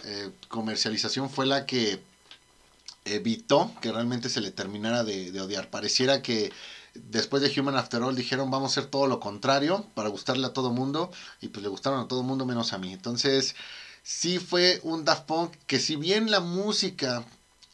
eh, 0.04 0.32
comercialización 0.48 1.30
fue 1.30 1.46
la 1.46 1.66
que 1.66 2.02
evitó 3.06 3.72
que 3.82 3.92
realmente 3.92 4.30
se 4.30 4.42
le 4.42 4.52
terminara 4.52 5.04
de, 5.04 5.32
de 5.32 5.42
odiar. 5.42 5.70
Pareciera 5.70 6.22
que 6.22 6.52
después 6.94 7.42
de 7.42 7.60
Human 7.60 7.76
After 7.76 8.02
All 8.02 8.16
dijeron 8.16 8.52
vamos 8.52 8.72
a 8.72 8.80
hacer 8.80 8.90
todo 8.90 9.08
lo 9.08 9.20
contrario 9.20 9.86
para 9.94 10.10
gustarle 10.10 10.46
a 10.48 10.54
todo 10.54 10.72
mundo 10.72 11.12
y 11.42 11.50
pues 11.50 11.64
le 11.64 11.70
gustaron 11.70 12.00
a 12.00 12.08
todo 12.08 12.24
mundo 12.24 12.46
menos 12.46 12.74
a 12.74 12.78
mí. 12.78 12.94
Entonces 12.94 13.56
sí 14.04 14.40
fue 14.40 14.80
un 14.84 15.06
Daft 15.06 15.26
Punk 15.26 15.54
que 15.68 15.80
si 15.80 15.96
bien 15.96 16.32
la 16.32 16.40
música, 16.40 17.26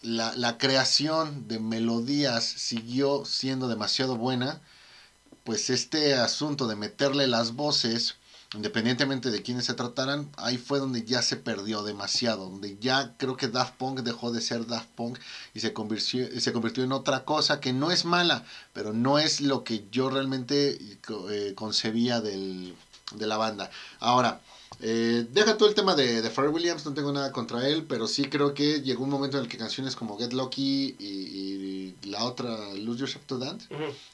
la, 0.01 0.35
la 0.35 0.57
creación 0.57 1.47
de 1.47 1.59
melodías 1.59 2.43
siguió 2.43 3.25
siendo 3.25 3.67
demasiado 3.67 4.17
buena, 4.17 4.61
pues 5.43 5.69
este 5.69 6.15
asunto 6.15 6.67
de 6.67 6.75
meterle 6.75 7.27
las 7.27 7.53
voces 7.53 8.15
independientemente 8.53 9.31
de 9.31 9.41
quiénes 9.41 9.65
se 9.65 9.73
trataran, 9.73 10.29
ahí 10.37 10.57
fue 10.57 10.79
donde 10.79 11.03
ya 11.03 11.21
se 11.21 11.35
perdió 11.35 11.83
demasiado, 11.83 12.49
donde 12.49 12.77
ya 12.79 13.15
creo 13.17 13.35
que 13.37 13.47
Daft 13.47 13.75
Punk 13.75 14.01
dejó 14.01 14.31
de 14.31 14.41
ser 14.41 14.67
Daft 14.67 14.89
Punk 14.95 15.19
y 15.53 15.59
se 15.59 15.73
convirtió, 15.73 16.83
en 16.83 16.91
otra 16.91 17.25
cosa 17.25 17.59
que 17.59 17.73
no 17.73 17.91
es 17.91 18.05
mala, 18.05 18.45
pero 18.73 18.93
no 18.93 19.19
es 19.19 19.41
lo 19.41 19.63
que 19.63 19.85
yo 19.91 20.09
realmente 20.09 20.77
eh, 21.29 21.53
concebía 21.55 22.21
del, 22.21 22.75
de 23.13 23.27
la 23.27 23.37
banda. 23.37 23.69
Ahora, 23.99 24.41
eh, 24.79 25.25
deja 25.31 25.57
todo 25.57 25.69
el 25.69 25.75
tema 25.75 25.95
de, 25.95 26.21
de 26.21 26.29
Pharrell 26.29 26.53
Williams, 26.53 26.85
no 26.85 26.93
tengo 26.93 27.11
nada 27.11 27.31
contra 27.31 27.67
él, 27.67 27.85
pero 27.87 28.07
sí 28.07 28.25
creo 28.25 28.53
que 28.53 28.81
llegó 28.81 29.03
un 29.03 29.09
momento 29.09 29.37
en 29.37 29.43
el 29.43 29.49
que 29.49 29.57
canciones 29.57 29.95
como 29.95 30.17
Get 30.17 30.33
Lucky 30.33 30.95
y, 30.99 31.05
y 31.05 31.95
la 32.07 32.23
otra 32.25 32.73
Lose 32.73 32.99
Yourself 32.99 33.25
to 33.25 33.37
Dance 33.37 33.67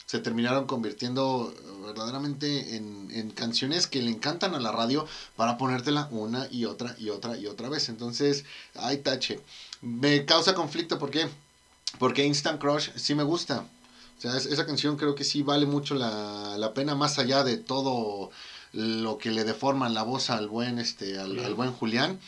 se 0.06 0.18
terminaron 0.20 0.66
convirtiendo 0.66 1.54
verdaderamente 1.84 2.76
en, 2.76 3.08
en 3.12 3.30
canciones 3.30 3.86
que 3.86 4.02
le 4.02 4.10
encantan 4.10 4.54
a 4.54 4.60
la 4.60 4.72
radio 4.72 5.06
para 5.36 5.58
ponértela 5.58 6.08
una 6.10 6.46
y 6.50 6.64
otra 6.64 6.94
y 6.98 7.10
otra 7.10 7.36
y 7.36 7.46
otra 7.46 7.68
vez. 7.68 7.88
Entonces, 7.88 8.44
hay 8.74 8.98
tache. 8.98 9.40
Me 9.80 10.24
causa 10.24 10.54
conflicto, 10.54 10.98
¿por 10.98 11.10
qué? 11.10 11.28
Porque 11.98 12.24
Instant 12.24 12.60
Crush 12.60 12.90
sí 12.96 13.14
me 13.14 13.22
gusta. 13.22 13.66
O 14.18 14.20
sea, 14.22 14.36
es- 14.36 14.46
esa 14.46 14.64
canción 14.64 14.96
creo 14.96 15.14
que 15.14 15.24
sí 15.24 15.42
vale 15.42 15.66
mucho 15.66 15.94
la, 15.94 16.56
la 16.56 16.72
pena, 16.72 16.94
más 16.94 17.18
allá 17.18 17.42
de 17.42 17.56
todo 17.56 18.30
lo 18.72 19.18
que 19.18 19.30
le 19.30 19.44
deforman 19.44 19.94
la 19.94 20.02
voz 20.02 20.30
al 20.30 20.48
buen, 20.48 20.78
este, 20.78 21.18
al, 21.18 21.38
al 21.38 21.54
buen 21.54 21.72
Julián. 21.72 22.18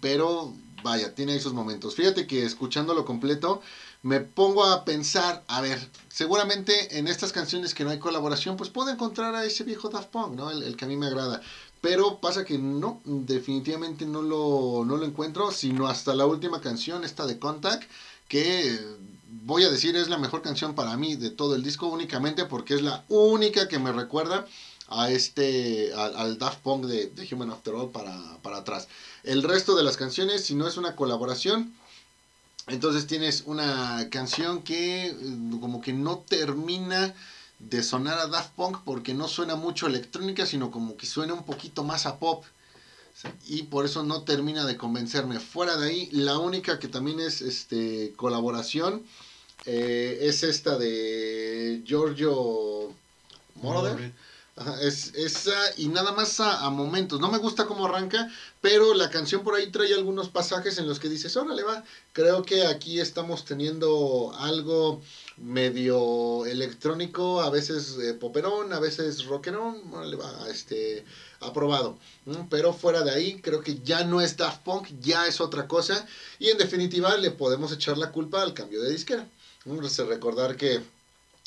Pero, 0.00 0.52
vaya, 0.82 1.14
tiene 1.14 1.36
esos 1.36 1.52
momentos. 1.52 1.94
Fíjate 1.94 2.26
que 2.26 2.44
escuchándolo 2.44 3.04
completo, 3.04 3.62
me 4.02 4.20
pongo 4.20 4.64
a 4.64 4.84
pensar, 4.84 5.44
a 5.46 5.60
ver, 5.60 5.78
seguramente 6.08 6.98
en 6.98 7.06
estas 7.06 7.32
canciones 7.32 7.72
que 7.72 7.84
no 7.84 7.90
hay 7.90 7.98
colaboración, 7.98 8.56
pues 8.56 8.68
puedo 8.68 8.90
encontrar 8.90 9.34
a 9.34 9.44
ese 9.44 9.62
viejo 9.62 9.88
Daft 9.88 10.10
Punk, 10.10 10.34
¿no? 10.34 10.50
El, 10.50 10.64
el 10.64 10.76
que 10.76 10.84
a 10.84 10.88
mí 10.88 10.96
me 10.96 11.06
agrada. 11.06 11.40
Pero 11.80 12.18
pasa 12.18 12.44
que 12.44 12.58
no, 12.58 13.00
definitivamente 13.04 14.04
no 14.06 14.22
lo, 14.22 14.84
no 14.84 14.96
lo 14.96 15.04
encuentro, 15.04 15.50
sino 15.50 15.88
hasta 15.88 16.14
la 16.14 16.26
última 16.26 16.60
canción, 16.60 17.04
esta 17.04 17.26
de 17.26 17.38
Contact, 17.38 17.88
que 18.28 18.78
voy 19.44 19.64
a 19.64 19.70
decir 19.70 19.96
es 19.96 20.08
la 20.08 20.18
mejor 20.18 20.42
canción 20.42 20.74
para 20.74 20.96
mí 20.96 21.16
de 21.16 21.30
todo 21.30 21.54
el 21.54 21.62
disco, 21.62 21.86
únicamente 21.86 22.44
porque 22.44 22.74
es 22.74 22.82
la 22.82 23.04
única 23.08 23.66
que 23.66 23.78
me 23.78 23.92
recuerda 23.92 24.46
a 24.94 25.10
este, 25.10 25.92
al, 25.94 26.38
Daft 26.38 26.60
Punk 26.60 26.84
de, 26.86 27.28
Human 27.30 27.50
After 27.50 27.74
All 27.74 27.90
para, 27.90 28.38
para 28.42 28.58
atrás. 28.58 28.88
El 29.24 29.42
resto 29.42 29.74
de 29.76 29.82
las 29.82 29.96
canciones, 29.96 30.44
si 30.44 30.54
no 30.54 30.66
es 30.66 30.76
una 30.76 30.96
colaboración, 30.96 31.72
entonces 32.68 33.06
tienes 33.06 33.44
una 33.46 34.08
canción 34.10 34.62
que 34.62 35.06
eh, 35.06 35.14
como 35.60 35.80
que 35.80 35.92
no 35.92 36.18
termina 36.18 37.14
de 37.58 37.82
sonar 37.82 38.18
a 38.18 38.26
Daft 38.26 38.54
Punk 38.54 38.78
porque 38.84 39.14
no 39.14 39.28
suena 39.28 39.56
mucho 39.56 39.86
electrónica, 39.86 40.46
sino 40.46 40.70
como 40.70 40.96
que 40.96 41.06
suena 41.06 41.34
un 41.34 41.44
poquito 41.44 41.84
más 41.84 42.06
a 42.06 42.18
pop. 42.18 42.44
Y 43.46 43.64
por 43.64 43.84
eso 43.84 44.02
no 44.02 44.22
termina 44.22 44.64
de 44.64 44.76
convencerme. 44.76 45.38
Fuera 45.38 45.76
de 45.76 45.88
ahí, 45.88 46.08
la 46.12 46.38
única 46.38 46.78
que 46.78 46.88
también 46.88 47.20
es 47.20 47.42
este 47.42 48.14
colaboración 48.16 49.04
eh, 49.64 50.18
es 50.22 50.42
esta 50.42 50.76
de 50.78 51.82
Giorgio 51.84 52.92
Moroder 53.56 54.12
es 54.82 55.14
esa 55.14 55.58
y 55.78 55.88
nada 55.88 56.12
más 56.12 56.38
a, 56.40 56.68
momentos. 56.70 57.20
No 57.20 57.30
me 57.30 57.38
gusta 57.38 57.66
cómo 57.66 57.86
arranca, 57.86 58.30
pero 58.60 58.92
la 58.94 59.08
canción 59.08 59.42
por 59.42 59.54
ahí 59.54 59.70
trae 59.70 59.94
algunos 59.94 60.28
pasajes 60.28 60.76
en 60.78 60.86
los 60.86 61.00
que 61.00 61.08
dices, 61.08 61.36
órale 61.36 61.62
va. 61.62 61.84
Creo 62.12 62.42
que 62.42 62.66
aquí 62.66 63.00
estamos 63.00 63.44
teniendo 63.44 64.32
algo 64.38 65.00
medio 65.38 66.44
electrónico, 66.44 67.40
a 67.40 67.50
veces 67.50 67.96
eh, 67.98 68.12
poperón, 68.14 68.72
a 68.72 68.80
veces 68.80 69.24
rockerón, 69.24 69.82
órale 69.92 70.16
va, 70.16 70.30
este, 70.50 71.04
aprobado. 71.40 71.98
Pero 72.50 72.74
fuera 72.74 73.02
de 73.02 73.10
ahí, 73.10 73.40
creo 73.40 73.62
que 73.62 73.80
ya 73.82 74.04
no 74.04 74.20
es 74.20 74.36
Daft 74.36 74.62
Punk, 74.64 74.88
ya 75.00 75.26
es 75.26 75.40
otra 75.40 75.66
cosa. 75.66 76.06
Y 76.38 76.50
en 76.50 76.58
definitiva 76.58 77.16
le 77.16 77.30
podemos 77.30 77.72
echar 77.72 77.96
la 77.96 78.12
culpa 78.12 78.42
al 78.42 78.52
cambio 78.52 78.82
de 78.82 78.90
disquera. 78.90 79.26
recordar 79.64 80.56
que 80.56 80.82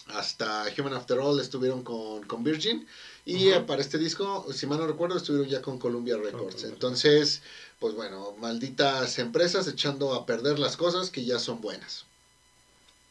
hasta 0.07 0.65
Human 0.77 0.93
After 0.93 1.19
All 1.19 1.39
estuvieron 1.39 1.83
con, 1.83 2.43
Virgin. 2.43 2.85
Y 3.25 3.51
para 3.67 3.81
este 3.81 3.97
disco, 3.97 4.45
si 4.53 4.67
mal 4.67 4.77
no 4.77 4.87
recuerdo, 4.87 5.17
estuvieron 5.17 5.49
ya 5.49 5.61
con 5.61 5.79
Columbia 5.79 6.17
Records. 6.17 6.63
Entonces, 6.63 7.41
pues 7.79 7.95
bueno, 7.95 8.35
malditas 8.39 9.17
empresas 9.19 9.67
echando 9.67 10.13
a 10.13 10.25
perder 10.25 10.59
las 10.59 10.77
cosas 10.77 11.09
que 11.09 11.25
ya 11.25 11.39
son 11.39 11.61
buenas. 11.61 12.05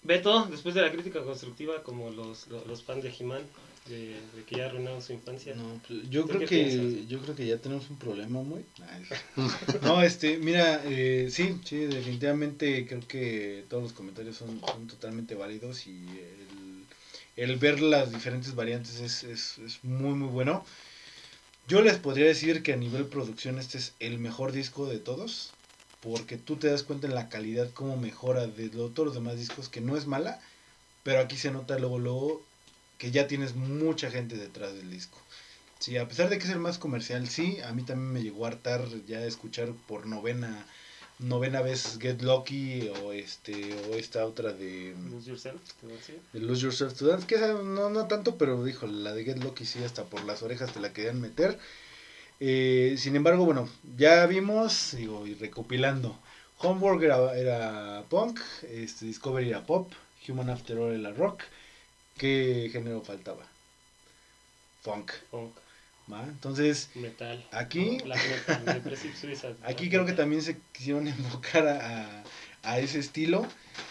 Beto, 0.05 0.47
después 0.51 0.75
de 0.75 0.83
la 0.83 0.93
crítica 0.93 1.23
constructiva, 1.23 1.83
como 1.83 2.11
los, 2.11 2.47
los, 2.49 2.83
fans 2.83 3.03
de 3.03 3.09
He-Man, 3.19 3.41
de, 3.87 4.15
que 4.47 4.57
ya 4.57 4.67
arruinaron 4.67 5.01
su 5.01 5.15
infancia. 5.15 5.55
No, 5.55 5.81
pues, 5.89 6.11
yo 6.11 6.27
creo 6.27 6.47
que 6.47 7.07
yo 7.07 7.21
creo 7.21 7.35
que 7.35 7.47
ya 7.47 7.57
tenemos 7.57 7.89
un 7.89 7.97
problema 7.97 8.43
muy. 8.43 8.67
no, 9.83 10.03
este, 10.03 10.37
mira, 10.37 10.83
eh, 10.85 11.29
sí, 11.31 11.59
sí, 11.65 11.79
definitivamente 11.87 12.87
creo 12.87 13.01
que 13.09 13.65
todos 13.71 13.83
los 13.83 13.93
comentarios 13.95 14.37
son, 14.37 14.61
son 14.61 14.87
totalmente 14.87 15.35
válidos 15.35 15.87
y 15.87 15.93
el 15.93 16.54
el 17.37 17.57
ver 17.57 17.81
las 17.81 18.13
diferentes 18.13 18.55
variantes 18.55 19.01
es, 19.01 19.25
es, 19.25 19.59
es, 19.59 19.85
muy 19.85 20.15
muy 20.15 20.29
bueno. 20.29 20.65
Yo 21.67 21.81
les 21.83 21.99
podría 21.99 22.27
decir 22.27 22.63
que 22.63 22.75
a 22.75 22.77
nivel 22.77 23.07
producción 23.07 23.59
este 23.59 23.79
es 23.79 23.95
el 23.99 24.19
mejor 24.19 24.53
disco 24.53 24.87
de 24.87 24.99
todos, 24.99 25.53
porque 26.03 26.37
tú 26.37 26.57
te 26.57 26.69
das 26.69 26.83
cuenta 26.83 27.07
en 27.07 27.15
la 27.15 27.29
calidad 27.29 27.71
cómo 27.73 27.97
mejora 27.97 28.47
de 28.47 28.69
todos 28.69 29.07
los 29.07 29.15
demás 29.15 29.39
discos, 29.39 29.69
que 29.69 29.81
no 29.81 29.97
es 29.97 30.07
mala, 30.07 30.41
pero 31.03 31.21
aquí 31.21 31.37
se 31.37 31.51
nota 31.51 31.79
luego 31.79 31.99
luego 31.99 32.43
que 32.99 33.11
ya 33.11 33.27
tienes 33.27 33.55
mucha 33.55 34.11
gente 34.11 34.37
detrás 34.37 34.75
del 34.75 34.91
disco. 34.91 35.19
Sí, 35.79 35.97
a 35.97 36.09
pesar 36.09 36.29
de 36.29 36.39
que 36.39 36.45
es 36.45 36.51
el 36.51 36.61
más 36.61 36.79
comercial, 36.79 37.29
sí, 37.29 37.61
a 37.61 37.73
mí 37.73 37.83
también 37.83 38.13
me 38.13 38.23
llegó 38.23 38.45
a 38.45 38.49
hartar 38.49 38.87
ya 39.07 39.23
escuchar 39.25 39.73
por 39.87 40.07
novena 40.07 40.67
novena 41.19 41.63
vez 41.63 41.99
Get 42.01 42.23
Lucky 42.23 42.89
o 42.89 43.13
este 43.13 43.75
o 43.89 43.95
esta 43.95 44.27
otra 44.27 44.53
de 44.53 44.95
Lose 45.11 45.31
Yourself 45.31 45.61
de 46.33 46.41
Lose 46.41 46.63
Yourself 46.65 46.95
to 46.95 47.07
Dance 47.07 47.27
que 47.27 47.39
no, 47.39 47.91
no 47.91 48.07
tanto 48.09 48.37
pero 48.37 48.65
dijo 48.65 48.87
la 48.87 49.15
de 49.15 49.25
Get 49.25 49.43
Lucky 49.43 49.65
sí 49.65 49.83
hasta 49.85 50.05
por 50.05 50.25
las 50.25 50.43
orejas 50.43 50.73
te 50.73 50.81
la 50.81 50.93
querían 50.93 51.21
meter. 51.21 51.59
Eh, 52.41 52.97
sin 52.99 53.15
embargo 53.15 53.45
bueno 53.45 53.69
ya 53.97 54.27
vimos 54.27 54.95
digo 54.97 55.27
y 55.27 55.35
recopilando 55.35 56.19
Homework 56.59 57.03
era, 57.03 58.05
punk 58.09 58.41
este 58.69 59.07
Discovery 59.07 59.51
era 59.51 59.65
pop 59.65 59.93
Human 60.29 60.51
After 60.51 60.77
All 60.79 60.99
era 60.99 61.13
rock 61.13 61.43
qué 62.19 62.69
género 62.73 63.03
faltaba 63.03 63.47
funk. 64.83 65.13
Funk 65.31 65.64
entonces, 66.09 66.91
metal. 66.95 67.47
aquí, 67.51 67.99
aquí 69.63 69.89
creo 69.89 70.05
que 70.05 70.13
también 70.13 70.43
se 70.43 70.59
quisieron 70.73 71.09
enfocar 71.09 71.67
a, 71.67 72.25
a, 72.63 72.79
ese 72.79 72.99
estilo. 72.99 73.47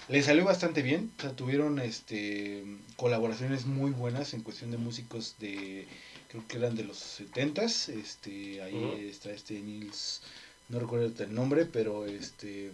Le 0.09 0.21
salió 0.21 0.45
bastante 0.45 0.81
bien, 0.81 1.11
o 1.17 1.21
sea, 1.21 1.31
tuvieron 1.31 1.79
este 1.79 2.63
colaboraciones 2.95 3.65
muy 3.65 3.91
buenas 3.91 4.33
en 4.33 4.41
cuestión 4.41 4.71
de 4.71 4.77
músicos 4.77 5.35
de, 5.39 5.87
creo 6.29 6.47
que 6.47 6.57
eran 6.57 6.75
de 6.75 6.83
los 6.83 6.97
70 6.97 7.63
este, 7.63 8.61
ahí 8.61 9.07
está 9.09 9.31
este 9.31 9.59
Nils, 9.59 10.21
no 10.69 10.79
recuerdo 10.79 11.11
el 11.23 11.33
nombre, 11.33 11.65
pero 11.65 12.05
este, 12.05 12.71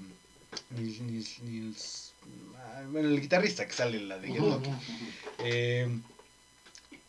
Nils, 0.72 1.40
Nils, 1.42 2.14
ah, 2.58 2.84
bueno, 2.92 3.10
el 3.10 3.22
guitarrista 3.22 3.66
que 3.66 3.74
sale 3.74 3.98
en 3.98 4.10
la 4.10 4.20
de 4.20 4.28
Get 4.28 5.90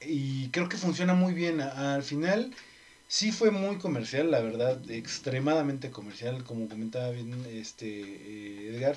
y 0.04 0.48
creo 0.50 0.68
que 0.68 0.76
funciona 0.76 1.14
muy 1.14 1.34
bien. 1.34 1.60
Al 1.60 2.02
final 2.02 2.52
sí 3.08 3.32
fue 3.32 3.50
muy 3.50 3.76
comercial, 3.76 4.30
la 4.30 4.40
verdad, 4.40 4.78
extremadamente 4.90 5.90
comercial, 5.90 6.44
como 6.44 6.68
comentaba 6.68 7.10
bien 7.10 7.34
este 7.52 7.86
eh, 7.88 8.74
Edgar. 8.74 8.96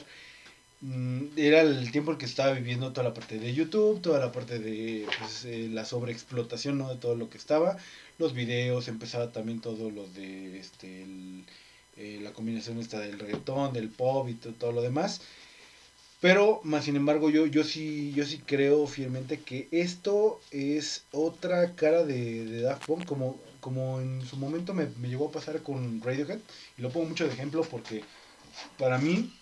Mm, 0.81 1.37
era 1.37 1.61
el 1.61 1.91
tiempo 1.91 2.11
en 2.11 2.17
que 2.17 2.25
estaba 2.25 2.53
viviendo 2.53 2.91
toda 2.91 3.07
la 3.07 3.13
parte 3.13 3.39
de 3.39 3.53
YouTube, 3.53 4.01
toda 4.01 4.19
la 4.19 4.31
parte 4.31 4.59
de 4.59 5.07
pues, 5.19 5.45
eh, 5.45 5.69
la 5.71 5.85
sobreexplotación 5.85 6.77
¿no? 6.77 6.89
de 6.89 6.97
todo 6.97 7.15
lo 7.15 7.29
que 7.29 7.37
estaba, 7.37 7.77
los 8.17 8.33
videos, 8.33 8.89
empezaba 8.89 9.31
también 9.31 9.61
todo 9.61 9.89
lo 9.89 10.07
de 10.09 10.59
este, 10.59 11.05
eh, 11.97 12.19
la 12.21 12.33
combinación 12.33 12.79
esta 12.79 12.99
del 12.99 13.17
reggaetón, 13.19 13.71
del 13.73 13.89
pop 13.89 14.27
y 14.29 14.33
todo 14.33 14.71
lo 14.73 14.81
demás. 14.81 15.21
Pero, 16.23 16.61
más 16.63 16.85
sin 16.85 16.95
embargo, 16.95 17.29
yo, 17.29 17.47
yo 17.47 17.65
sí, 17.65 18.13
yo 18.15 18.25
sí 18.25 18.37
creo 18.37 18.87
fielmente 18.87 19.41
que 19.41 19.67
esto 19.71 20.39
es 20.51 21.03
otra 21.11 21.75
cara 21.75 22.05
de, 22.05 22.45
de 22.45 22.61
Daft 22.61 22.85
Punk, 22.85 23.03
como, 23.03 23.37
como 23.59 23.99
en 23.99 24.25
su 24.25 24.37
momento 24.37 24.73
me, 24.73 24.87
me 25.01 25.09
llegó 25.09 25.27
a 25.27 25.31
pasar 25.33 25.61
con 25.61 25.99
Radiohead, 26.01 26.39
y 26.77 26.81
lo 26.81 26.91
pongo 26.91 27.07
mucho 27.07 27.27
de 27.27 27.33
ejemplo 27.33 27.61
porque 27.69 28.05
para 28.79 28.99
mí 28.99 29.33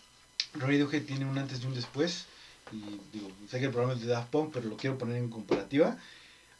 Radiohead 0.55 1.03
tiene 1.03 1.25
un 1.25 1.37
antes 1.37 1.61
y 1.61 1.67
un 1.67 1.75
después, 1.75 2.25
y 2.71 2.81
digo, 3.15 3.29
sé 3.47 3.59
que 3.59 3.65
el 3.65 3.71
programa 3.71 3.93
es 3.93 4.01
de 4.01 4.07
Daft 4.07 4.31
Punk, 4.31 4.49
pero 4.51 4.67
lo 4.67 4.75
quiero 4.75 4.97
poner 4.97 5.17
en 5.17 5.29
comparativa, 5.29 5.99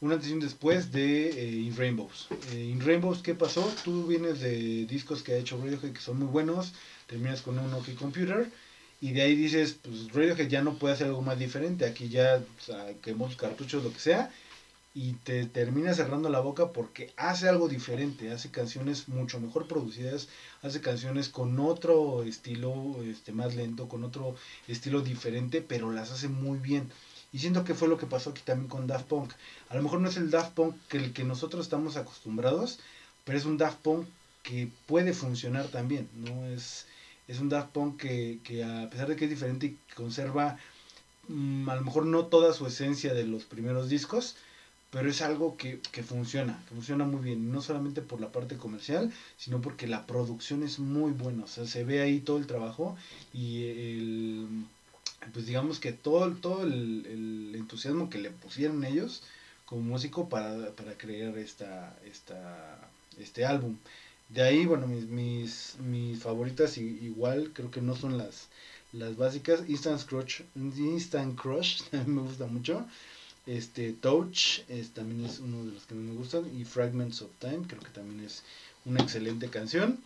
un 0.01 0.11
antes 0.11 0.29
y 0.29 0.33
un 0.33 0.39
después 0.39 0.91
de 0.91 1.29
eh, 1.29 1.49
In 1.49 1.75
Rainbows. 1.75 2.27
Eh, 2.51 2.69
In 2.71 2.79
Rainbows, 2.79 3.23
¿qué 3.23 3.33
pasó? 3.33 3.67
Tú 3.83 4.05
vienes 4.05 4.39
de 4.39 4.85
discos 4.85 5.23
que 5.23 5.33
ha 5.33 5.37
hecho 5.37 5.57
Radiohead 5.57 5.93
que 5.93 5.99
son 5.99 6.19
muy 6.19 6.27
buenos, 6.27 6.73
terminas 7.07 7.41
con 7.41 7.57
un 7.57 7.73
OK 7.73 7.95
Computer, 7.95 8.51
y 9.01 9.13
de 9.13 9.23
ahí 9.23 9.35
dices, 9.35 9.75
pues 9.81 10.13
Radiohead 10.13 10.47
ya 10.47 10.61
no 10.61 10.75
puede 10.75 10.93
hacer 10.93 11.07
algo 11.07 11.23
más 11.23 11.39
diferente, 11.39 11.85
aquí 11.85 12.07
ya 12.07 12.37
o 12.37 12.63
sea, 12.63 12.93
quemó 13.01 13.27
cartuchos, 13.35 13.83
lo 13.83 13.91
que 13.91 13.99
sea, 13.99 14.31
y 14.93 15.13
te 15.13 15.47
termina 15.47 15.93
cerrando 15.95 16.29
la 16.29 16.39
boca 16.39 16.71
porque 16.71 17.11
hace 17.17 17.49
algo 17.49 17.67
diferente, 17.67 18.31
hace 18.31 18.51
canciones 18.51 19.07
mucho 19.07 19.39
mejor 19.39 19.67
producidas, 19.67 20.27
hace 20.61 20.81
canciones 20.81 21.29
con 21.29 21.59
otro 21.59 22.23
estilo 22.23 22.97
este, 23.03 23.31
más 23.31 23.55
lento, 23.55 23.89
con 23.89 24.03
otro 24.03 24.35
estilo 24.67 25.01
diferente, 25.01 25.61
pero 25.61 25.91
las 25.91 26.11
hace 26.11 26.27
muy 26.27 26.59
bien. 26.59 26.91
Y 27.33 27.39
siento 27.39 27.63
que 27.63 27.73
fue 27.73 27.87
lo 27.87 27.97
que 27.97 28.05
pasó 28.05 28.31
aquí 28.31 28.41
también 28.45 28.69
con 28.69 28.85
Daft 28.85 29.07
Punk. 29.07 29.31
A 29.69 29.75
lo 29.75 29.81
mejor 29.81 30.01
no 30.01 30.09
es 30.09 30.17
el 30.17 30.29
Daft 30.29 30.53
Punk 30.53 30.75
que 30.89 30.97
el 30.97 31.13
que 31.13 31.23
nosotros 31.23 31.65
estamos 31.65 31.97
acostumbrados, 31.97 32.79
pero 33.23 33.37
es 33.37 33.45
un 33.45 33.57
Daft 33.57 33.79
Punk 33.79 34.05
que 34.43 34.69
puede 34.85 35.13
funcionar 35.13 35.69
también, 35.69 36.09
no 36.13 36.45
es 36.47 36.85
es 37.31 37.39
un 37.39 37.47
Daft 37.47 37.69
Punk 37.71 37.97
que, 37.97 38.63
a 38.63 38.89
pesar 38.89 39.07
de 39.07 39.15
que 39.15 39.23
es 39.23 39.29
diferente 39.29 39.67
y 39.67 39.77
conserva 39.95 40.57
mm, 41.29 41.69
a 41.69 41.75
lo 41.75 41.81
mejor 41.81 42.05
no 42.05 42.25
toda 42.25 42.51
su 42.53 42.67
esencia 42.67 43.13
de 43.13 43.25
los 43.25 43.45
primeros 43.45 43.87
discos, 43.87 44.35
pero 44.91 45.09
es 45.09 45.21
algo 45.21 45.55
que, 45.55 45.79
funciona, 46.03 46.61
que 46.67 46.75
funciona 46.75 47.05
muy 47.05 47.21
bien, 47.21 47.49
no 47.49 47.61
solamente 47.61 48.01
por 48.01 48.19
la 48.19 48.33
parte 48.33 48.57
comercial, 48.57 49.13
sino 49.37 49.61
porque 49.61 49.87
la 49.87 50.05
producción 50.05 50.63
es 50.63 50.79
muy 50.79 51.13
buena, 51.13 51.45
o 51.45 51.47
sea, 51.47 51.65
se 51.65 51.85
ve 51.85 52.01
ahí 52.01 52.19
todo 52.19 52.37
el 52.37 52.47
trabajo 52.47 52.97
y 53.33 53.63
el, 53.63 54.65
pues 55.33 55.45
digamos 55.45 55.79
que 55.79 55.93
todo, 55.93 56.29
todo 56.33 56.63
el, 56.63 57.53
entusiasmo 57.55 58.09
que 58.09 58.19
le 58.19 58.31
pusieron 58.31 58.83
ellos 58.83 59.23
como 59.65 59.83
músico 59.83 60.27
para, 60.27 60.71
para 60.71 60.97
crear 60.97 61.37
esta, 61.37 61.95
esta, 62.05 62.89
este 63.17 63.45
álbum. 63.45 63.77
De 64.33 64.41
ahí, 64.41 64.65
bueno, 64.65 64.87
mis, 64.87 65.07
mis, 65.07 65.75
mis 65.79 66.19
favoritas 66.19 66.77
igual, 66.77 67.51
creo 67.53 67.69
que 67.69 67.81
no 67.81 67.95
son 67.97 68.17
las, 68.17 68.47
las 68.93 69.17
básicas. 69.17 69.67
Instant 69.67 70.05
Crush, 70.05 70.41
Instant 70.55 71.39
Crush, 71.39 71.81
me 72.07 72.21
gusta 72.21 72.47
mucho. 72.47 72.85
Este, 73.45 73.91
Touch 73.91 74.61
también 74.93 75.25
es 75.25 75.39
uno 75.39 75.65
de 75.65 75.71
los 75.73 75.85
que 75.85 75.95
me 75.95 76.13
gustan. 76.13 76.49
Y 76.57 76.63
Fragments 76.63 77.21
of 77.21 77.31
Time, 77.39 77.63
creo 77.67 77.81
que 77.81 77.89
también 77.89 78.23
es 78.23 78.43
una 78.85 79.01
excelente 79.01 79.49
canción. 79.49 79.99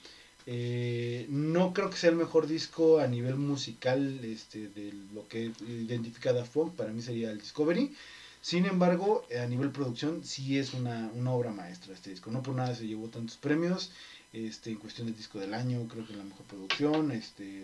Eh, 0.48 1.26
no 1.30 1.74
creo 1.74 1.90
que 1.90 1.98
sea 1.98 2.10
el 2.10 2.16
mejor 2.16 2.48
disco 2.48 3.00
a 3.00 3.08
nivel 3.08 3.36
musical 3.36 4.20
este, 4.24 4.70
de 4.70 4.94
lo 5.14 5.28
que 5.28 5.52
identifica 5.68 6.34
Daft 6.34 6.54
Punk. 6.54 6.76
Para 6.76 6.92
mí 6.92 7.04
sería 7.04 7.30
el 7.30 7.40
Discovery. 7.40 7.94
Sin 8.42 8.66
embargo, 8.68 9.26
a 9.42 9.48
nivel 9.48 9.72
producción 9.72 10.24
sí 10.24 10.60
es 10.60 10.76
una, 10.76 11.10
una 11.16 11.32
obra 11.32 11.52
maestra 11.52 11.96
este 11.96 12.12
disco. 12.12 12.30
No 12.30 12.44
por 12.44 12.54
nada 12.54 12.76
se 12.76 12.86
llevó 12.86 13.08
tantos 13.08 13.38
premios. 13.38 13.92
Este, 14.36 14.72
en 14.72 14.76
cuestión 14.76 15.08
de 15.08 15.14
disco 15.14 15.40
del 15.40 15.54
año, 15.54 15.88
creo 15.88 16.06
que 16.06 16.14
la 16.14 16.26
mejor 16.26 16.46
producción. 16.46 17.12
Este, 17.12 17.64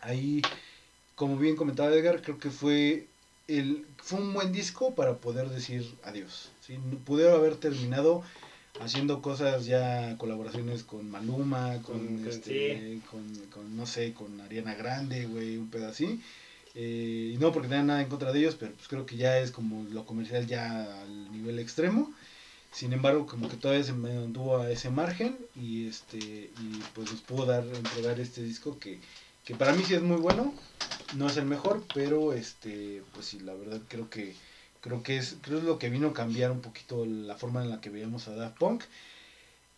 ahí, 0.00 0.42
como 1.14 1.36
bien 1.36 1.54
comentaba 1.54 1.94
Edgar, 1.94 2.20
creo 2.20 2.38
que 2.38 2.50
fue 2.50 3.06
el, 3.46 3.86
fue 3.98 4.18
un 4.18 4.34
buen 4.34 4.52
disco 4.52 4.96
para 4.96 5.18
poder 5.18 5.48
decir 5.50 5.94
adiós. 6.02 6.50
¿sí? 6.66 6.78
Pudieron 7.04 7.34
haber 7.36 7.54
terminado 7.56 8.24
haciendo 8.80 9.22
cosas 9.22 9.66
ya, 9.66 10.16
colaboraciones 10.18 10.82
con 10.82 11.08
Maluma, 11.08 11.80
con, 11.82 12.26
este, 12.28 13.00
con, 13.08 13.76
no 13.76 13.86
sé, 13.86 14.14
con 14.14 14.40
Ariana 14.40 14.74
Grande, 14.74 15.26
güey, 15.26 15.58
un 15.58 15.70
pedo 15.70 15.86
así. 15.86 16.20
Eh, 16.74 17.34
y 17.34 17.38
no 17.38 17.52
porque 17.52 17.68
tenga 17.68 17.84
nada 17.84 18.02
en 18.02 18.08
contra 18.08 18.32
de 18.32 18.40
ellos, 18.40 18.56
pero 18.58 18.72
pues 18.72 18.88
creo 18.88 19.06
que 19.06 19.16
ya 19.16 19.38
es 19.38 19.52
como 19.52 19.84
lo 19.90 20.04
comercial 20.04 20.48
ya 20.48 21.02
al 21.02 21.30
nivel 21.30 21.60
extremo. 21.60 22.12
Sin 22.74 22.92
embargo, 22.92 23.24
como 23.24 23.48
que 23.48 23.56
todavía 23.56 23.84
se 23.84 23.92
mantuvo 23.92 24.58
a 24.58 24.68
ese 24.68 24.90
margen 24.90 25.38
y 25.54 25.86
este 25.86 26.18
y 26.18 26.82
pues 26.92 27.10
nos 27.12 27.20
pudo 27.20 27.46
dar 27.46 27.64
entregar 27.64 28.18
este 28.18 28.42
disco 28.42 28.78
que 28.80 28.98
que 29.44 29.54
para 29.54 29.72
mí 29.74 29.84
sí 29.84 29.94
es 29.94 30.02
muy 30.02 30.16
bueno, 30.16 30.54
no 31.16 31.28
es 31.28 31.36
el 31.36 31.44
mejor, 31.44 31.84
pero 31.94 32.32
este, 32.32 33.02
pues 33.12 33.26
sí, 33.26 33.38
la 33.40 33.54
verdad 33.54 33.80
creo 33.88 34.08
que 34.10 34.34
creo 34.80 35.02
que 35.02 35.18
es 35.18 35.36
creo 35.42 35.58
es 35.58 35.64
lo 35.64 35.78
que 35.78 35.90
vino 35.90 36.08
a 36.08 36.14
cambiar 36.14 36.50
un 36.50 36.62
poquito 36.62 37.04
la 37.06 37.36
forma 37.36 37.62
en 37.62 37.70
la 37.70 37.80
que 37.80 37.90
veíamos 37.90 38.26
a 38.26 38.34
Daft 38.34 38.58
Punk. 38.58 38.84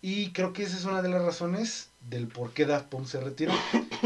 Y 0.03 0.31
creo 0.31 0.53
que 0.53 0.63
esa 0.63 0.77
es 0.77 0.85
una 0.85 1.03
de 1.03 1.09
las 1.09 1.23
razones 1.23 1.89
del 2.09 2.29
por 2.29 2.53
qué 2.53 2.65
Daft 2.65 2.89
Punk 2.89 3.07
se 3.09 3.21
retiró, 3.21 3.53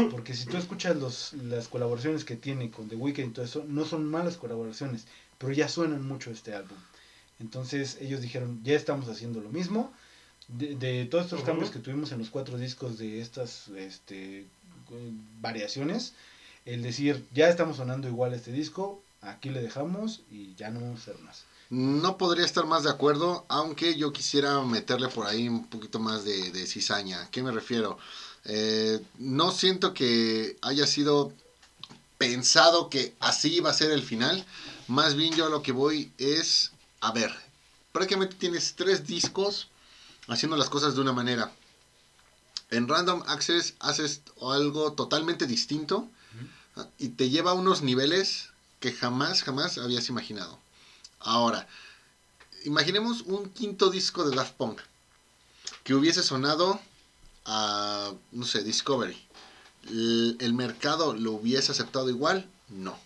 porque 0.09 0.33
si 0.33 0.45
tú 0.47 0.57
escuchas 0.57 0.95
los, 0.97 1.33
las 1.33 1.67
colaboraciones 1.67 2.25
que 2.25 2.35
tiene 2.35 2.71
con 2.71 2.89
The 2.89 2.95
Weeknd 2.95 3.29
y 3.29 3.33
todo 3.33 3.45
eso, 3.45 3.63
no 3.67 3.85
son 3.85 4.09
malas 4.09 4.37
colaboraciones, 4.37 5.05
pero 5.37 5.53
ya 5.53 5.69
suenan 5.69 6.05
mucho 6.05 6.31
este 6.31 6.55
álbum. 6.55 6.77
Entonces 7.41 7.97
ellos 7.99 8.21
dijeron, 8.21 8.61
ya 8.63 8.75
estamos 8.75 9.09
haciendo 9.09 9.41
lo 9.41 9.49
mismo. 9.49 9.91
De, 10.47 10.75
de 10.75 11.05
todos 11.05 11.25
estos 11.25 11.43
cambios 11.43 11.71
que 11.71 11.79
tuvimos 11.79 12.11
en 12.11 12.19
los 12.19 12.29
cuatro 12.29 12.57
discos 12.57 12.97
de 12.97 13.21
estas 13.21 13.69
este, 13.69 14.45
variaciones, 15.39 16.13
el 16.65 16.83
decir, 16.83 17.25
ya 17.33 17.49
estamos 17.49 17.77
sonando 17.77 18.07
igual 18.07 18.33
este 18.33 18.51
disco, 18.51 19.01
aquí 19.21 19.49
le 19.49 19.61
dejamos 19.61 20.21
y 20.29 20.53
ya 20.55 20.69
no 20.69 20.81
vamos 20.81 20.99
a 20.99 21.03
hacer 21.03 21.19
más. 21.23 21.43
No 21.69 22.17
podría 22.17 22.45
estar 22.45 22.65
más 22.65 22.83
de 22.83 22.89
acuerdo, 22.89 23.45
aunque 23.47 23.95
yo 23.95 24.11
quisiera 24.11 24.61
meterle 24.61 25.07
por 25.07 25.25
ahí 25.25 25.47
un 25.47 25.67
poquito 25.67 25.99
más 25.99 26.25
de, 26.25 26.67
cizaña. 26.67 27.21
¿A 27.21 27.31
qué 27.31 27.41
me 27.41 27.51
refiero? 27.51 27.97
Eh, 28.43 28.99
no 29.19 29.51
siento 29.51 29.93
que 29.93 30.57
haya 30.61 30.85
sido 30.85 31.31
pensado 32.17 32.89
que 32.89 33.13
así 33.19 33.55
iba 33.55 33.69
a 33.69 33.73
ser 33.73 33.91
el 33.91 34.03
final. 34.03 34.45
Más 34.87 35.15
bien 35.15 35.33
yo 35.33 35.45
a 35.45 35.49
lo 35.49 35.61
que 35.61 35.71
voy 35.71 36.11
es, 36.17 36.71
a 37.01 37.11
ver, 37.11 37.31
prácticamente 37.91 38.35
tienes 38.35 38.75
tres 38.75 39.05
discos 39.05 39.67
haciendo 40.27 40.55
las 40.55 40.69
cosas 40.69 40.95
de 40.95 41.01
una 41.01 41.13
manera. 41.13 41.51
En 42.69 42.87
Random 42.87 43.23
Access 43.27 43.73
haces 43.79 44.21
algo 44.41 44.93
totalmente 44.93 45.45
distinto 45.45 46.07
y 46.97 47.09
te 47.09 47.29
lleva 47.29 47.51
a 47.51 47.55
unos 47.55 47.81
niveles 47.81 48.49
que 48.79 48.93
jamás, 48.93 49.43
jamás 49.43 49.77
habías 49.77 50.07
imaginado. 50.09 50.57
Ahora, 51.19 51.67
imaginemos 52.63 53.21
un 53.21 53.49
quinto 53.49 53.89
disco 53.89 54.27
de 54.27 54.35
Daft 54.35 54.53
Punk 54.53 54.79
que 55.83 55.93
hubiese 55.93 56.23
sonado 56.23 56.79
a, 57.45 58.13
no 58.31 58.45
sé, 58.45 58.63
Discovery. 58.63 59.17
¿El, 59.89 60.53
mercado 60.53 61.13
lo 61.13 61.33
hubiese 61.33 61.71
aceptado 61.71 62.09
igual? 62.09 62.47
No. 62.69 62.97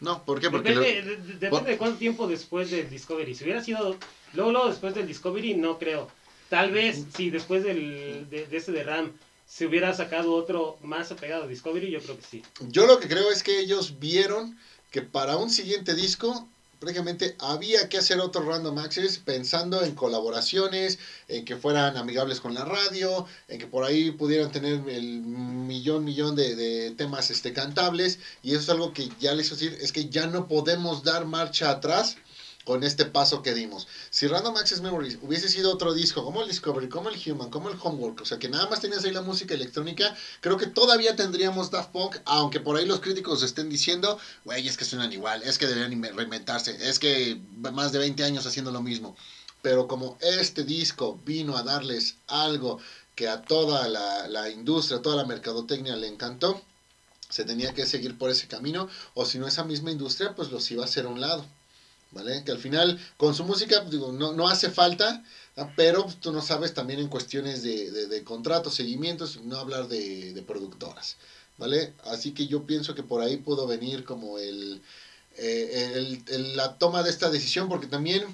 No, 0.00 0.24
¿por 0.24 0.40
qué? 0.40 0.50
Porque 0.50 0.74
depende, 0.74 1.70
de 1.70 1.78
cuánto 1.78 1.98
tiempo 1.98 2.26
después 2.26 2.70
del 2.70 2.90
Discovery. 2.90 3.34
Si 3.34 3.44
hubiera 3.44 3.62
sido 3.62 3.96
luego, 4.32 4.52
luego 4.52 4.68
después 4.68 4.94
del 4.94 5.06
Discovery, 5.06 5.54
no 5.54 5.78
creo. 5.78 6.08
Tal 6.48 6.72
vez 6.72 7.04
si 7.16 7.30
después 7.30 7.64
del, 7.64 8.28
de, 8.28 8.46
de 8.46 8.56
ese 8.56 8.72
de 8.72 8.82
RAM 8.82 9.12
se 9.46 9.66
hubiera 9.66 9.94
sacado 9.94 10.34
otro 10.34 10.78
más 10.82 11.12
apegado 11.12 11.44
a 11.44 11.46
Discovery, 11.46 11.90
yo 11.90 12.00
creo 12.00 12.16
que 12.16 12.24
sí. 12.24 12.42
Yo 12.68 12.86
lo 12.86 12.98
que 12.98 13.08
creo 13.08 13.30
es 13.30 13.42
que 13.42 13.60
ellos 13.60 13.98
vieron 13.98 14.58
que 14.90 15.02
para 15.02 15.36
un 15.36 15.50
siguiente 15.50 15.94
disco 15.94 16.48
prácticamente 16.84 17.34
había 17.38 17.88
que 17.88 17.96
hacer 17.96 18.20
otro 18.20 18.42
Random 18.42 18.78
Access 18.78 19.18
pensando 19.18 19.82
en 19.82 19.94
colaboraciones, 19.94 20.98
en 21.28 21.46
que 21.46 21.56
fueran 21.56 21.96
amigables 21.96 22.40
con 22.40 22.52
la 22.52 22.64
radio, 22.66 23.26
en 23.48 23.58
que 23.58 23.66
por 23.66 23.84
ahí 23.84 24.10
pudieran 24.10 24.52
tener 24.52 24.86
el 24.88 25.20
millón, 25.22 26.04
millón 26.04 26.36
de, 26.36 26.92
temas 26.96 27.30
este, 27.30 27.54
cantables. 27.54 28.18
Y 28.42 28.50
eso 28.50 28.60
es 28.60 28.68
algo 28.68 28.92
que 28.92 29.08
ya 29.18 29.34
les 29.34 29.48
quiero 29.48 29.64
decir, 29.64 29.78
es 29.82 29.92
que 29.92 30.10
ya 30.10 30.26
no 30.26 30.46
podemos 30.46 31.02
dar 31.02 31.24
marcha 31.24 31.70
atrás 31.70 32.18
con 32.64 32.82
este 32.82 33.04
paso 33.04 33.42
que 33.42 33.54
dimos. 33.54 33.86
Si 34.10 34.26
Random 34.26 34.56
Access 34.56 34.80
Memories 34.80 35.18
hubiese 35.22 35.48
sido 35.48 35.72
otro 35.72 35.92
disco, 35.92 36.24
como 36.24 36.42
el 36.42 36.48
Discovery, 36.48 36.88
como 36.88 37.10
el 37.10 37.20
Human, 37.24 37.50
como 37.50 37.68
el 37.68 37.78
Homework, 37.80 38.22
o 38.22 38.24
sea 38.24 38.38
que 38.38 38.48
nada 38.48 38.66
más 38.66 38.80
tenías 38.80 39.04
ahí 39.04 39.12
la 39.12 39.20
música 39.20 39.54
electrónica, 39.54 40.14
creo 40.40 40.56
que 40.56 40.66
todavía 40.66 41.14
tendríamos 41.14 41.70
Daft 41.70 41.90
Punk, 41.90 42.16
aunque 42.24 42.60
por 42.60 42.76
ahí 42.76 42.86
los 42.86 43.00
críticos 43.00 43.42
estén 43.42 43.68
diciendo, 43.68 44.18
güey, 44.44 44.66
es 44.66 44.76
que 44.76 44.84
suenan 44.84 45.12
igual, 45.12 45.42
es 45.42 45.58
que 45.58 45.66
deberían 45.66 46.02
reinventarse, 46.16 46.76
es 46.88 46.98
que 46.98 47.38
más 47.58 47.92
de 47.92 47.98
20 47.98 48.24
años 48.24 48.46
haciendo 48.46 48.70
lo 48.72 48.82
mismo. 48.82 49.16
Pero 49.62 49.88
como 49.88 50.18
este 50.20 50.62
disco 50.64 51.18
vino 51.24 51.56
a 51.56 51.62
darles 51.62 52.16
algo 52.26 52.80
que 53.14 53.28
a 53.28 53.42
toda 53.42 53.88
la, 53.88 54.28
la 54.28 54.50
industria, 54.50 54.98
a 54.98 55.02
toda 55.02 55.16
la 55.16 55.24
mercadotecnia 55.24 55.96
le 55.96 56.08
encantó, 56.08 56.60
se 57.28 57.44
tenía 57.44 57.72
que 57.72 57.86
seguir 57.86 58.16
por 58.18 58.30
ese 58.30 58.48
camino, 58.48 58.88
o 59.14 59.24
si 59.24 59.38
no 59.38 59.46
esa 59.46 59.64
misma 59.64 59.90
industria, 59.90 60.34
pues 60.34 60.50
los 60.50 60.70
iba 60.70 60.82
a 60.82 60.86
hacer 60.86 61.06
a 61.06 61.08
un 61.08 61.20
lado. 61.20 61.46
¿Vale? 62.14 62.44
Que 62.44 62.52
al 62.52 62.58
final 62.58 62.98
con 63.16 63.34
su 63.34 63.44
música, 63.44 63.80
digo, 63.80 64.12
no, 64.12 64.32
no 64.32 64.48
hace 64.48 64.70
falta, 64.70 65.22
pero 65.76 66.06
tú 66.20 66.32
no 66.32 66.40
sabes 66.40 66.72
también 66.72 67.00
en 67.00 67.08
cuestiones 67.08 67.62
de, 67.62 67.90
de, 67.90 68.24
contratos, 68.24 68.74
seguimientos, 68.74 69.40
no 69.42 69.58
hablar 69.58 69.88
de, 69.88 70.42
productoras, 70.46 71.16
¿vale? 71.58 71.92
Así 72.04 72.32
que 72.32 72.46
yo 72.46 72.64
pienso 72.64 72.94
que 72.94 73.02
por 73.02 73.20
ahí 73.20 73.36
pudo 73.36 73.66
venir 73.66 74.04
como 74.04 74.38
el, 74.38 74.80
eh, 75.36 76.22
el, 76.26 76.56
la 76.56 76.78
toma 76.78 77.02
de 77.02 77.10
esta 77.10 77.30
decisión, 77.30 77.68
porque 77.68 77.88
también 77.88 78.24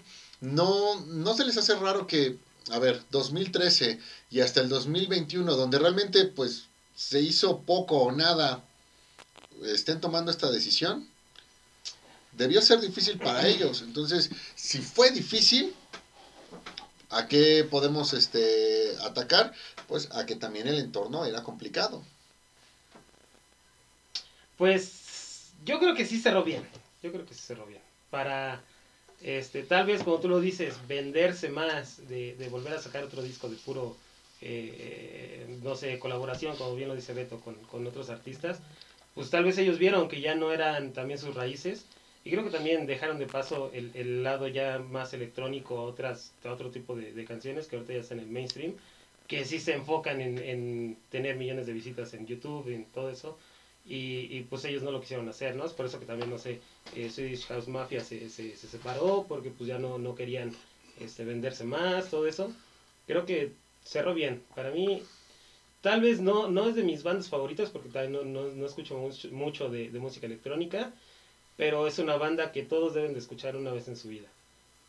no, 0.41 1.01
no 1.07 1.35
se 1.35 1.45
les 1.45 1.57
hace 1.57 1.74
raro 1.74 2.07
que, 2.07 2.39
a 2.70 2.78
ver, 2.78 3.03
2013 3.11 3.99
y 4.31 4.41
hasta 4.41 4.61
el 4.61 4.68
2021, 4.68 5.57
donde 5.57 5.78
realmente 5.78 6.26
pues 6.26 6.64
se 6.95 7.20
hizo 7.20 7.61
poco 7.62 7.97
o 7.97 8.12
nada, 8.12 8.64
estén 9.64 10.01
tomando 10.01 10.31
esta 10.31 10.51
decisión 10.51 11.09
debió 12.41 12.62
ser 12.62 12.80
difícil 12.80 13.18
para 13.18 13.47
ellos. 13.47 13.82
Entonces, 13.82 14.30
si 14.55 14.78
fue 14.78 15.11
difícil, 15.11 15.74
¿a 17.11 17.28
qué 17.28 17.66
podemos 17.70 18.14
este, 18.14 18.97
atacar? 19.03 19.53
Pues 19.86 20.09
a 20.12 20.24
que 20.24 20.36
también 20.36 20.66
el 20.66 20.78
entorno 20.78 21.26
era 21.26 21.43
complicado. 21.43 22.03
Pues 24.57 25.51
yo 25.66 25.78
creo 25.78 25.95
que 25.95 26.07
sí 26.07 26.18
cerró 26.18 26.43
bien. 26.43 26.66
Yo 27.03 27.12
creo 27.12 27.26
que 27.26 27.34
sí 27.34 27.43
cerró 27.43 27.66
bien. 27.66 27.82
Para, 28.09 28.62
este, 29.20 29.62
tal 29.62 29.86
vez 29.86 30.03
como 30.03 30.18
tú 30.18 30.28
lo 30.28 30.41
dices, 30.41 30.74
venderse 30.88 31.51
más, 31.51 32.09
de, 32.09 32.49
volver 32.51 32.72
a 32.72 32.80
sacar 32.80 33.05
otro 33.05 33.22
disco 33.22 33.51
de 33.51 33.57
puro, 33.57 33.99
eh, 34.41 35.59
no 35.62 35.76
sé, 35.76 35.99
colaboración, 35.99 36.57
como 36.57 36.74
bien 36.74 36.88
lo 36.88 36.97
dice 36.97 37.12
Beto, 37.12 37.38
con, 37.41 37.57
con 37.66 37.86
otros 37.86 38.09
artistas, 38.09 38.61
pues 39.14 39.28
tal 39.28 39.45
vez 39.45 39.59
ellos 39.59 39.78
vieron 39.78 40.09
que 40.09 40.22
ya 40.22 40.34
no 40.34 40.53
eran 40.53 40.95
también 40.95 41.18
sus 41.18 41.34
raíces 41.34 41.84
y 42.25 42.31
creo 42.31 42.45
que 42.45 42.51
también 42.51 42.87
dejaron 42.87 43.18
de 43.18 43.27
paso 43.27 43.71
el, 43.73 43.91
el 43.95 44.23
lado 44.23 44.47
ya 44.47 44.79
más 44.79 45.14
electrónico 45.14 45.79
a, 45.79 45.83
otras, 45.83 46.33
a 46.45 46.53
otro 46.53 46.71
tipo 46.71 46.95
de, 46.95 47.25
canciones 47.25 47.66
que 47.66 47.77
ahorita 47.77 47.95
ya 47.95 48.01
están 48.01 48.18
en 48.18 48.25
el 48.25 48.31
mainstream, 48.31 48.75
que 49.27 49.45
sí 49.45 49.59
se 49.59 49.75
enfocan 49.75 50.21
en, 50.21 50.39
en 50.39 50.99
tener 51.09 51.37
millones 51.37 51.66
de 51.66 51.73
visitas 51.73 52.12
en 52.14 52.27
YouTube, 52.27 52.68
en 52.68 52.85
todo 52.87 53.11
eso. 53.11 53.39
Y, 53.87 54.29
y, 54.31 54.47
pues 54.49 54.64
ellos 54.66 54.83
no 54.83 54.93
lo 54.93 55.01
quisieron 55.01 55.29
hacer, 55.29 55.57
¿no? 55.57 55.64
Es 55.64 55.73
por 55.73 55.87
eso 55.87 55.99
que 55.99 56.05
también, 56.05 56.29
no 56.29 56.37
sé, 56.37 56.61
eh, 56.95 57.09
Swedish 57.09 57.47
House 57.47 57.66
Mafia 57.66 58.05
se, 58.05 58.29
se, 58.29 58.55
se, 58.55 58.68
separó 58.68 59.25
porque 59.27 59.51
pues 59.51 59.68
ya 59.68 59.79
no, 59.79 59.99
no 59.99 60.14
querían 60.14 60.53
este, 61.01 61.25
venderse 61.25 61.64
más, 61.64 62.11
todo 62.11 62.27
eso. 62.27 62.53
Creo 63.07 63.25
que 63.25 63.53
cerró 63.83 64.12
bien. 64.12 64.43
Para 64.55 64.71
mí, 64.71 65.03
tal 65.81 66.03
vez 66.03 66.21
no, 66.21 66.49
no 66.49 66.68
es 66.68 66.75
de 66.75 66.83
mis 66.83 67.03
bandas 67.03 67.31
favoritas 67.31 67.71
porque 67.71 67.89
también 67.89 68.12
no, 68.12 68.25
no, 68.25 68.53
no 68.53 68.66
escucho 68.66 68.99
mucho, 68.99 69.29
mucho 69.33 69.71
de 69.71 69.89
música 69.99 70.27
electrónica 70.27 70.93
pero 71.61 71.86
es 71.86 71.98
una 71.98 72.16
banda 72.16 72.52
que 72.52 72.62
todos 72.62 72.94
deben 72.94 73.12
de 73.12 73.18
escuchar 73.18 73.54
una 73.54 73.70
vez 73.70 73.86
en 73.86 73.94
su 73.94 74.08
vida. 74.08 74.26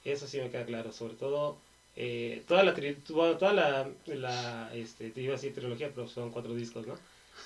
Eso 0.06 0.26
sí 0.26 0.40
me 0.40 0.50
queda 0.50 0.66
claro, 0.66 0.94
sobre 0.94 1.16
todo 1.16 1.58
eh, 1.98 2.44
toda 2.48 2.64
la 2.64 2.74
toda 3.04 3.52
la, 3.52 3.90
la 4.06 4.72
este, 4.74 5.10
te 5.10 5.22
iba 5.22 5.36
a 5.36 5.38
trilogía, 5.38 5.92
pero 5.94 6.08
son 6.08 6.32
cuatro 6.32 6.56
discos, 6.56 6.88
¿no? 6.88 6.98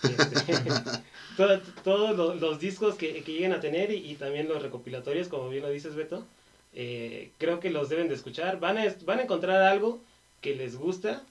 Este, 0.03 0.61
todos 1.83 2.39
los, 2.39 2.59
discos 2.59 2.93
que, 2.93 3.23
que, 3.23 3.33
lleguen 3.33 3.53
a 3.53 3.59
tener 3.61 3.89
y, 3.89 4.13
también 4.13 4.47
los 4.47 4.61
recopilatorios, 4.61 5.27
como 5.27 5.49
bien 5.49 5.63
lo 5.63 5.69
dices 5.71 5.95
Beto, 5.95 6.23
Eh, 6.75 7.31
creo 7.39 7.59
que 7.59 7.71
los 7.71 7.89
deben 7.89 8.07
de 8.07 8.13
escuchar. 8.13 8.59
Van 8.59 8.77
a, 8.77 8.95
van 9.05 9.17
a 9.19 9.23
encontrar 9.23 9.63
algo 9.63 9.99
que 10.41 10.53
les 10.53 10.75
gusta. 10.75 11.23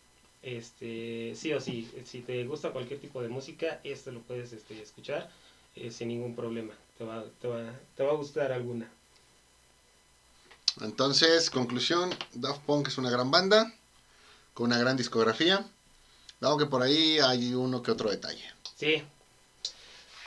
Este, 0.43 1.35
sí 1.37 1.53
o 1.53 1.61
sí, 1.61 1.89
si 2.05 2.23
te 2.23 2.45
gusta 2.45 2.71
cualquier 2.71 2.99
tipo 2.99 3.23
de 3.23 3.29
música, 3.29 3.81
esto 3.85 4.11
lo 4.11 4.21
puedes 4.21 4.53
este, 4.53 4.83
escuchar 4.83 5.31
eh, 5.77 5.93
sin 5.93 6.09
ningún 6.09 6.35
problema. 6.35 6.75
Te 6.99 7.05
va, 7.05 7.25
te, 7.41 7.49
va, 7.49 7.73
te 7.97 8.03
va 8.05 8.13
a 8.13 8.17
gustar 8.17 8.53
alguna. 8.53 8.91
Entonces, 10.81 11.51
conclusión, 11.51 12.11
Daft 12.35 12.63
Punk 12.63 12.89
es 12.89 12.99
una 12.99 13.11
gran 13.11 13.31
banda, 13.31 13.73
con 14.55 14.67
una 14.67 14.79
gran 14.79 14.97
discografía, 14.97 15.65
aunque 16.41 16.67
por 16.67 16.83
ahí 16.83 17.19
hay 17.19 17.55
uno 17.55 17.83
que 17.83 17.91
otro 17.91 18.11
detalle. 18.11 18.45
Sí. 18.77 19.03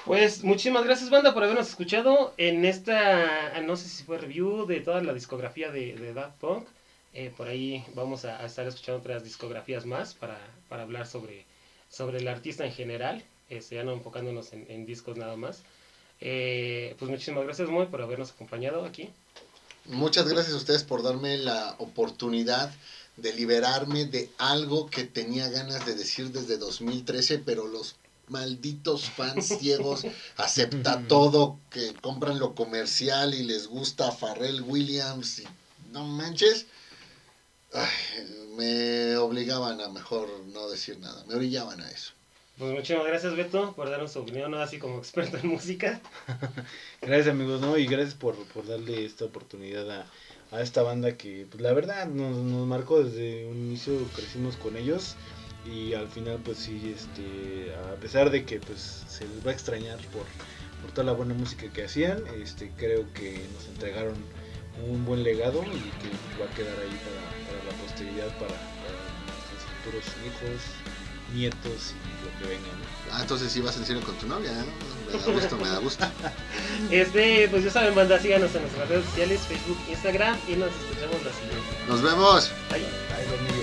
Pues 0.05 0.43
muchísimas 0.43 0.86
gracias 0.86 1.09
banda 1.09 1.34
por 1.34 1.43
habernos 1.43 1.68
escuchado 1.68 2.34
en 2.38 2.63
esta, 2.63 3.59
no 3.61 3.76
sé 3.76 3.89
si 3.89 4.03
fue 4.03 4.18
review 4.18 4.65
de 4.65 4.80
toda 4.80 5.01
la 5.01 5.13
discografía 5.13 5.70
de, 5.70 5.95
de 5.95 6.13
Daft 6.13 6.38
Punk. 6.39 6.68
Eh, 7.13 7.34
por 7.36 7.47
ahí 7.47 7.84
vamos 7.93 8.24
a, 8.24 8.45
estar 8.45 8.65
escuchando 8.68 8.99
otras 8.99 9.24
discografías 9.24 9.86
más 9.86 10.13
para, 10.13 10.39
para 10.70 10.84
hablar 10.84 11.07
sobre, 11.07 11.45
sobre 11.89 12.20
el 12.20 12.28
artista 12.28 12.65
en 12.65 12.72
general, 12.72 13.24
este, 13.49 13.76
ya 13.76 13.84
no 13.84 13.91
enfocándonos 13.91 14.53
en, 14.53 14.65
en 14.70 14.86
discos 14.86 15.18
nada 15.18 15.36
más. 15.36 15.63
Eh, 16.20 16.95
pues 16.97 17.11
muchísimas 17.11 17.43
gracias 17.43 17.70
Moy 17.70 17.86
por 17.88 18.01
habernos 18.01 18.32
acompañado 18.32 18.86
aquí. 18.86 19.09
Muchas 19.86 20.28
gracias 20.28 20.53
a 20.53 20.57
ustedes 20.57 20.84
por 20.84 21.03
darme 21.03 21.38
la 21.38 21.76
oportunidad 21.78 22.72
de 23.15 23.34
liberarme 23.34 24.05
de 24.05 24.30
algo 24.38 24.89
que 24.89 25.05
tenía 25.05 25.49
ganas 25.49 25.86
de 25.86 25.95
decir 25.95 26.32
desde 26.32 26.57
2013, 26.57 27.39
pero 27.39 27.68
los 27.68 27.95
malditos 28.28 29.09
fans 29.09 29.45
ciegos 29.59 30.05
acepta 30.36 31.07
todo, 31.07 31.59
que 31.70 31.93
compran 31.95 32.39
lo 32.39 32.53
comercial 32.53 33.34
y 33.34 33.43
les 33.43 33.68
gusta 33.68 34.11
Farrell 34.11 34.61
Williams 34.61 35.39
y 35.39 35.47
no 35.91 36.05
manches. 36.05 36.65
me 38.57 39.18
obligaban 39.18 39.82
a 39.82 39.89
mejor 39.89 40.28
no 40.47 40.70
decir 40.70 40.99
nada, 40.99 41.24
me 41.28 41.36
orillaban 41.36 41.82
a 41.82 41.89
eso. 41.89 42.16
Pues 42.58 42.72
muchísimas 42.72 43.05
gracias 43.05 43.36
Beto 43.36 43.74
por 43.76 43.88
darnos 43.88 44.14
su 44.14 44.20
opinión, 44.20 44.55
así 44.55 44.80
como 44.80 44.97
experto 44.97 45.38
en 45.38 45.47
música. 45.47 46.01
gracias 47.01 47.28
amigos, 47.28 47.62
¿no? 47.62 47.78
Y 47.78 47.86
gracias 47.86 48.16
por, 48.16 48.36
por 48.47 48.66
darle 48.66 49.05
esta 49.05 49.26
oportunidad 49.26 49.89
a, 49.91 50.08
a 50.51 50.62
esta 50.62 50.82
banda 50.82 51.18
que 51.18 51.45
pues 51.51 51.62
la 51.62 51.72
verdad 51.74 52.08
nos, 52.08 52.36
nos, 52.38 52.66
marcó 52.66 53.03
desde 53.03 53.45
un 53.45 53.58
inicio, 53.58 53.93
crecimos 54.16 54.55
con 54.55 54.76
ellos 54.76 55.16
y 55.72 55.93
al 55.93 56.08
final 56.08 56.39
pues 56.43 56.58
sí, 56.58 56.95
este, 56.95 57.76
a 57.76 57.95
pesar 57.99 58.32
de 58.32 58.43
que 58.43 58.60
pues 58.60 59.03
se 59.08 59.28
les 59.28 59.45
va 59.45 59.51
a 59.51 59.53
extrañar 59.53 59.97
por, 60.08 60.24
por 60.82 60.91
toda 60.93 61.03
la 61.05 61.14
buena 61.14 61.36
música 61.36 61.72
que 61.72 61.84
hacían, 61.84 62.24
este, 62.41 62.72
creo 62.76 63.05
que 63.14 63.39
nos 63.53 63.68
entregaron 63.68 64.16
un 64.84 65.05
buen 65.05 65.22
legado 65.22 65.62
y 65.62 65.80
que 66.01 66.41
va 66.41 66.49
a 66.49 66.55
quedar 66.55 66.80
ahí 66.80 66.99
para, 67.05 67.60
para 67.60 67.72
la 67.72 67.84
posteridad, 67.84 68.28
para, 68.39 68.55
para 68.82 68.97
nuestros 69.28 69.62
futuros 69.84 70.05
hijos, 70.26 70.87
nietos 71.34 71.94
y 71.94 72.26
lo 72.26 72.40
que 72.40 72.56
venga. 72.56 72.68
Ah, 73.12 73.22
entonces 73.22 73.52
sí 73.52 73.62
vas 73.62 73.78
en 73.78 73.86
serio 73.86 74.02
con 74.04 74.16
tu 74.16 74.28
novia, 74.28 74.52
Me 74.52 75.18
da 75.18 75.32
gusto, 75.32 75.58
me 75.58 75.70
da 75.70 75.78
gusto. 75.80 76.06
Este, 76.92 77.48
pues 77.50 77.64
ya 77.64 77.72
saben, 77.72 77.96
banda, 77.96 78.20
síganos 78.20 78.54
en 78.56 78.62
nuestras 78.62 78.90
redes 78.90 79.06
sociales, 79.06 79.42
Facebook, 79.48 79.78
Instagram 79.90 80.38
y 80.48 80.56
nos 80.56 80.70
escuchamos 80.70 81.24
la 81.24 81.34
siguiente. 81.34 81.86
Nos 81.88 82.02
vemos. 82.02 82.52
Bye. 82.70 82.82
Bye, 82.82 83.57